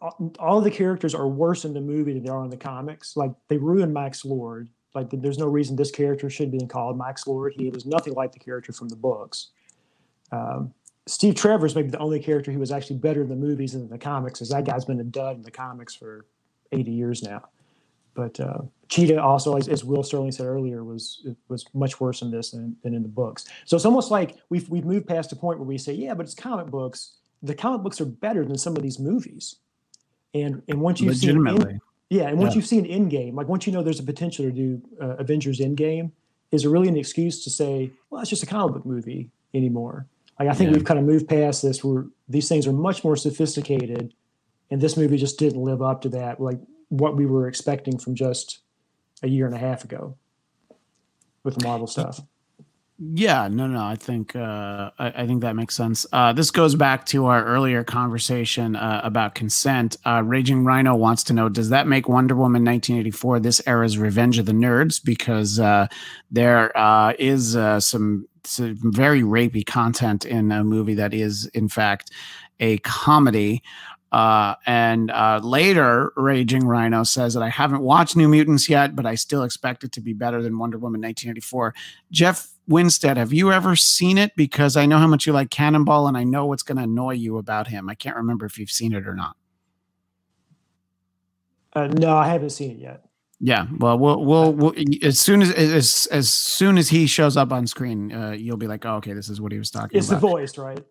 [0.01, 3.15] all- of the characters are worse in the movie than they are in the comics.
[3.15, 4.69] Like they ruined Max Lord.
[4.93, 7.53] Like there's no reason this character should be called Max Lord.
[7.55, 9.49] He was nothing like the character from the books.
[10.31, 10.73] Um,
[11.07, 13.83] Steve Trevor is maybe the only character who was actually better in the movies than
[13.83, 16.25] in the comics, as that guy's been a dud in the comics for
[16.71, 17.43] 80 years now.
[18.13, 22.29] But uh, Cheetah also, as, as Will Starling said earlier, was was much worse in
[22.29, 23.45] this than, than in the books.
[23.65, 26.25] So it's almost like we've we've moved past a point where we say, yeah, but
[26.25, 27.13] it's comic books.
[27.43, 29.55] The comic books are better than some of these movies.
[30.33, 31.79] And and once you've seen Legitimately.
[32.09, 32.57] yeah, and once Yeah.
[32.59, 36.11] you've seen Endgame, like once you know there's a potential to do uh, Avengers Endgame,
[36.51, 40.05] is it really an excuse to say, well, it's just a comic book movie anymore?
[40.39, 40.77] Like I think Yeah.
[40.77, 44.13] we've kind of moved past this where these things are much more sophisticated,
[44.69, 46.59] and this movie just didn't live up to that, like
[46.89, 48.59] what we were expecting from just
[49.23, 50.15] a year and a half ago
[51.43, 52.21] with the Marvel stuff.
[53.03, 53.83] Yeah, no, no.
[53.83, 56.05] I think uh, I, I think that makes sense.
[56.13, 59.97] Uh, this goes back to our earlier conversation uh, about consent.
[60.05, 64.37] Uh, Raging Rhino wants to know: Does that make Wonder Woman 1984 this era's Revenge
[64.37, 65.03] of the Nerds?
[65.03, 65.87] Because uh,
[66.29, 67.53] there uh, is
[67.83, 72.11] some, some very rapey content in a movie that is, in fact,
[72.59, 73.63] a comedy.
[74.11, 79.05] Uh, and uh, later, Raging Rhino says that I haven't watched New Mutants yet, but
[79.05, 81.73] I still expect it to be better than Wonder Woman 1984.
[82.11, 84.35] Jeff Winstead, have you ever seen it?
[84.35, 87.13] Because I know how much you like Cannonball, and I know what's going to annoy
[87.13, 87.89] you about him.
[87.89, 89.37] I can't remember if you've seen it or not.
[91.73, 93.05] Uh, no, I haven't seen it yet.
[93.43, 97.51] Yeah, well, we'll, we'll, we'll as soon as as as soon as he shows up
[97.51, 100.09] on screen, uh, you'll be like, oh, okay, this is what he was talking It's
[100.09, 100.85] the voice, right?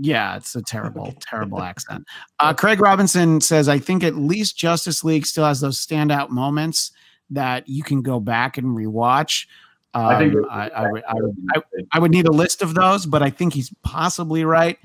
[0.00, 2.06] Yeah, it's a terrible, terrible accent.
[2.38, 6.92] Uh, Craig Robinson says, I think at least Justice League still has those standout moments
[7.30, 9.46] that you can go back and rewatch.
[9.94, 11.60] Um, I think I, I, would, I, would, I,
[11.92, 14.78] I would need a list of those, but I think he's possibly right.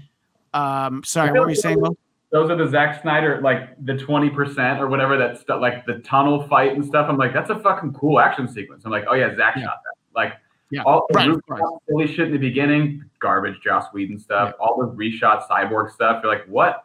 [0.54, 1.98] Um, sorry, what were you saying, Will?
[2.32, 6.46] those are the Zack Snyder, like the 20% or whatever that stuff, like the tunnel
[6.48, 7.08] fight and stuff.
[7.10, 8.84] I'm like, that's a fucking cool action sequence.
[8.86, 9.64] I'm like, oh yeah, Zack Yeah.
[9.64, 9.96] shot that.
[10.16, 10.34] Like
[10.70, 11.62] Yeah, all right, the right.
[11.88, 16.22] silly shit in the beginning, garbage, Joss Whedon stuff, all the reshot cyborg stuff.
[16.24, 16.84] You're like, what?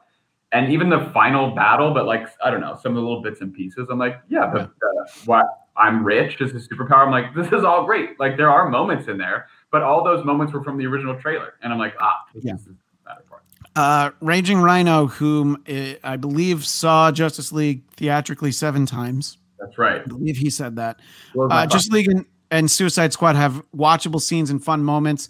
[0.53, 3.41] And even the final battle, but like I don't know, some of the little bits
[3.41, 3.89] and pieces.
[3.91, 5.47] I'm like, yeah, the, the, what
[5.77, 7.07] I'm rich is a superpower.
[7.07, 8.21] I'm like, this is all great.
[8.21, 11.55] Like there are moments in there, but all those moments were from the original trailer,
[11.63, 12.55] and I'm like, ah, this Yeah.
[12.55, 13.43] is the better part.
[13.75, 19.39] Uh, Raging Rhino, whom uh, I believe saw Justice League theatrically seven times.
[19.59, 20.03] That's right.
[20.03, 21.01] I believe he said that.
[21.39, 25.29] Uh, Justice League and, and Suicide Squad have watchable scenes and fun moments.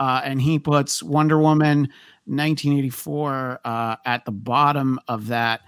[0.00, 1.82] Uh, and he puts Wonder Woman
[2.24, 5.60] 1984 uh, at the bottom of that.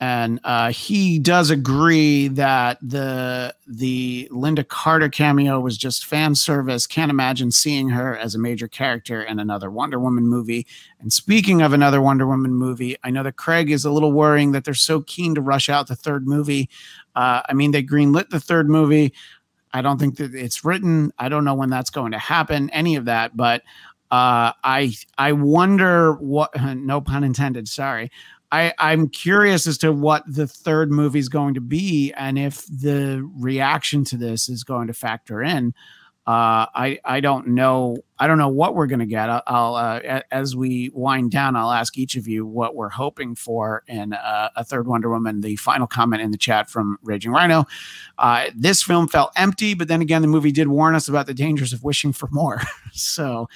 [0.00, 6.86] And uh, he does agree that the the Lynda Carter cameo was just fan service.
[6.86, 10.66] Can't imagine seeing her as a major character in another Wonder Woman movie.
[11.00, 14.52] And speaking of another Wonder Woman movie, I know that Craig is a little worrying
[14.52, 16.68] that they're so keen to rush out the third movie.
[17.14, 19.14] Uh, I mean, they greenlit the third movie.
[19.74, 21.12] I don't think that it's written.
[21.18, 23.36] I don't know when that's going to happen, any of that.
[23.36, 23.62] But
[24.10, 26.52] uh, I I wonder what.
[26.74, 27.68] No pun intended.
[27.68, 28.10] Sorry.
[28.52, 32.64] I, I'm curious as to what the third movie is going to be, and if
[32.66, 35.74] the reaction to this is going to factor in.
[36.26, 37.98] Uh, I I don't know.
[38.18, 39.28] I don't know what we're to get.
[39.28, 43.34] I'll, I'll uh, as we wind down, I'll ask each of you what we're hoping
[43.34, 45.42] for in uh, a third Wonder Woman.
[45.42, 47.66] The final comment in the chat from Raging Rhino:
[48.16, 51.34] uh, This film felt empty, but then again, the movie did warn us about the
[51.34, 52.62] dangers of wishing for more.
[52.92, 53.46] so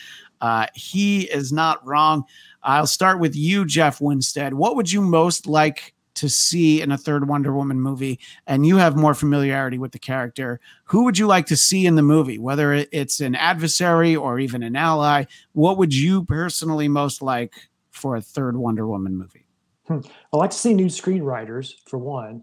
[0.42, 2.24] uh, he is not wrong.
[2.62, 4.52] I'll start with you, Jeff Winstead.
[4.52, 8.18] What would you most like to see in a third Wonder Woman movie?
[8.46, 10.60] And you have more familiarity with the character.
[10.84, 14.62] Who would you like to see in the movie, whether it's an adversary or even
[14.62, 15.24] an ally?
[15.52, 17.54] What would you personally most like
[17.90, 19.46] for a third Wonder Woman movie?
[19.90, 22.42] I like to see new screenwriters for one,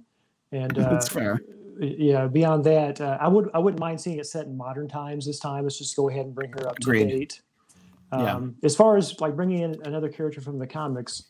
[0.52, 1.40] and uh, That's fair.
[1.80, 2.28] yeah.
[2.28, 5.40] Beyond that, uh, I would I wouldn't mind seeing it set in modern times this
[5.40, 5.64] time.
[5.64, 7.10] Let's just go ahead and bring her up Agreed.
[7.10, 7.42] to date.
[8.14, 8.36] Yeah.
[8.36, 11.24] Um, As far as like bringing in another character from the comics,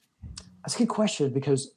[0.64, 1.72] that's a good question because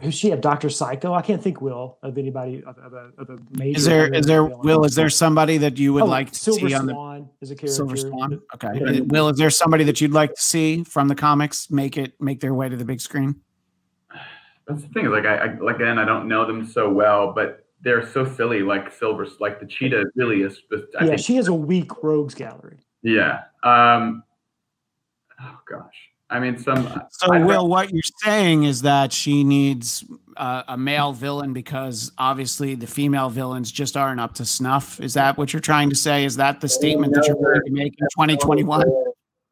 [0.00, 1.12] who's she have Doctor Psycho?
[1.14, 3.78] I can't think Will of anybody of, of a, of a major.
[3.78, 4.60] Is there Wonder is there villain.
[4.62, 4.84] Will?
[4.84, 7.50] Is there somebody that you would Oh, like to Silver see on the Swan is
[7.50, 7.74] a character.
[7.74, 8.40] Silver Swan?
[8.54, 8.80] Okay.
[8.96, 9.00] Yeah.
[9.06, 12.40] Will, is there somebody that you'd like to see from the comics make it make
[12.40, 13.36] their way to the big screen?
[14.66, 15.06] That's the thing.
[15.10, 18.62] Like I, I like again, I don't know them so well, but they're so silly.
[18.62, 20.60] Like Silver, like the cheetah really is.
[20.72, 22.78] I Yeah, think, she has a weak rogues gallery.
[23.02, 23.42] yeah.
[23.64, 24.22] Um.
[25.42, 26.09] Oh gosh.
[26.30, 26.84] I mean, some.
[27.10, 30.04] So, I- Will, what you're saying is that she needs
[30.36, 35.00] uh, a male villain because obviously the female villains just aren't up to snuff.
[35.00, 36.24] Is that what you're trying to say?
[36.24, 38.84] Is that the statement that you're going to make in 2021?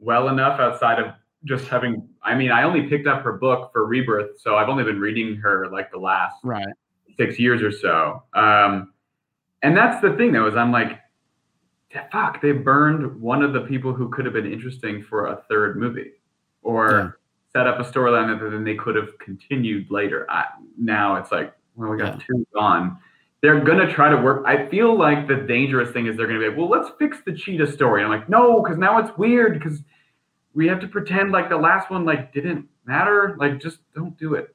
[0.00, 1.12] well enough outside of
[1.44, 2.09] just having.
[2.22, 5.34] I mean, I only picked up her book for Rebirth, so I've only been reading
[5.36, 6.66] her like the last Right.
[7.16, 8.22] six years or so.
[8.34, 8.92] Um,
[9.62, 11.00] and that's the thing, though, is I'm like,
[12.12, 15.76] fuck, they burned one of the people who could have been interesting for a third
[15.76, 16.12] movie,
[16.69, 17.19] or
[17.51, 20.31] set up a storyline that then they could have continued later.
[20.31, 20.45] I,
[20.78, 22.24] now it's like, well, we got Yeah.
[22.27, 22.99] two gone.
[23.40, 24.45] They're gonna try to work.
[24.47, 27.32] I feel like the dangerous thing is they're gonna be like, well, let's fix the
[27.32, 28.03] cheetah story.
[28.03, 29.82] I'm like, no, because now it's weird because
[30.55, 33.35] we have to pretend like the last one like didn't matter.
[33.39, 34.55] Like, just don't do it.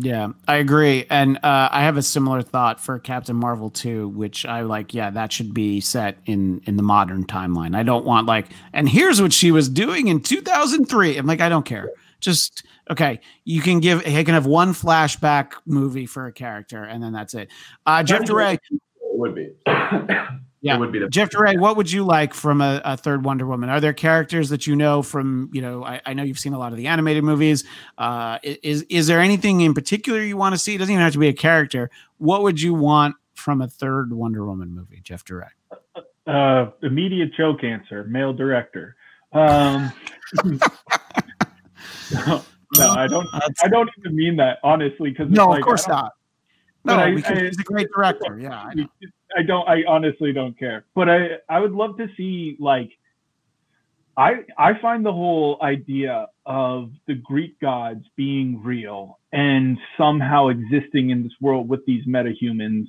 [0.00, 1.04] Yeah, I agree.
[1.10, 5.10] And uh, I have a similar thought for Captain Marvel 2, which I like, yeah,
[5.10, 7.76] that should be set in in the modern timeline.
[7.76, 11.18] I don't want like, and here's what she was doing in 2003.
[11.18, 11.90] I'm like, I don't care.
[12.20, 17.02] Just okay, you can give you can have one flashback movie for a character and
[17.02, 17.50] then that's it.
[17.84, 18.60] Uh Jeff DeRay, It
[19.00, 19.50] would be.
[20.64, 20.76] Yeah.
[20.76, 21.56] It would be the Jeff DeRay.
[21.56, 23.68] what would you like from a, a third Wonder Woman?
[23.68, 26.58] Are there characters that you know from, you know, I, I know you've seen a
[26.58, 27.64] lot of the animated movies.
[27.98, 30.76] Uh, is is there anything in particular you want to see?
[30.76, 31.90] It doesn't even have to be a character.
[32.18, 35.48] What would you want from a third Wonder Woman movie, Jeff DeRay?
[36.28, 38.94] uh, immediate joke answer, male director.
[39.32, 39.92] Um,
[40.44, 40.58] no,
[42.78, 43.28] no, I don't.
[43.32, 45.96] I don't even mean that honestly, because No, like, of course don't-
[46.84, 48.38] No, but I- because I- he's a great director.
[48.38, 48.70] Yeah,
[49.36, 49.68] I don't.
[49.68, 50.84] I honestly don't care.
[50.94, 52.90] But I I would love to see like.
[54.16, 61.10] I I find the whole idea of the Greek gods being real and somehow existing
[61.10, 62.86] in this world with these metahumans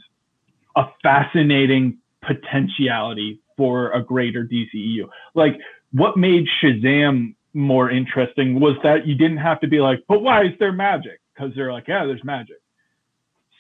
[0.76, 5.08] a fascinating potentiality for a greater DCEU.
[5.36, 5.60] Like
[5.92, 10.44] what made Shazam more interesting was that you didn't have to be like, but why
[10.44, 11.22] is there magic?
[11.34, 12.58] Because they're like, yeah, there's magic.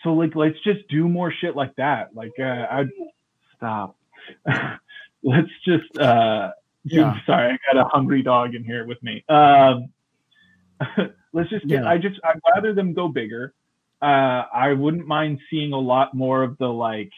[0.03, 2.15] So like, let's just do more shit like that.
[2.15, 2.85] Like, uh, I,
[3.55, 3.95] stop.
[5.23, 5.97] Let's just.
[5.97, 6.51] Uh,
[6.83, 7.17] Yeah.
[7.25, 9.23] Sorry, I got a hungry dog in here with me.
[9.29, 9.87] Um,
[11.33, 11.83] let's just get.
[11.83, 11.89] Yeah.
[11.89, 12.19] I just.
[12.23, 13.53] I'd rather them go bigger.
[14.01, 17.11] Uh, I wouldn't mind seeing a lot more of the like.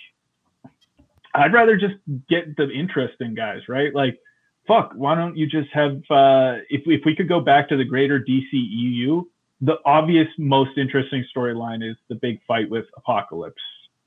[1.34, 1.96] I'd rather just
[2.30, 3.94] get the interesting guys, right?
[3.94, 4.20] Like,
[4.68, 4.94] fuck.
[4.94, 5.98] Why don't you just have?
[6.12, 9.26] Uh, if if we could go back to the greater DCEU,
[9.62, 13.62] the obvious, most interesting storyline is the big fight with Apocalypse,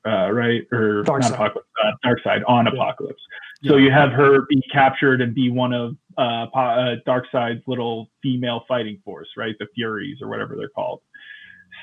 [0.07, 0.61] uh, right?
[0.71, 1.19] Or Darkseid.
[1.21, 2.73] not Apocalypse, uh, Darkseid on Yeah.
[2.73, 3.21] Apocalypse.
[3.65, 3.85] So Yeah.
[3.85, 8.99] you have her be captured and be one of uh, uh, Darkseid's little female fighting
[9.05, 9.55] force, right?
[9.59, 11.01] The Furies or whatever they're called.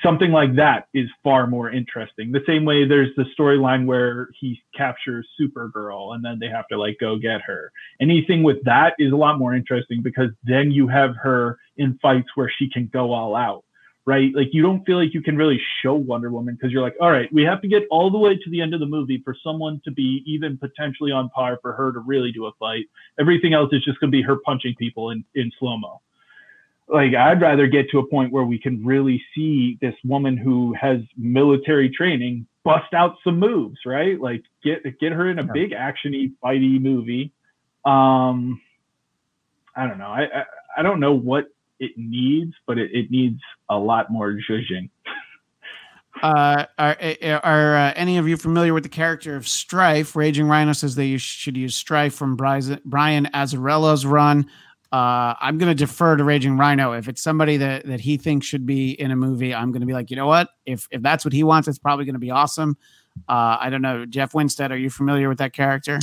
[0.03, 2.31] Something like that is far more interesting.
[2.31, 6.77] The same way there's the storyline where he captures Supergirl and then they have to
[6.77, 7.71] like go get her.
[7.99, 12.29] Anything with that is a lot more interesting because then you have her in fights
[12.35, 13.63] where she can go all out
[14.07, 14.31] right?
[14.33, 17.11] Like you don't feel like you can really show Wonder Woman because you're like, all
[17.11, 19.35] right, we have to get all the way to the end of the movie for
[19.43, 22.85] someone to be even potentially on par for her to really do a fight.
[23.19, 26.01] Everything else is just going to be her punching people in, in slow mo.
[26.89, 30.73] Like I'd rather get to a point where we can really see this woman who
[30.79, 34.19] has military training bust out some moves, right?
[34.19, 37.31] Like get get her in a big actiony fighty movie.
[37.85, 38.61] Um,
[39.75, 40.07] I don't know.
[40.07, 40.43] I, I
[40.77, 41.45] I don't know what
[41.79, 44.89] it needs, but it, it needs a lot more zhuzhing.
[46.23, 46.97] Uh, are
[47.43, 50.15] are uh, any of you familiar with the character of Strife?
[50.15, 54.49] Raging Rhino says they should use Strife from Brian Azzarello's run.
[54.91, 56.93] Uh, I'm going to defer to Raging Rhino.
[56.93, 59.85] If it's somebody that, that he thinks should be in a movie, I'm going to
[59.85, 60.49] be like, you know what?
[60.65, 62.77] If if that's what he wants, it's probably going to be awesome.
[63.27, 64.05] Uh, I don't know.
[64.05, 65.99] Jeff Winstead, are you familiar with that character?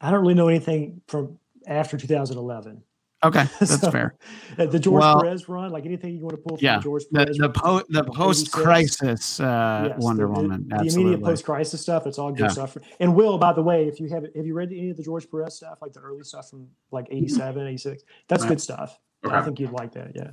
[0.00, 2.82] I don't really know anything from after 2011.
[3.24, 4.14] Okay, that's So, fair.
[4.58, 6.82] uh, The George Well- Perez run, like anything you want to pull from Yeah, the
[6.84, 10.68] George The Perez the, run po- the post crisis uh, Yes, Wonder the, the- Woman.
[10.68, 12.48] The, immediate post crisis stuff, it's all good Yeah.
[12.48, 12.76] stuff.
[13.00, 15.28] And Will, by the way, if you have have you read any of the George
[15.30, 18.04] Perez stuff, like the early stuff from like 87, 86?
[18.28, 18.48] That's Right.
[18.50, 18.98] good stuff.
[19.28, 20.12] I think you'd like that.
[20.14, 20.30] Yeah.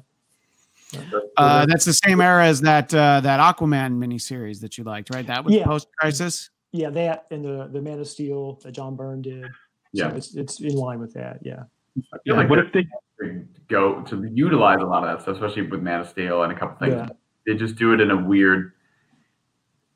[1.38, 5.26] Uh, that's the same era as that uh, that Aquaman miniseries that you liked, right?
[5.26, 5.66] That was Yeah.
[5.66, 6.52] post crisis.
[6.72, 9.44] Yeah, that and the the Man of Steel that John Byrne did.
[9.46, 9.50] So
[10.08, 10.14] Yeah.
[10.14, 11.40] it's it's in line with that.
[11.42, 11.64] Yeah.
[12.14, 12.86] I feel like what if they
[13.70, 16.56] go to utilize a lot of that stuff, especially with Man of Steel and a
[16.58, 16.96] couple things.
[16.96, 17.10] Yeah.
[17.48, 18.74] They just do it in a weird,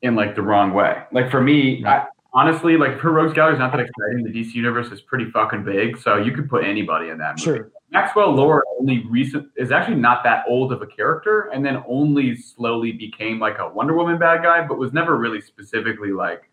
[0.02, 1.02] in like the wrong way.
[1.12, 4.24] Like for me, I, honestly, like her Rogues Gallery is not that exciting.
[4.24, 7.58] The DC universe is pretty fucking big, so you could put anybody in that movie.
[7.58, 7.70] Sure.
[7.90, 12.36] Maxwell Lord only recent is actually not that old of a character, and then only
[12.36, 16.50] slowly became like a Wonder Woman bad guy, but was never really specifically like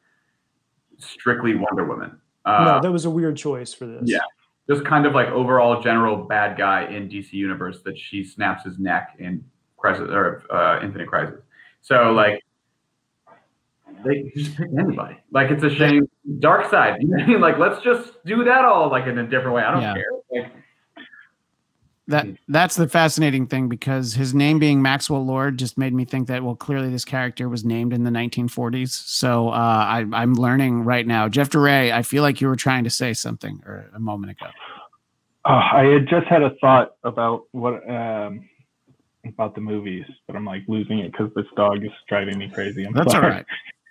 [0.97, 2.19] strictly Wonder Woman.
[2.43, 4.03] Uh, no, that was a weird choice for this.
[4.05, 4.19] yeah.
[4.69, 8.77] Just kind of like overall general bad guy in DC Universe that she snaps his
[8.79, 9.43] neck in
[9.77, 11.39] Crisis or uh, Infinite Crisis.
[11.81, 12.43] So like
[14.03, 15.17] they just pick anybody.
[15.31, 16.09] Like it's a shame.
[16.39, 17.41] Darkseid, you know I mean?
[17.41, 19.63] Like let's just do that all like in a different way.
[19.63, 19.93] I don't Yeah.
[19.93, 20.11] care.
[20.31, 20.51] Like,
[22.09, 26.29] That that's the fascinating thing because his name being Maxwell Lord just made me think
[26.29, 28.89] that well, clearly this character was named in the 1940s.
[28.89, 31.27] So uh, I, I'm learning right now.
[31.27, 34.49] Jeff DeRay, I feel like you were trying to say something or a moment ago.
[35.43, 38.47] Oh, I had just had a thought about what um,
[39.25, 42.85] about the movies, but I'm like losing it because this dog is driving me crazy.
[42.85, 43.31] I'm That's all sorry.
[43.31, 43.45] right.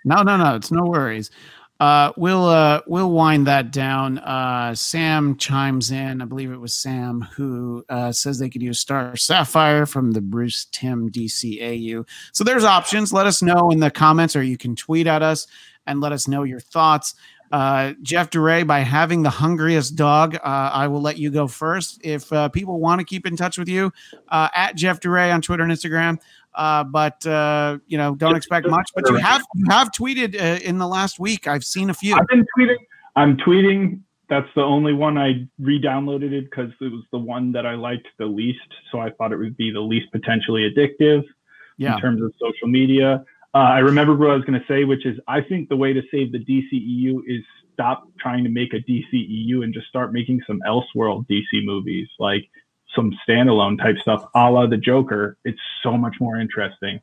[0.05, 0.55] No, no, no.
[0.55, 1.31] It's no worries.
[1.79, 4.17] Uh, we'll uh, we'll wind that down.
[4.19, 6.21] Uh, Sam chimes in.
[6.21, 10.21] I believe it was Sam who uh, says they could use Star Sapphire from the
[10.21, 12.07] Bruce Timm DCAU.
[12.31, 13.13] So there's options.
[13.13, 15.45] Let us know in the comments, or you can tweet at us
[15.85, 17.13] and let us know your thoughts.
[17.49, 22.01] Uh, Jeff DeRay, by having the hungriest dog, uh, I will let you go first.
[22.03, 23.93] If people want to keep in touch with you,
[24.31, 26.19] at Jeff DeRay on Twitter and Instagram.
[26.57, 28.89] Uh, but uh, you know, don't expect much.
[28.95, 31.47] But you have you have tweeted uh, in the last week.
[31.47, 32.15] I've seen a few.
[32.15, 32.77] I've been tweeting.
[33.15, 34.01] I'm tweeting.
[34.29, 38.07] That's the only one I re-downloaded it because it was the one that I liked
[38.19, 38.59] the least.
[38.91, 41.23] So I thought it would be the least potentially addictive
[41.77, 43.23] Yeah, in terms of social media.
[43.53, 45.93] Uh, I remember what I was going to say, which is I think the way
[45.93, 47.43] to save the DCEU is
[47.73, 52.49] stop trying to make a DCEU and just start making some Elseworld DC movies, like
[52.97, 55.37] some standalone type stuff, a la the Joker.
[55.45, 56.99] It's so much more interesting.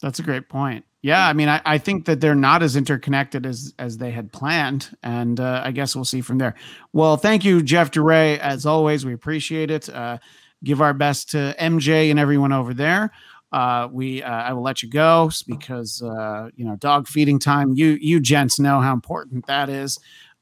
[0.00, 0.84] that's a great point.
[1.02, 4.32] Yeah, I mean, I, I think that they're not as interconnected as as they had
[4.32, 6.54] planned, and uh, I guess we'll see from there.
[6.92, 8.38] Well, thank you, Jeff DeRay.
[8.38, 9.88] As always, we appreciate it.
[9.88, 10.18] Uh,
[10.64, 13.12] give our best to MJ and everyone over there.
[13.52, 17.74] Uh, we uh, I will let you go because uh, you know dog feeding time.
[17.74, 19.98] You you gents know how important that is.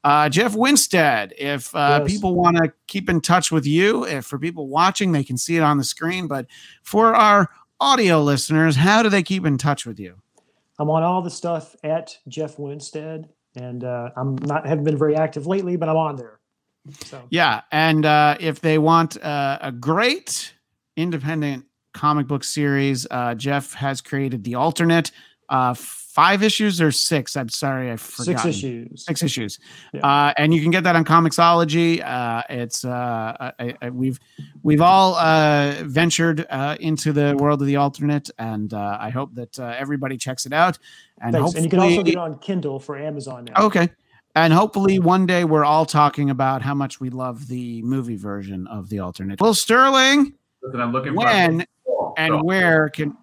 [0.07, 2.13] Uh, Jeff Winstead, if uh, Yes.
[2.13, 5.57] people want to keep in touch with you, if for people watching, they can see
[5.57, 6.27] it on the screen.
[6.27, 6.45] But
[6.81, 7.49] for our
[7.81, 10.15] audio listeners, how do they keep in touch with you?
[10.79, 13.27] I'm on all the stuff at Jeff Winstead,
[13.57, 16.39] and uh, I'm not haven't been very active lately, but I'm on there.
[17.03, 20.53] So Yeah, and uh, if they want uh, a great
[20.95, 25.11] independent comic book series, uh, Jeff has created the alternate.
[26.17, 27.37] Five issues or six?
[27.37, 28.41] I'm sorry, I forgot.
[28.41, 29.05] six issues.
[29.05, 29.59] Six issues,
[29.93, 29.99] Yeah.
[30.03, 32.03] uh, and you can get that on Comixology.
[32.03, 34.19] Uh, it's uh, I, I, we've
[34.63, 39.35] we've all uh, ventured uh, into the world of the alternate, and uh, I hope
[39.35, 40.79] that uh, everybody checks it out.
[41.21, 41.53] And Thanks.
[41.53, 43.65] hopefully, And you can also get it on Kindle for Amazon now.
[43.65, 43.87] Okay.
[44.35, 48.65] And hopefully one day we're all talking about how much we love the movie version
[48.67, 49.39] of the alternate.
[49.39, 50.33] Will Starling,
[50.63, 53.15] Listen, I'm looking for when So- and where can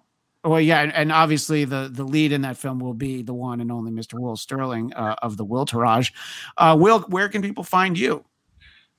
[0.45, 3.59] well yeah, and, and obviously the the lead in that film will be the one
[3.61, 4.19] and only Mr.
[4.19, 6.13] Will Starling uh, of the Will Tourage.
[6.57, 8.23] Uh Will, where can people find you?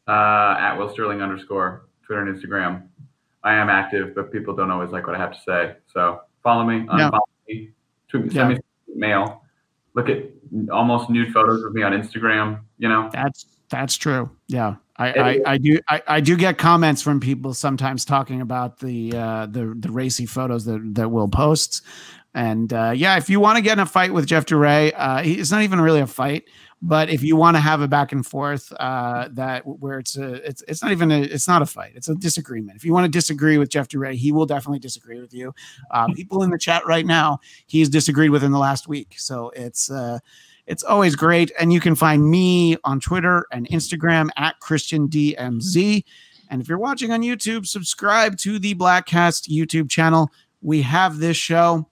[0.09, 2.87] uh, at Will Starling underscore Twitter and Instagram.
[3.43, 5.77] I am active, but people don't always like what I have to say.
[5.93, 7.11] So follow me, Yeah.
[7.11, 7.71] unfollow me,
[8.09, 8.33] tweet, Yeah.
[8.33, 8.59] send me
[8.95, 9.43] mail.
[9.95, 10.25] Look at
[10.71, 12.61] almost nude photos of me on Instagram.
[12.79, 14.31] You know, That's that's true.
[14.49, 14.77] Yeah.
[14.99, 19.13] I, I, I do I, I do get comments from people sometimes talking about the
[19.17, 21.83] uh, the the racy photos that that Will posts,
[22.35, 25.23] and uh, yeah, if you want to get in a fight with Jeff DeRay, uh,
[25.23, 26.45] he- it's not even really a fight,
[26.81, 30.35] but if you want to have a back and forth uh, that where it's a
[30.49, 32.77] it's it's not even a it's not a fight, it's a disagreement.
[32.77, 35.55] If you want to disagree with Jeff DeRay, he will definitely disagree with you.
[35.91, 39.51] Uh, people in the chat right now, he's disagreed with in the last week, so
[39.55, 39.91] it's.
[40.67, 41.53] It's always great.
[41.59, 46.05] And you can find me on Twitter and Instagram at Christian DMZ.
[46.51, 50.31] And if you're watching on YouTube, subscribe to the Bladtcast YouTube channel.
[50.63, 51.89] We have this show.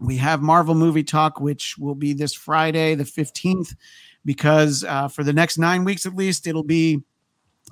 [0.00, 3.74] We have Marvel Movie Talk, which will be this Friday, the 15th,
[4.24, 7.02] because uh, for the next nine weeks at least, it'll be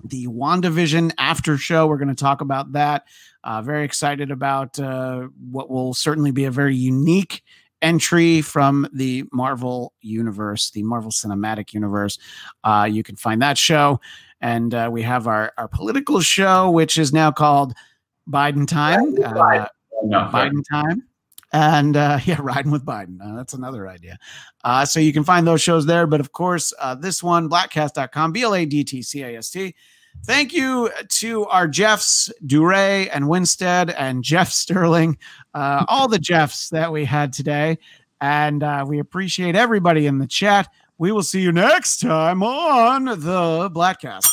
[0.05, 1.86] the WandaVision after show.
[1.86, 3.05] We're going to talk about that.
[3.43, 7.43] Uh, very excited about uh, what will certainly be a very unique
[7.82, 12.18] entry from the Marvel universe, the Marvel Cinematic Universe.
[12.64, 14.00] Uh, you can find that show.
[14.40, 17.74] And uh, we have our, our political show, which is now called
[18.28, 19.14] Biden Time.
[19.22, 19.66] Uh,
[20.05, 20.30] no.
[20.32, 21.05] Biden Time.
[21.52, 23.18] And uh, yeah, riding with Biden.
[23.20, 24.18] Uh, that's another idea.
[24.64, 26.06] Uh, so you can find those shows there.
[26.06, 29.50] But of course, uh, this one, bladtcast.com, B L A D T C A S
[29.50, 29.74] T.
[30.24, 35.16] Thank you to our Jeffs, DeRay and Winstead, and Jeff Starling,
[35.54, 37.78] uh, all the Jeffs that we had today.
[38.20, 40.68] And uh, we appreciate everybody in the chat.
[40.98, 44.26] We will see you next time on the Bladtcast.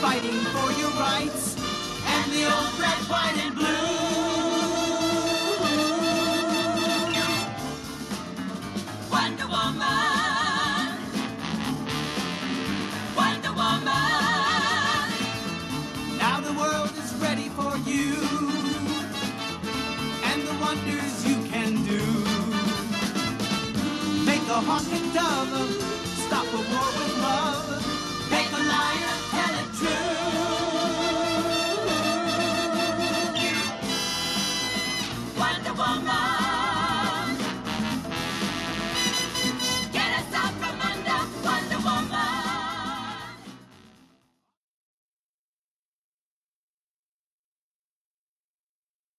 [0.00, 1.56] Fighting for your rights
[2.06, 4.37] and the old red, white, and blue.